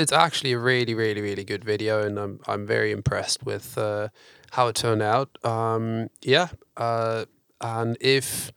It's 0.00 0.12
actually 0.12 0.52
a 0.52 0.58
really 0.58 0.94
really 0.94 1.20
really 1.20 1.44
good 1.44 1.64
video, 1.64 2.02
and 2.02 2.18
I'm 2.18 2.40
I'm 2.46 2.66
very 2.66 2.92
impressed 2.92 3.44
with 3.44 3.76
uh, 3.78 4.08
how 4.52 4.68
it 4.68 4.76
turned 4.76 5.02
out. 5.02 5.36
Um, 5.44 6.08
yeah, 6.22 6.48
uh, 6.76 7.26
and 7.60 7.96
if 8.00 8.52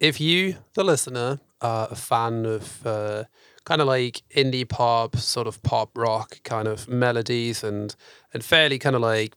if 0.00 0.20
you, 0.20 0.56
the 0.74 0.84
listener, 0.84 1.40
are 1.60 1.88
a 1.90 1.96
fan 1.96 2.46
of 2.46 2.86
uh, 2.86 3.24
kind 3.64 3.80
of 3.80 3.86
like 3.86 4.22
indie 4.34 4.68
pop, 4.68 5.16
sort 5.16 5.46
of 5.46 5.62
pop 5.62 5.96
rock 5.96 6.42
kind 6.44 6.68
of 6.68 6.88
melodies, 6.88 7.64
and 7.64 7.96
and 8.32 8.44
fairly 8.44 8.78
kind 8.78 8.96
of 8.96 9.02
like 9.02 9.34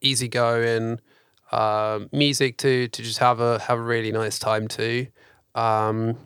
easygoing 0.00 1.00
um, 1.52 2.08
music 2.12 2.56
to 2.58 2.88
to 2.88 3.02
just 3.02 3.18
have 3.18 3.40
a 3.40 3.58
have 3.60 3.78
a 3.78 3.82
really 3.82 4.12
nice 4.12 4.38
time 4.38 4.68
to. 4.68 5.06
Um, 5.54 6.16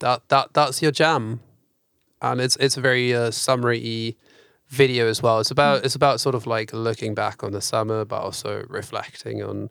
that 0.00 0.28
that 0.28 0.54
that's 0.54 0.82
your 0.82 0.92
jam, 0.92 1.40
and 2.22 2.40
it's 2.40 2.56
it's 2.56 2.76
a 2.76 2.80
very 2.80 3.14
uh, 3.14 3.30
summery 3.30 4.16
video 4.68 5.08
as 5.08 5.22
well. 5.22 5.40
It's 5.40 5.50
about 5.50 5.84
it's 5.84 5.94
about 5.94 6.20
sort 6.20 6.34
of 6.34 6.46
like 6.46 6.72
looking 6.72 7.14
back 7.14 7.42
on 7.42 7.52
the 7.52 7.60
summer, 7.60 8.04
but 8.04 8.22
also 8.22 8.64
reflecting 8.68 9.42
on 9.42 9.70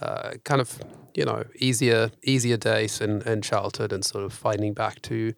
uh, 0.00 0.32
kind 0.44 0.60
of 0.60 0.80
you 1.14 1.24
know 1.24 1.44
easier 1.56 2.10
easier 2.22 2.56
days 2.56 3.00
in, 3.00 3.22
in 3.22 3.42
childhood 3.42 3.92
and 3.92 4.04
sort 4.04 4.24
of 4.24 4.32
finding 4.32 4.72
back 4.72 5.02
to 5.02 5.34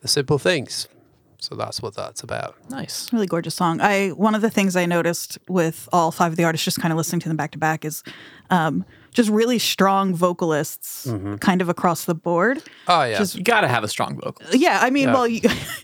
the 0.00 0.08
simple 0.08 0.38
things. 0.38 0.88
So 1.40 1.54
that's 1.54 1.80
what 1.80 1.94
that's 1.94 2.24
about. 2.24 2.56
Nice. 2.68 3.12
Really 3.12 3.28
gorgeous 3.28 3.54
song. 3.54 3.80
I 3.80 4.08
one 4.08 4.34
of 4.34 4.42
the 4.42 4.50
things 4.50 4.74
I 4.74 4.86
noticed 4.86 5.38
with 5.48 5.88
all 5.92 6.10
five 6.10 6.32
of 6.32 6.36
the 6.36 6.44
artists, 6.44 6.64
just 6.64 6.80
kind 6.80 6.92
of 6.92 6.96
listening 6.96 7.20
to 7.20 7.28
them 7.28 7.36
back 7.36 7.52
to 7.52 7.58
back, 7.58 7.84
is 7.84 8.02
um, 8.50 8.84
just 9.18 9.30
really 9.30 9.58
strong 9.58 10.14
vocalists, 10.14 11.12
kind 11.40 11.60
of 11.60 11.68
across 11.68 12.04
the 12.04 12.14
board. 12.14 12.62
Oh 12.86 13.02
yeah, 13.02 13.24
You 13.34 13.42
gotta 13.42 13.66
have 13.66 13.82
a 13.82 13.88
strong 13.88 14.14
vocal. 14.14 14.46
Yeah, 14.52 14.78
I 14.80 14.90
mean, 14.90 15.12
well, 15.12 15.26
you, 15.26 15.40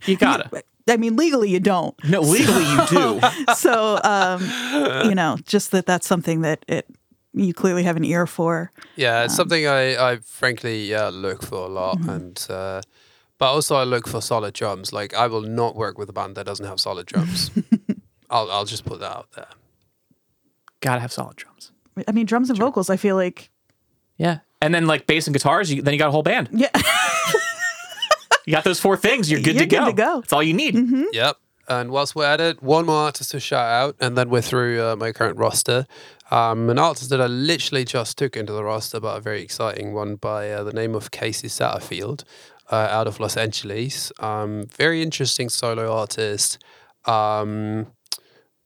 You 0.06 0.16
gotta. 0.26 0.62
I 0.88 0.96
mean, 0.96 1.16
legally 1.16 1.50
you 1.50 1.58
don't. 1.58 1.96
No, 2.04 2.20
legally 2.20 2.62
you 2.64 2.86
do. 2.86 3.20
So, 3.56 3.98
um, 4.04 4.40
you 5.08 5.16
know, 5.16 5.36
just 5.44 5.72
that 5.72 5.84
that's 5.84 6.06
something 6.06 6.42
that 6.42 6.64
it 6.68 6.86
you 7.32 7.52
clearly 7.52 7.82
have 7.82 7.96
an 7.96 8.04
ear 8.04 8.24
for. 8.28 8.70
Yeah, 8.94 9.24
it's 9.24 9.34
something 9.34 9.66
I, 9.66 9.96
I 10.12 10.18
frankly 10.18 10.84
yeah, 10.84 11.08
look 11.12 11.42
for 11.42 11.66
a 11.66 11.68
lot, 11.68 11.98
and 12.08 12.38
uh, 12.48 12.82
but 13.38 13.46
also 13.46 13.74
I 13.74 13.82
look 13.82 14.06
for 14.06 14.20
solid 14.22 14.54
drums. 14.54 14.92
Like 14.92 15.12
I 15.12 15.26
will 15.26 15.42
not 15.42 15.74
work 15.74 15.98
with 15.98 16.08
a 16.08 16.12
band 16.12 16.36
that 16.36 16.46
doesn't 16.46 16.66
have 16.66 16.78
solid 16.78 17.06
drums. 17.06 17.50
I'll 18.30 18.48
I'll 18.52 18.64
just 18.64 18.84
put 18.84 19.00
that 19.00 19.10
out 19.10 19.32
there. 19.34 19.48
gotta 20.80 21.00
have 21.00 21.10
solid 21.12 21.34
drums. 21.36 21.72
I 22.08 22.12
mean, 22.12 22.26
drums 22.26 22.50
and 22.50 22.58
vocals. 22.58 22.90
I 22.90 22.96
feel 22.96 23.16
like 23.16 23.50
Yeah. 24.18 24.38
And 24.62 24.74
then 24.74 24.86
like 24.86 25.06
bass 25.06 25.26
and 25.26 25.34
guitars, 25.34 25.72
you, 25.72 25.82
then 25.82 25.92
you 25.92 25.98
got 25.98 26.08
a 26.08 26.12
whole 26.12 26.22
band. 26.22 26.48
yeah, 26.52 26.68
You 28.46 28.52
got 28.52 28.64
those 28.64 28.80
four 28.80 28.96
things, 28.96 29.30
you're 29.30 29.40
good, 29.40 29.54
You're 29.56 29.64
to, 29.64 29.66
go. 29.66 29.84
good 29.86 29.96
to 29.96 30.02
go. 30.02 30.20
That's 30.20 30.32
all 30.32 30.42
you 30.42 30.52
need. 30.54 30.74
Yep. 31.12 31.36
And 31.66 31.90
whilst 31.90 32.14
we're 32.14 32.26
at 32.26 32.40
it, 32.42 32.62
one 32.62 32.84
more 32.84 32.96
artist 33.04 33.30
to 33.30 33.40
shout 33.40 33.66
out, 33.70 33.96
and 34.00 34.18
then 34.18 34.28
we're 34.28 34.42
through 34.42 34.82
uh, 34.82 34.96
my 34.96 35.12
current 35.12 35.38
roster. 35.38 35.86
Um, 36.30 36.68
an 36.68 36.78
artist 36.78 37.08
that 37.08 37.22
I 37.22 37.26
literally 37.26 37.86
just 37.86 38.18
took 38.18 38.36
into 38.36 38.52
the 38.52 38.62
roster, 38.62 39.00
but 39.00 39.16
a 39.16 39.20
very 39.20 39.40
exciting 39.40 39.94
one 39.94 40.16
by 40.16 40.50
uh, 40.50 40.62
the 40.62 40.74
name 40.74 40.94
of 40.94 41.10
Casey 41.10 41.48
Satterfield 41.48 42.24
uh, 42.70 42.76
out 42.90 43.06
of 43.06 43.18
Los 43.18 43.38
Angeles. 43.38 44.12
Um, 44.18 44.66
very 44.76 45.00
interesting 45.02 45.48
solo 45.48 45.90
artist. 45.90 46.62
Um, 47.06 47.86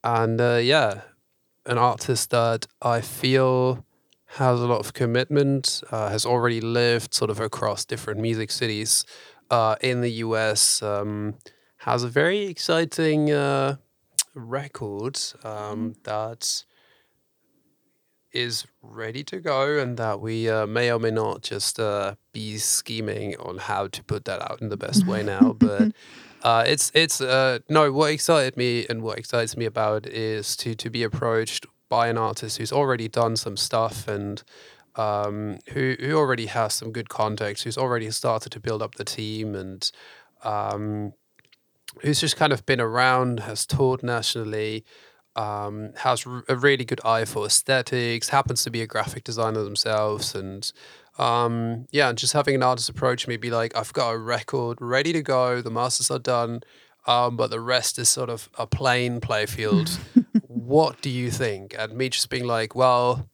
and 0.02 0.40
uh, 0.40 0.56
yeah, 0.60 1.02
an 1.68 1.78
artist 1.78 2.30
that 2.30 2.66
I 2.82 3.00
feel 3.00 3.84
has 4.32 4.60
a 4.60 4.66
lot 4.66 4.80
of 4.80 4.92
commitment, 4.94 5.82
uh, 5.90 6.08
has 6.10 6.26
already 6.26 6.60
lived 6.60 7.14
sort 7.14 7.30
of 7.30 7.40
across 7.40 7.84
different 7.84 8.20
music 8.20 8.50
cities 8.50 9.04
uh, 9.50 9.76
in 9.80 10.00
the 10.00 10.10
US, 10.24 10.82
um, 10.82 11.34
has 11.78 12.02
a 12.02 12.08
very 12.08 12.46
exciting 12.46 13.30
uh, 13.30 13.76
record 14.34 15.18
um, 15.44 15.94
that 16.04 16.64
is 18.32 18.66
ready 18.82 19.24
to 19.24 19.40
go 19.40 19.78
and 19.78 19.96
that 19.96 20.20
we 20.20 20.48
uh, 20.48 20.66
may 20.66 20.92
or 20.92 20.98
may 20.98 21.10
not 21.10 21.42
just 21.42 21.80
uh, 21.80 22.14
be 22.32 22.58
scheming 22.58 23.36
on 23.38 23.56
how 23.56 23.86
to 23.88 24.04
put 24.04 24.24
that 24.26 24.42
out 24.50 24.60
in 24.60 24.68
the 24.68 24.76
best 24.76 25.06
way 25.06 25.22
now. 25.22 25.54
But 25.58 25.92
uh, 26.42 26.64
it's 26.66 26.90
it's 26.94 27.20
uh, 27.20 27.58
no. 27.68 27.92
What 27.92 28.10
excited 28.10 28.56
me 28.56 28.86
and 28.88 29.02
what 29.02 29.18
excites 29.18 29.56
me 29.56 29.64
about 29.64 30.06
is 30.06 30.56
to 30.58 30.74
to 30.74 30.90
be 30.90 31.02
approached 31.02 31.66
by 31.88 32.08
an 32.08 32.18
artist 32.18 32.58
who's 32.58 32.72
already 32.72 33.08
done 33.08 33.36
some 33.36 33.56
stuff 33.56 34.08
and 34.08 34.42
um, 34.96 35.58
who 35.70 35.96
who 36.00 36.16
already 36.16 36.46
has 36.46 36.74
some 36.74 36.92
good 36.92 37.08
context, 37.08 37.64
who's 37.64 37.78
already 37.78 38.10
started 38.10 38.50
to 38.52 38.60
build 38.60 38.82
up 38.82 38.96
the 38.96 39.04
team 39.04 39.54
and. 39.54 39.90
Um, 40.44 41.14
who's 42.02 42.20
just 42.20 42.36
kind 42.36 42.52
of 42.52 42.64
been 42.66 42.80
around, 42.80 43.40
has 43.40 43.66
toured 43.66 44.02
nationally, 44.02 44.84
um, 45.36 45.92
has 45.98 46.24
a 46.48 46.56
really 46.56 46.84
good 46.84 47.00
eye 47.04 47.24
for 47.24 47.46
aesthetics, 47.46 48.28
happens 48.28 48.62
to 48.64 48.70
be 48.70 48.82
a 48.82 48.86
graphic 48.86 49.24
designer 49.24 49.62
themselves, 49.62 50.34
and 50.34 50.72
um, 51.18 51.86
yeah, 51.90 52.08
and 52.08 52.16
just 52.16 52.32
having 52.32 52.54
an 52.54 52.62
artist 52.62 52.88
approach 52.88 53.26
me, 53.26 53.36
be 53.36 53.50
like, 53.50 53.76
I've 53.76 53.92
got 53.92 54.10
a 54.10 54.18
record 54.18 54.78
ready 54.80 55.12
to 55.12 55.22
go, 55.22 55.60
the 55.60 55.70
masters 55.70 56.10
are 56.10 56.18
done, 56.18 56.60
um, 57.06 57.36
but 57.36 57.50
the 57.50 57.60
rest 57.60 57.98
is 57.98 58.08
sort 58.08 58.30
of 58.30 58.48
a 58.58 58.66
plain 58.66 59.20
playfield. 59.20 59.98
what 60.46 61.00
do 61.00 61.10
you 61.10 61.30
think? 61.30 61.74
And 61.78 61.94
me 61.94 62.08
just 62.08 62.30
being 62.30 62.46
like, 62.46 62.74
well, 62.74 63.28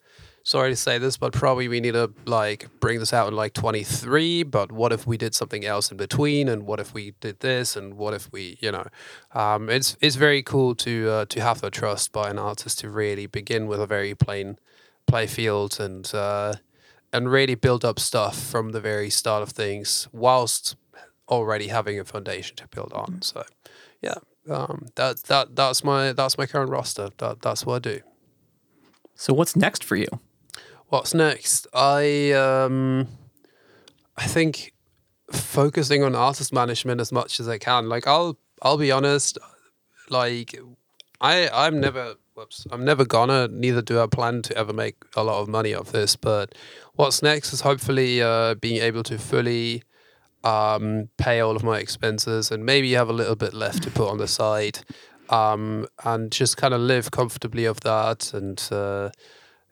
sorry 0.45 0.71
to 0.71 0.77
say 0.77 0.99
this, 0.99 1.17
but 1.17 1.33
probably 1.33 1.67
we 1.69 1.81
need 1.81 1.93
to 1.93 2.13
like 2.27 2.69
bring 2.79 3.01
this 3.01 3.13
out 3.13 3.29
in 3.29 3.35
like 3.35 3.53
23. 3.55 4.45
But 4.45 4.71
what 4.71 4.93
if 4.93 5.07
we 5.07 5.17
did 5.17 5.35
something 5.35 5.65
else 5.65 5.91
in 5.91 5.97
between? 5.97 6.49
And 6.49 6.65
what 6.65 6.79
if 6.79 6.95
we 6.95 7.15
did 7.21 7.41
this? 7.41 7.77
And 7.77 7.95
what 7.95 8.15
if 8.15 8.31
we, 8.31 8.59
you 8.61 8.71
know, 8.71 8.87
um, 9.33 9.69
it's 9.69 9.97
it's 10.01 10.17
very 10.17 10.43
cool 10.43 10.75
to 10.77 11.11
uh, 11.11 11.25
to 11.27 11.41
have 11.41 11.61
the 11.61 11.71
trust 11.71 12.13
by 12.13 12.31
an 12.31 12.39
artist 12.39 12.79
to 12.81 12.91
really 12.91 13.27
begin 13.27 13.67
with 13.67 13.81
a 13.81 13.87
very 13.87 14.15
plain 14.15 14.59
play 15.07 15.27
field 15.27 15.81
and 15.81 16.15
uh, 16.15 16.55
and 17.15 17.31
really 17.31 17.55
build 17.55 17.85
up 17.85 18.01
stuff 18.01 18.37
from 18.37 18.73
the 18.73 18.81
very 18.81 19.09
start 19.09 19.43
of 19.43 19.51
things, 19.51 20.09
whilst 20.13 20.77
already 21.29 21.69
having 21.69 21.99
a 21.99 22.05
foundation 22.05 22.57
to 22.57 22.67
build 22.69 22.93
on. 22.93 23.23
So, 23.23 23.45
yeah. 24.03 24.17
Um, 24.51 24.89
that 24.97 25.23
that 25.25 25.57
that's 25.57 25.83
my 25.83 26.13
that's 26.13 26.37
my 26.37 26.45
current 26.45 26.71
roster. 26.71 27.09
That 27.19 27.41
that's 27.41 27.65
what 27.65 27.77
I 27.77 27.79
do. 27.79 28.01
So 29.15 29.33
what's 29.33 29.57
next 29.57 29.85
for 29.85 29.97
you? 29.97 30.09
What's 30.89 31.15
next? 31.15 31.67
I 31.73 32.33
um 32.33 33.09
I 34.17 34.27
think 34.27 34.75
focusing 35.33 36.03
on 36.03 36.15
artist 36.15 36.53
management 36.53 37.01
as 37.01 37.11
much 37.11 37.41
as 37.41 37.49
I 37.49 37.59
can. 37.59 37.89
Like 37.89 38.07
I'll 38.07 38.37
I'll 38.61 38.77
be 38.77 38.93
honest, 38.93 39.39
like 40.11 40.55
I 41.21 41.49
I'm 41.49 41.81
never 41.81 42.17
whoops, 42.35 42.67
I'm 42.71 42.85
never 42.85 43.05
gonna 43.05 43.49
neither 43.49 43.81
do 43.83 44.01
I 44.01 44.07
plan 44.07 44.43
to 44.43 44.57
ever 44.57 44.73
make 44.73 44.97
a 45.17 45.23
lot 45.23 45.41
of 45.41 45.49
money 45.49 45.73
off 45.73 45.93
this, 45.93 46.17
but 46.17 46.55
what's 46.95 47.23
next 47.23 47.53
is 47.53 47.61
hopefully 47.61 48.21
uh 48.23 48.55
being 48.55 48.83
able 48.83 49.03
to 49.05 49.19
fully 49.19 49.85
um 50.43 51.09
pay 51.17 51.41
all 51.41 51.57
of 51.57 51.63
my 51.63 51.79
expenses 51.79 52.51
and 52.51 52.67
maybe 52.67 52.93
have 52.93 53.09
a 53.09 53.13
little 53.13 53.37
bit 53.37 53.55
left 53.55 53.85
to 53.85 53.91
put 53.91 54.09
on 54.11 54.19
the 54.19 54.29
side. 54.29 54.81
Um 55.31 55.87
and 56.05 56.33
just 56.33 56.57
kind 56.57 56.75
of 56.75 56.81
live 56.81 57.11
comfortably 57.11 57.65
of 57.67 57.81
that 57.81 58.35
and 58.35 58.61
uh 58.73 59.11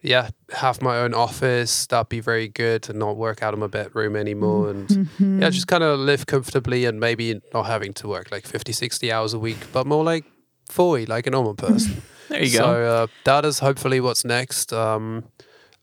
yeah, 0.04 0.30
have 0.50 0.82
my 0.82 0.98
own 0.98 1.14
office. 1.14 1.86
That'd 1.86 2.08
be 2.08 2.18
very 2.18 2.48
good 2.48 2.88
and 2.90 2.98
not 2.98 3.16
work 3.16 3.40
out 3.40 3.54
of 3.54 3.60
my 3.60 3.68
bedroom 3.68 4.16
anymore. 4.16 4.70
And 4.70 5.08
yeah, 5.20 5.50
just 5.50 5.68
kind 5.68 5.84
of 5.84 5.98
live 6.00 6.26
comfortably 6.26 6.84
and 6.86 6.98
maybe 6.98 7.40
not 7.54 7.66
having 7.66 7.92
to 7.94 8.08
work 8.08 8.32
like 8.32 8.44
50, 8.44 8.72
60 8.72 9.12
hours 9.12 9.32
a 9.32 9.38
week, 9.38 9.58
but 9.72 9.86
more 9.86 10.02
like 10.02 10.24
40, 10.70 11.06
like 11.06 11.28
a 11.28 11.30
normal 11.30 11.54
person. 11.54 12.02
There 12.32 12.42
you 12.42 12.48
so 12.48 12.62
go. 12.64 13.02
uh, 13.02 13.06
that 13.24 13.44
is 13.44 13.58
hopefully 13.58 14.00
what's 14.00 14.24
next. 14.24 14.72
Um, 14.72 15.24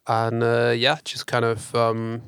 and 0.08 0.44
uh, 0.44 0.74
yeah, 0.76 0.98
just 1.04 1.28
kind 1.28 1.46
of 1.46 1.74
um, 1.76 2.22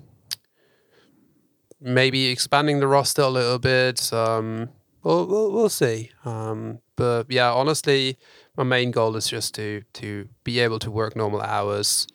maybe 1.80 2.28
expanding 2.28 2.80
the 2.80 2.88
roster 2.88 3.24
a 3.24 3.30
little 3.30 3.58
bit. 3.60 4.14
Um, 4.14 4.70
we'll, 5.04 5.26
we'll, 5.26 5.52
we'll 5.52 5.70
see. 5.70 6.12
Um, 6.24 6.80
but 6.96 7.26
yeah, 7.30 7.52
honestly, 7.52 8.18
my 8.56 8.64
main 8.64 8.92
goal 8.92 9.16
is 9.16 9.28
just 9.28 9.56
to 9.56 9.82
to 9.94 10.30
be 10.44 10.60
able 10.60 10.78
to 10.80 10.92
work 10.92 11.16
normal 11.16 11.42
hours, 11.42 12.08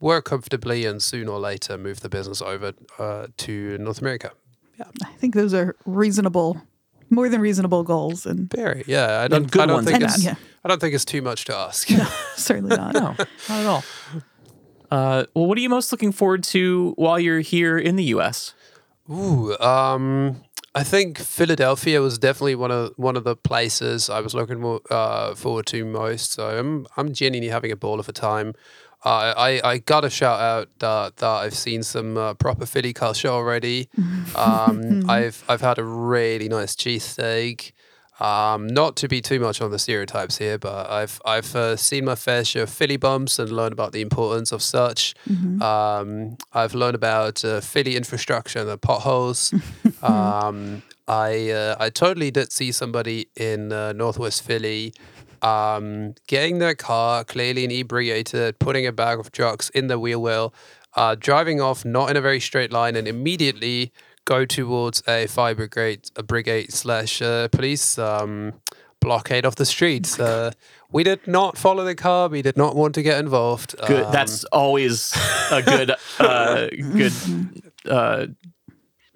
work 0.00 0.24
comfortably, 0.24 0.84
and 0.84 1.00
sooner 1.00 1.30
or 1.30 1.38
later 1.38 1.78
move 1.78 2.00
the 2.00 2.08
business 2.08 2.42
over 2.42 2.72
uh, 2.98 3.28
to 3.36 3.78
North 3.78 4.00
America. 4.00 4.32
Yeah, 4.78 4.86
I 5.04 5.12
think 5.18 5.34
those 5.34 5.54
are 5.54 5.76
reasonable, 5.86 6.60
more 7.10 7.28
than 7.28 7.40
reasonable 7.40 7.84
goals, 7.84 8.26
and 8.26 8.50
Very, 8.50 8.82
yeah. 8.88 9.20
I 9.20 9.28
don't, 9.28 9.48
good 9.50 9.62
I 9.62 9.66
don't 9.66 9.74
ones 9.76 9.90
think 9.90 10.02
at 10.02 10.10
it's, 10.10 10.24
that. 10.24 10.38
I 10.64 10.68
don't 10.68 10.80
think 10.80 10.94
it's 10.94 11.04
too 11.04 11.22
much 11.22 11.44
to 11.46 11.56
ask. 11.56 11.88
certainly 12.36 12.76
not. 12.76 12.94
No, 12.94 13.00
not 13.00 13.26
at 13.48 13.66
all. 13.66 13.84
Uh, 14.90 15.24
well, 15.34 15.46
what 15.46 15.56
are 15.56 15.60
you 15.60 15.68
most 15.68 15.90
looking 15.90 16.12
forward 16.12 16.44
to 16.44 16.92
while 16.96 17.18
you're 17.18 17.40
here 17.40 17.78
in 17.78 17.96
the 17.96 18.04
U.S.? 18.04 18.54
Ooh, 19.10 19.56
um, 19.58 20.42
I 20.74 20.84
think 20.84 21.18
Philadelphia 21.18 22.00
was 22.00 22.18
definitely 22.18 22.54
one 22.54 22.70
of 22.70 22.92
one 22.96 23.16
of 23.16 23.24
the 23.24 23.34
places 23.34 24.08
I 24.08 24.20
was 24.20 24.34
looking 24.34 24.60
more, 24.60 24.80
uh, 24.90 25.34
forward 25.34 25.66
to 25.66 25.84
most. 25.84 26.32
So 26.32 26.58
I'm 26.58 26.86
I'm 26.96 27.12
genuinely 27.12 27.50
having 27.50 27.72
a 27.72 27.76
ball 27.76 27.98
of 27.98 28.08
a 28.08 28.12
time. 28.12 28.54
Uh, 29.04 29.34
I 29.36 29.60
I 29.64 29.78
got 29.78 30.04
a 30.04 30.10
shout 30.10 30.40
out 30.40 30.68
that 30.78 31.16
that 31.16 31.26
I've 31.26 31.54
seen 31.54 31.82
some 31.82 32.16
uh, 32.16 32.34
proper 32.34 32.66
Philly 32.66 32.92
culture 32.92 33.28
already. 33.28 33.88
Um, 34.36 35.10
I've 35.10 35.44
I've 35.48 35.60
had 35.60 35.78
a 35.78 35.84
really 35.84 36.48
nice 36.48 36.74
cheesesteak. 36.74 37.72
Um, 38.22 38.68
not 38.68 38.94
to 38.96 39.08
be 39.08 39.20
too 39.20 39.40
much 39.40 39.60
on 39.60 39.72
the 39.72 39.80
stereotypes 39.80 40.38
here, 40.38 40.56
but 40.56 40.88
I've 40.88 41.20
I've 41.24 41.56
uh, 41.56 41.76
seen 41.76 42.04
my 42.04 42.14
fair 42.14 42.44
share 42.44 42.62
of 42.62 42.70
Philly 42.70 42.96
bumps 42.96 43.40
and 43.40 43.50
learned 43.50 43.72
about 43.72 43.90
the 43.90 44.00
importance 44.00 44.52
of 44.52 44.62
such. 44.62 45.14
Um, 45.60 46.36
I've 46.52 46.74
learned 46.74 46.94
about 46.94 47.44
uh, 47.44 47.60
Philly 47.60 47.96
infrastructure 47.96 48.60
and 48.60 48.68
the 48.68 48.78
potholes. 48.78 49.52
um, 50.02 50.82
I 51.08 51.50
uh, 51.50 51.76
I 51.80 51.90
totally 51.90 52.30
did 52.30 52.52
see 52.52 52.70
somebody 52.70 53.26
in 53.34 53.72
uh, 53.72 53.92
Northwest 53.92 54.44
Philly 54.44 54.94
um, 55.42 56.14
getting 56.28 56.58
their 56.58 56.76
car 56.76 57.24
clearly 57.24 57.64
inebriated, 57.64 58.60
putting 58.60 58.86
a 58.86 58.92
bag 58.92 59.18
of 59.18 59.32
drugs 59.32 59.68
in 59.70 59.88
the 59.88 59.98
wheel 59.98 60.22
well, 60.22 60.54
uh, 60.94 61.16
driving 61.18 61.60
off 61.60 61.84
not 61.84 62.10
in 62.10 62.16
a 62.16 62.20
very 62.20 62.38
straight 62.38 62.72
line, 62.72 62.94
and 62.94 63.08
immediately 63.08 63.92
go 64.24 64.44
towards 64.44 65.02
a 65.08 65.26
fire 65.26 65.54
brigade, 65.54 66.10
a 66.16 66.22
brigade 66.22 66.72
slash 66.72 67.20
uh, 67.22 67.48
police 67.48 67.98
um, 67.98 68.54
blockade 69.00 69.44
of 69.44 69.56
the 69.56 69.64
streets. 69.66 70.18
uh, 70.20 70.52
we 70.92 71.02
did 71.02 71.26
not 71.26 71.56
follow 71.56 71.84
the 71.84 71.94
car. 71.94 72.28
We 72.28 72.42
did 72.42 72.56
not 72.56 72.76
want 72.76 72.94
to 72.96 73.02
get 73.02 73.18
involved. 73.18 73.74
Good. 73.86 74.04
Um, 74.04 74.12
That's 74.12 74.44
always 74.44 75.12
a 75.50 75.62
good, 75.62 75.90
uh, 76.20 76.66
good 76.68 77.12
uh, 77.88 78.26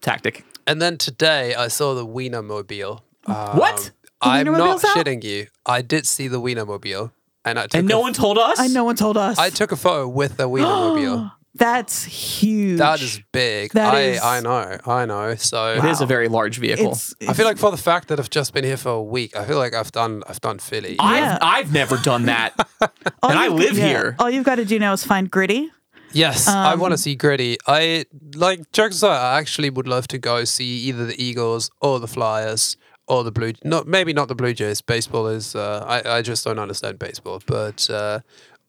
tactic. 0.00 0.44
And 0.66 0.80
then 0.82 0.96
today 0.98 1.54
I 1.54 1.68
saw 1.68 1.94
the 1.94 2.06
Wienermobile. 2.06 3.02
Um, 3.26 3.58
What? 3.58 3.76
The 4.22 4.28
I'm 4.28 4.46
not 4.46 4.56
Wienermobile's 4.56 4.84
out? 4.84 4.96
shitting 4.96 5.22
you. 5.24 5.46
I 5.66 5.82
did 5.82 6.06
see 6.06 6.26
the 6.28 6.40
Wienermobile, 6.40 7.10
and 7.44 7.58
I 7.58 7.64
took 7.64 7.74
And 7.74 7.86
no 7.88 7.98
f- 7.98 8.02
one 8.02 8.12
told 8.14 8.38
us. 8.38 8.58
I 8.58 8.66
no 8.68 8.82
one 8.84 8.96
told 8.96 9.16
us. 9.18 9.38
I 9.38 9.50
took 9.50 9.70
a 9.72 9.76
photo 9.76 10.08
with 10.08 10.38
the 10.38 10.48
Wienermobile. 10.48 11.32
That's 11.58 12.04
huge. 12.04 12.78
that 12.78 13.00
is 13.00 13.20
big. 13.32 13.72
That 13.72 13.94
I 13.94 14.00
is- 14.02 14.22
I 14.22 14.40
know. 14.40 14.78
I 14.86 15.06
know. 15.06 15.34
So 15.36 15.74
It 15.74 15.84
is 15.84 16.00
a 16.00 16.06
very 16.06 16.28
large 16.28 16.58
vehicle. 16.58 16.92
It's, 16.92 17.14
I 17.28 17.32
feel 17.32 17.46
like 17.46 17.58
for 17.58 17.70
the 17.70 17.76
fact 17.76 18.08
that 18.08 18.18
I've 18.20 18.30
just 18.30 18.52
been 18.52 18.64
here 18.64 18.76
for 18.76 18.90
a 18.90 19.02
week, 19.02 19.36
I 19.36 19.44
feel 19.44 19.58
like 19.58 19.74
I've 19.74 19.92
done 19.92 20.22
I've 20.28 20.40
done 20.40 20.58
Philly. 20.58 20.94
Yeah. 20.94 21.38
I've 21.40 21.66
I've 21.66 21.72
never 21.72 21.96
done 21.98 22.26
that, 22.26 22.52
and 22.80 23.38
I 23.38 23.48
live 23.48 23.76
yeah, 23.78 23.86
here. 23.86 24.16
All 24.18 24.30
you've 24.30 24.44
got 24.44 24.56
to 24.56 24.64
do 24.64 24.78
now 24.78 24.92
is 24.92 25.04
find 25.04 25.30
Gritty. 25.30 25.70
Yes, 26.12 26.46
I 26.48 26.74
want 26.76 26.92
Um, 26.92 26.96
to 26.96 26.98
see 26.98 27.14
Gritty. 27.14 27.58
I 27.66 28.06
like 28.34 28.70
jokes 28.72 28.96
aside. 28.96 29.18
I 29.34 29.38
actually 29.38 29.70
would 29.70 29.88
love 29.88 30.06
to 30.08 30.18
go 30.18 30.44
see 30.44 30.78
either 30.88 31.04
the 31.04 31.20
Eagles 31.22 31.70
or 31.80 32.00
the 32.00 32.06
Flyers 32.06 32.76
or 33.06 33.22
the 33.24 33.32
Blue. 33.32 33.52
Not 33.64 33.86
maybe 33.86 34.12
not 34.12 34.28
the 34.28 34.34
Blue 34.34 34.54
Jays. 34.54 34.80
Baseball 34.80 35.26
is. 35.26 35.54
Uh, 35.54 35.84
I 35.86 36.18
I 36.18 36.22
just 36.22 36.44
don't 36.44 36.58
understand 36.58 36.98
baseball, 36.98 37.42
but 37.46 37.90
uh, 37.90 38.20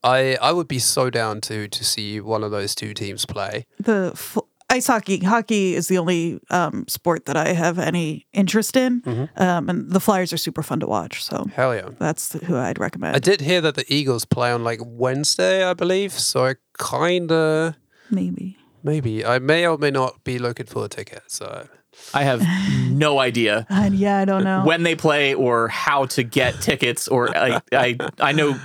I 0.04 0.38
I 0.42 0.52
would 0.52 0.68
be 0.68 0.80
so 0.80 1.10
down 1.10 1.42
to 1.42 1.68
to 1.68 1.84
see 1.84 2.20
one 2.22 2.44
of 2.44 2.52
those 2.52 2.76
two 2.76 2.94
teams 2.94 3.26
play. 3.26 3.66
The 3.80 4.12
f- 4.14 4.38
ice 4.70 4.88
hockey. 4.88 5.18
Hockey 5.20 5.76
is 5.76 5.88
the 5.88 5.98
only 5.98 6.40
um, 6.50 6.86
sport 6.88 7.26
that 7.26 7.38
I 7.38 7.54
have 7.54 7.80
any 7.80 8.26
interest 8.34 8.76
in, 8.76 9.02
Mm-hmm. 9.02 9.42
um, 9.42 9.70
and 9.70 9.90
the 9.92 10.00
Flyers 10.00 10.34
are 10.34 10.38
super 10.38 10.62
fun 10.64 10.80
to 10.82 10.88
watch. 10.88 11.24
So 11.24 11.46
Hell 11.56 11.74
yeah. 11.76 11.90
that's 12.00 12.34
who 12.44 12.56
I'd 12.58 12.78
recommend. 12.80 13.16
I 13.16 13.20
did 13.20 13.42
hear 13.42 13.62
that 13.62 13.76
the 13.76 13.86
Eagles 13.88 14.26
play 14.26 14.52
on 14.52 14.64
like 14.64 14.80
Wednesday, 14.84 15.64
I 15.64 15.74
believe. 15.74 16.12
So 16.12 16.46
I 16.46 16.56
kind 16.78 17.32
of 17.32 17.76
Maybe. 18.12 18.58
maybe 18.84 19.26
I 19.26 19.40
may 19.40 19.66
or 19.68 19.78
may 19.78 19.92
not 19.92 20.24
be 20.24 20.38
looking 20.40 20.66
for 20.66 20.86
a 20.86 20.90
ticket. 20.90 21.24
So 21.28 21.68
I 22.14 22.24
have 22.24 22.42
no 22.92 23.20
idea 23.20 23.66
And 23.70 23.96
yeah, 23.96 24.20
I 24.20 24.26
don't 24.26 24.44
know. 24.44 24.64
when 24.66 24.84
they 24.84 24.96
play 24.96 25.34
or 25.34 25.68
how 25.70 26.06
to 26.08 26.24
get 26.24 26.62
tickets, 26.62 27.08
or 27.08 27.30
I 27.38 27.62
I 27.72 27.98
I 28.20 28.32
know. 28.34 28.60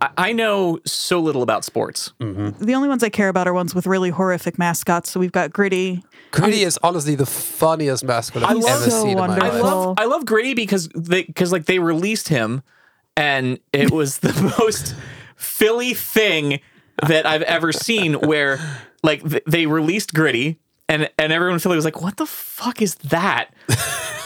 I- 0.00 0.10
I 0.16 0.32
know 0.32 0.78
so 0.86 1.20
little 1.20 1.42
about 1.42 1.64
sports. 1.64 2.12
Mm-hmm. 2.20 2.64
the 2.64 2.74
only 2.74 2.88
ones 2.88 3.02
I 3.02 3.08
care 3.08 3.28
about 3.28 3.46
are 3.46 3.52
ones 3.52 3.74
with 3.74 3.86
really 3.86 4.10
horrific 4.10 4.58
mascots. 4.58 5.10
So 5.10 5.20
we've 5.20 5.32
got 5.32 5.52
Gritty. 5.52 6.02
Gritty 6.30 6.62
is 6.62 6.78
honestly 6.82 7.14
the 7.16 7.26
funniest 7.26 8.04
mascot 8.04 8.42
I've 8.44 8.56
love- 8.56 8.82
ever 8.82 8.90
So 8.90 9.02
seen 9.02 9.10
in 9.12 9.18
my 9.18 9.28
wonderful. 9.28 9.58
I 9.58 9.60
love 9.62 9.94
I 9.98 10.04
love 10.06 10.24
Gritty 10.26 10.54
because 10.54 10.88
they 10.94 11.24
because 11.24 11.52
like 11.52 11.66
they 11.66 11.78
released 11.78 12.28
him, 12.28 12.62
and 13.16 13.58
it 13.72 13.90
was 13.98 14.18
the 14.18 14.54
most 14.58 14.94
Philly 15.36 15.94
thing 15.94 16.60
that 17.06 17.26
I've 17.26 17.42
ever 17.42 17.72
seen. 17.72 18.14
Where 18.14 18.58
like 19.02 19.28
th- 19.28 19.42
they 19.46 19.66
released 19.66 20.14
Gritty, 20.14 20.58
and 20.88 21.10
and 21.18 21.32
everyone 21.32 21.54
in 21.54 21.60
Philly 21.60 21.76
was 21.76 21.84
like, 21.84 22.00
"What 22.00 22.16
the 22.16 22.26
fuck 22.26 22.80
is 22.80 22.94
that?" 22.96 23.52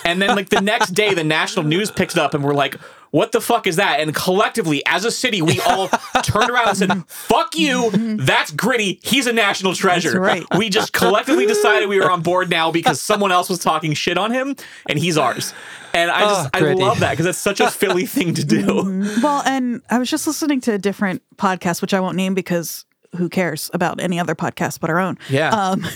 And 0.05 0.20
then 0.20 0.37
like 0.37 0.51
the 0.51 0.61
next 0.61 0.91
day, 0.91 1.14
the 1.14 1.25
national 1.25 1.64
news 1.64 1.91
picked 1.91 2.12
it 2.12 2.18
up, 2.18 2.35
and 2.35 2.45
we're 2.45 2.55
like. 2.55 2.77
What 3.14 3.30
the 3.30 3.40
fuck 3.40 3.68
is 3.68 3.76
that? 3.76 4.00
And 4.00 4.12
collectively, 4.12 4.84
as 4.86 5.04
a 5.04 5.10
city, 5.12 5.40
we 5.40 5.60
all 5.60 5.88
turned 6.24 6.50
around 6.50 6.66
and 6.66 6.76
said, 6.76 7.04
"Fuck 7.06 7.56
you! 7.56 7.92
That's 7.92 8.50
gritty. 8.50 8.98
He's 9.04 9.28
a 9.28 9.32
national 9.32 9.76
treasure." 9.76 10.20
right. 10.20 10.44
We 10.58 10.68
just 10.68 10.92
collectively 10.92 11.46
decided 11.46 11.88
we 11.88 12.00
were 12.00 12.10
on 12.10 12.22
board 12.22 12.50
now 12.50 12.72
because 12.72 13.00
someone 13.10 13.30
else 13.30 13.48
was 13.48 13.60
talking 13.60 13.92
shit 13.94 14.18
on 14.18 14.32
him, 14.32 14.56
and 14.88 14.98
he's 14.98 15.16
ours. 15.16 15.54
And 15.92 16.10
I 16.10 16.22
just 16.22 16.50
Oh, 16.56 16.66
I 16.66 16.72
love 16.72 16.98
that 16.98 17.12
because 17.12 17.26
it's 17.26 17.38
such 17.38 17.60
a 17.60 17.70
Philly 17.70 18.04
thing 18.16 18.34
to 18.34 18.44
do. 18.44 18.66
Well, 19.22 19.44
and 19.46 19.80
I 19.90 20.00
was 20.00 20.10
just 20.10 20.26
listening 20.26 20.60
to 20.62 20.72
a 20.72 20.78
different 20.78 21.22
podcast, 21.36 21.82
which 21.82 21.94
I 21.94 22.00
won't 22.00 22.16
name 22.16 22.34
because 22.34 22.84
who 23.16 23.28
cares 23.28 23.70
about 23.72 24.00
any 24.00 24.18
other 24.18 24.34
podcast 24.34 24.80
but 24.80 24.90
our 24.90 24.98
own. 24.98 25.18
Yeah. 25.30 25.50
Um, 25.50 25.86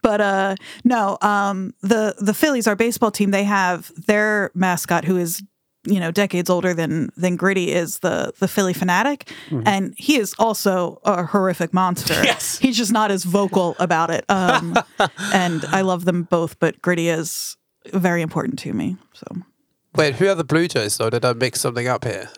but 0.00 0.20
uh, 0.20 0.54
no, 0.84 1.18
um, 1.22 1.74
the 1.80 2.14
the 2.20 2.34
Phillies, 2.34 2.68
our 2.68 2.76
baseball 2.76 3.10
team, 3.10 3.32
they 3.32 3.42
have 3.42 3.90
their 4.06 4.52
mascot 4.54 5.04
who 5.04 5.16
is 5.16 5.42
you 5.88 5.98
know 6.00 6.10
decades 6.10 6.48
older 6.50 6.74
than 6.74 7.10
than 7.16 7.36
Gritty 7.36 7.72
is 7.72 7.98
the 8.00 8.32
the 8.38 8.46
Phillie 8.48 8.74
Phanatic, 8.74 9.28
and 9.66 9.94
he 9.96 10.16
is 10.16 10.34
also 10.38 11.00
a 11.04 11.24
horrific 11.24 11.72
monster. 11.74 12.14
Yes. 12.24 12.58
he's 12.58 12.76
just 12.76 12.92
not 12.92 13.10
as 13.10 13.24
vocal 13.24 13.74
about 13.78 14.10
it. 14.10 14.24
Um, 14.28 14.76
and 15.32 15.64
I 15.66 15.80
love 15.80 16.04
them 16.04 16.24
both, 16.24 16.58
but 16.58 16.80
Gritty 16.82 17.08
is 17.08 17.56
very 17.92 18.22
important 18.22 18.58
to 18.60 18.72
me. 18.72 18.96
So 19.14 19.26
Wait, 19.96 20.14
who 20.16 20.28
are 20.28 20.34
the 20.34 20.44
Blue 20.44 20.68
Jays 20.68 20.96
though? 20.98 21.10
Did 21.10 21.24
I 21.24 21.32
mix 21.32 21.60
something 21.60 21.88
up 21.88 22.04
here? 22.04 22.28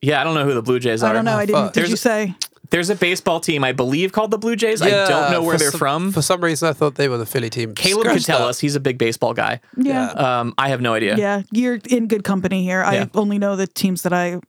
Yeah, 0.00 0.20
I 0.20 0.24
don't 0.24 0.34
know 0.34 0.44
who 0.44 0.54
the 0.54 0.62
Blue 0.62 0.78
Jays 0.78 1.02
are. 1.02 1.10
I 1.10 1.12
don't 1.12 1.24
know. 1.24 1.36
I 1.36 1.44
didn't. 1.46 1.60
fuck. 1.60 1.72
Did 1.72 1.80
There's 1.80 1.90
you 1.90 1.94
a- 1.94 1.96
say? 1.96 2.34
There's 2.70 2.90
a 2.90 2.94
baseball 2.94 3.40
team, 3.40 3.64
I 3.64 3.72
believe, 3.72 4.12
called 4.12 4.30
the 4.30 4.36
Blue 4.38 4.54
Jays. 4.56 4.82
I 4.82 4.90
don't 4.90 5.32
know 5.32 5.42
where 5.42 5.56
they're 5.56 5.70
some- 5.70 5.78
from. 5.78 6.12
For 6.12 6.20
some 6.22 6.42
reason, 6.44 6.68
I 6.68 6.72
thought 6.74 6.96
they 6.96 7.08
were 7.08 7.16
the 7.18 7.24
Philly 7.26 7.48
team. 7.50 7.74
Caleb 7.74 8.02
Scratch 8.02 8.16
could 8.16 8.24
tell 8.26 8.38
that. 8.40 8.48
us. 8.48 8.60
He's 8.60 8.76
a 8.76 8.80
big 8.80 8.98
baseball 8.98 9.32
guy. 9.32 9.60
Yeah. 9.76 10.10
Um, 10.10 10.52
I 10.58 10.68
have 10.68 10.80
no 10.82 10.92
idea. 10.94 11.16
Yeah, 11.16 11.42
you're 11.50 11.78
in 11.88 12.08
good 12.08 12.24
company 12.24 12.62
here. 12.64 12.80
Yeah. 12.82 13.04
I 13.04 13.10
only 13.14 13.38
know 13.38 13.56
the 13.56 13.66
teams 13.66 14.02
that 14.02 14.12
I 14.12 14.40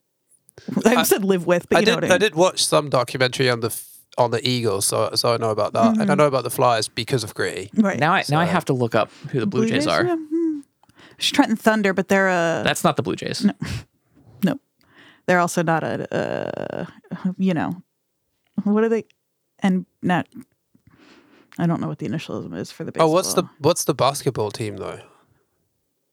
I 0.86 1.04
said 1.04 1.24
live 1.24 1.46
with, 1.48 1.70
but 1.70 1.78
I 1.78 1.80
you 1.82 1.86
know 1.86 1.96
did. 1.96 2.04
what 2.04 2.12
I 2.12 2.16
I, 2.16 2.18
did 2.18 2.36
watch 2.36 2.66
some 2.66 2.90
documentary 2.90 3.50
on 3.50 3.62
the 3.62 3.74
on 4.18 4.32
the 4.32 4.46
Eagles, 4.46 4.86
so 4.86 5.12
so 5.16 5.34
I 5.34 5.38
know 5.38 5.52
about 5.52 5.72
that, 5.74 5.94
Mm-hmm. 5.94 6.02
and 6.02 6.12
I 6.12 6.16
know 6.16 6.28
about 6.28 6.44
the 6.44 6.50
Flyers 6.50 6.90
because 6.90 7.24
of 7.24 7.34
Gritty. 7.34 7.70
Right 7.78 7.98
Now 8.00 8.12
I 8.14 8.24
now 8.30 8.42
I 8.42 8.46
have 8.46 8.66
to 8.66 8.74
look 8.74 8.96
up 8.96 9.10
who 9.32 9.40
the 9.40 9.48
Blue, 9.48 9.66
Jays, 9.66 9.88
are. 9.88 10.04
yeah, 10.04 10.18
hmm. 10.18 10.60
Trenton 11.18 11.56
Thunder, 11.56 11.94
but 11.94 12.10
they're 12.10 12.28
uh 12.28 12.64
That's 12.64 12.84
not 12.84 12.98
the 12.98 13.02
Blue 13.04 13.16
Jays. 13.16 13.46
no, 14.44 14.60
they're 15.26 15.40
also 15.40 15.64
not 15.64 15.84
a 15.84 16.14
uh 16.14 16.86
you 17.38 17.54
know 17.54 17.82
what 18.64 18.84
are 18.84 18.90
they? 18.90 19.06
And 19.60 19.86
not. 20.02 20.28
I 21.58 21.68
don't 21.68 21.82
know 21.82 21.88
what 21.88 22.00
the 22.00 22.08
initialism 22.08 22.56
is 22.58 22.72
for 22.72 22.84
the 22.86 22.94
Oh, 23.00 23.08
what's 23.10 23.34
the 23.34 23.44
what's 23.60 23.84
the 23.84 23.94
basketball 23.94 24.52
team 24.52 24.78
though? 24.78 25.00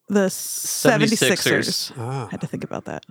the 0.09 0.26
76ers. 0.28 1.92
76ers? 1.92 1.92
Ah. 1.99 2.28
had 2.30 2.40
to 2.40 2.47
think 2.47 2.62
about 2.64 2.84
that. 2.84 3.05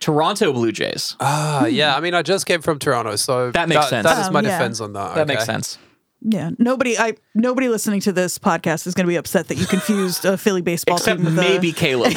Toronto 0.00 0.52
Blue 0.52 0.72
Jays. 0.72 1.14
Ah, 1.20 1.66
yeah. 1.66 1.94
I 1.94 2.00
mean, 2.00 2.14
I 2.14 2.22
just 2.22 2.46
came 2.46 2.60
from 2.62 2.78
Toronto, 2.78 3.16
so 3.16 3.50
That 3.52 3.68
makes 3.68 3.88
sense. 3.88 4.04
That 4.04 4.18
is 4.26 4.30
my 4.32 4.40
Um, 4.40 4.46
yeah. 4.46 4.58
defense 4.58 4.80
on 4.80 4.94
that. 4.94 5.14
That 5.14 5.26
makes 5.28 5.44
sense. 5.44 5.78
Yeah, 6.24 6.50
nobody. 6.58 6.96
I 6.96 7.14
nobody 7.34 7.68
listening 7.68 8.00
to 8.02 8.12
this 8.12 8.38
podcast 8.38 8.86
is 8.86 8.94
going 8.94 9.06
to 9.06 9.08
be 9.08 9.16
upset 9.16 9.48
that 9.48 9.56
you 9.56 9.66
confused 9.66 10.24
a 10.24 10.38
Philly 10.38 10.62
baseball 10.62 10.96
Except 10.96 11.18
team 11.18 11.24
with 11.24 11.34
maybe 11.34 11.70
A, 11.70 11.72
Caleb. 11.74 12.12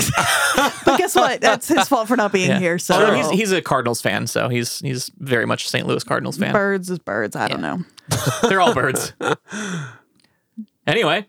but 0.85 0.97
guess 0.99 1.15
what? 1.15 1.41
That's 1.41 1.67
his 1.67 1.87
fault 1.87 2.07
for 2.07 2.15
not 2.15 2.31
being 2.31 2.49
Yeah. 2.49 2.59
here. 2.59 2.77
So 2.77 2.93
Although 2.93 3.15
he's 3.15 3.29
he's 3.31 3.51
a 3.51 3.61
Cardinals 3.63 4.01
fan, 4.01 4.27
so 4.27 4.47
he's 4.47 4.77
he's 4.79 5.09
very 5.17 5.47
much 5.47 5.65
a 5.65 5.69
St. 5.69 5.87
Louis 5.87 6.03
Cardinals 6.03 6.37
fan. 6.37 6.53
birds 6.53 6.89
is 6.91 6.99
birds. 6.99 7.35
I 7.35 7.47
don't 7.47 7.61
know. 7.61 7.79
They're 8.43 8.61
all 8.61 8.75
birds. 8.75 9.13
anyway. 10.87 11.25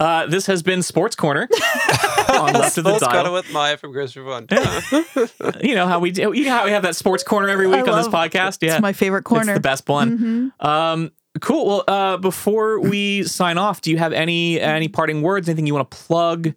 Uh, 0.00 0.26
this 0.26 0.46
has 0.46 0.62
been 0.62 0.82
Sports 0.82 1.14
Corner 1.14 1.46
on 2.30 2.54
Left 2.54 2.78
of 2.78 2.84
the 2.84 2.96
Sports 2.98 3.12
Corner 3.12 3.30
with 3.32 3.52
Maya 3.52 3.76
from 3.76 3.92
Grocery 3.92 4.22
One. 4.24 4.46
You 5.62 5.74
know 5.74 5.86
how 5.86 5.98
we 6.00 6.10
do. 6.10 6.32
You 6.32 6.44
know 6.46 6.52
how 6.56 6.64
we 6.64 6.70
have 6.70 6.82
that 6.84 6.96
Sports 6.96 7.22
Corner 7.22 7.48
every 7.50 7.66
week 7.66 7.76
I 7.86 7.90
on 7.92 7.98
this 7.98 8.06
love- 8.08 8.30
podcast. 8.32 8.58
Yeah, 8.62 8.72
It's 8.74 8.80
my 8.82 8.94
favorite 8.94 9.24
corner. 9.24 9.42
Mm-hmm. 9.42 9.50
It's 9.50 9.58
the 9.58 9.60
best 9.60 9.88
one. 9.88 10.52
Um, 10.60 11.10
cool. 11.42 11.66
Well, 11.66 11.84
uh, 11.86 12.16
before 12.16 12.80
we 12.80 13.24
sign 13.24 13.58
off, 13.58 13.82
do 13.82 13.90
you 13.90 13.98
have 13.98 14.12
any 14.14 14.58
any 14.60 14.88
parting 14.88 15.20
words? 15.22 15.48
Anything 15.48 15.66
you 15.66 15.74
want 15.74 15.90
to 15.90 15.96
plug? 15.96 16.54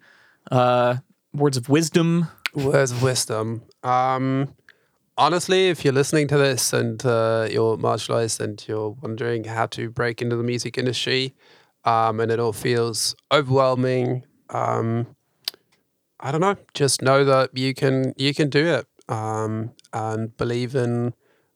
Uh, 0.50 0.96
words 1.34 1.58
of 1.58 1.68
wisdom. 1.68 2.28
Words 2.56 2.92
of 2.94 3.04
wisdom. 3.04 3.64
Um, 3.84 4.54
honestly, 5.18 5.68
if 5.70 5.84
you're 5.84 5.94
listening 5.94 6.28
to 6.30 6.38
this 6.38 6.72
and 6.72 7.06
uh, 7.06 7.48
you're 7.52 7.78
marginalized 7.78 8.40
and 8.40 8.64
you're 8.68 8.92
wondering 9.02 9.44
how 9.46 9.66
to 9.68 9.90
break 9.90 10.22
into 10.22 10.36
the 10.38 10.44
music 10.44 10.78
industry, 10.78 11.34
um, 11.86 12.20
and 12.20 12.32
it 12.32 12.40
all 12.40 12.54
feels 12.54 13.16
overwhelming, 13.32 14.24
um, 14.50 15.08
I 16.20 16.32
don't 16.32 16.42
know. 16.42 16.56
Just 16.74 17.02
know 17.02 17.26
that 17.26 17.58
you 17.58 17.74
can 17.74 18.14
you 18.18 18.34
can 18.34 18.50
do 18.50 18.66
it, 18.66 18.88
um, 19.14 19.72
and 19.92 20.36
believe 20.38 20.76
in 20.76 21.14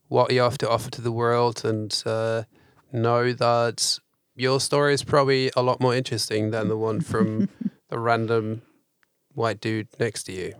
what 0.09 0.32
you 0.32 0.41
have 0.41 0.57
to 0.59 0.69
offer 0.69 0.89
to 0.91 1.01
the 1.01 1.11
world, 1.11 1.63
and 1.63 2.03
uh, 2.05 2.43
know 2.91 3.32
that 3.34 3.99
your 4.36 4.59
story 4.59 4.93
is 4.93 5.03
probably 5.03 5.51
a 5.55 5.61
lot 5.61 5.80
more 5.80 5.95
interesting 5.95 6.51
than 6.51 6.67
the 6.67 6.78
one 6.78 6.99
from 7.01 7.49
the 7.89 7.97
random 7.97 8.61
white 9.34 9.61
dude 9.61 9.88
next 9.99 10.23
to 10.23 10.34
you. 10.34 10.53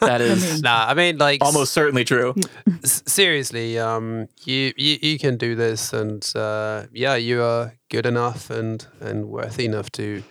That 0.00 0.20
is 0.30 0.60
Nah, 0.62 0.86
I 0.88 0.94
mean 0.94 1.18
like 1.18 1.44
almost 1.44 1.72
certainly 1.72 2.04
true. 2.04 2.34
s- 2.82 3.02
seriously, 3.06 3.78
um, 3.78 4.28
you, 4.44 4.72
you 4.76 4.98
you 5.00 5.18
can 5.18 5.36
do 5.36 5.54
this, 5.54 5.92
and 5.92 6.22
uh, 6.34 6.86
yeah, 6.92 7.14
you 7.16 7.42
are 7.42 7.72
good 7.88 8.06
enough 8.06 8.50
and 8.50 8.86
and 9.00 9.26
worthy 9.28 9.64
enough 9.64 9.90
to 9.92 10.22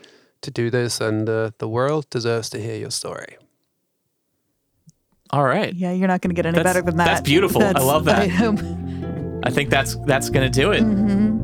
to 0.41 0.51
do 0.51 0.69
this, 0.69 1.01
and 1.01 1.30
uh, 1.30 1.51
the 1.59 1.67
world 1.67 2.09
deserves 2.09 2.49
to 2.49 2.59
hear 2.59 2.75
your 2.78 2.91
story. 2.91 3.38
All 5.32 5.43
right. 5.43 5.73
Yeah, 5.73 5.91
you're 5.91 6.07
not 6.07 6.21
going 6.21 6.30
to 6.30 6.36
get 6.36 6.45
any 6.45 6.55
That's- 6.55 6.73
better 6.73 6.86
than 6.86 6.97
that. 6.97 7.05
that's 7.05 7.21
beautiful. 7.21 7.61
I 7.63 7.71
love 7.71 8.05
that. 8.05 8.19
I 8.19 8.25
am- 8.45 9.41
I 9.43 9.49
think 9.49 9.69
that's 9.69 9.95
that's 10.05 10.30
gonna 10.30 10.49
do 10.49 10.71
it. 10.73 10.84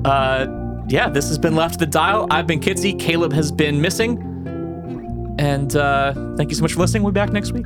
Uh, 0.05 0.47
yeah, 0.89 1.07
this 1.09 1.27
has 1.29 1.37
been 1.37 1.55
Left 1.55 1.75
of 1.75 1.79
the 1.79 1.85
Dial. 1.85 2.27
I've 2.31 2.47
been 2.47 2.59
Kitsy. 2.59 2.97
Caleb 2.99 3.31
has 3.33 3.51
been 3.51 3.79
missing. 3.79 4.17
And 5.37 5.75
uh, 5.75 6.13
thank 6.37 6.49
you 6.49 6.55
so 6.55 6.61
much 6.61 6.73
for 6.73 6.79
listening. 6.79 7.03
We'll 7.03 7.11
be 7.11 7.19
back 7.19 7.31
next 7.31 7.51
week. 7.51 7.65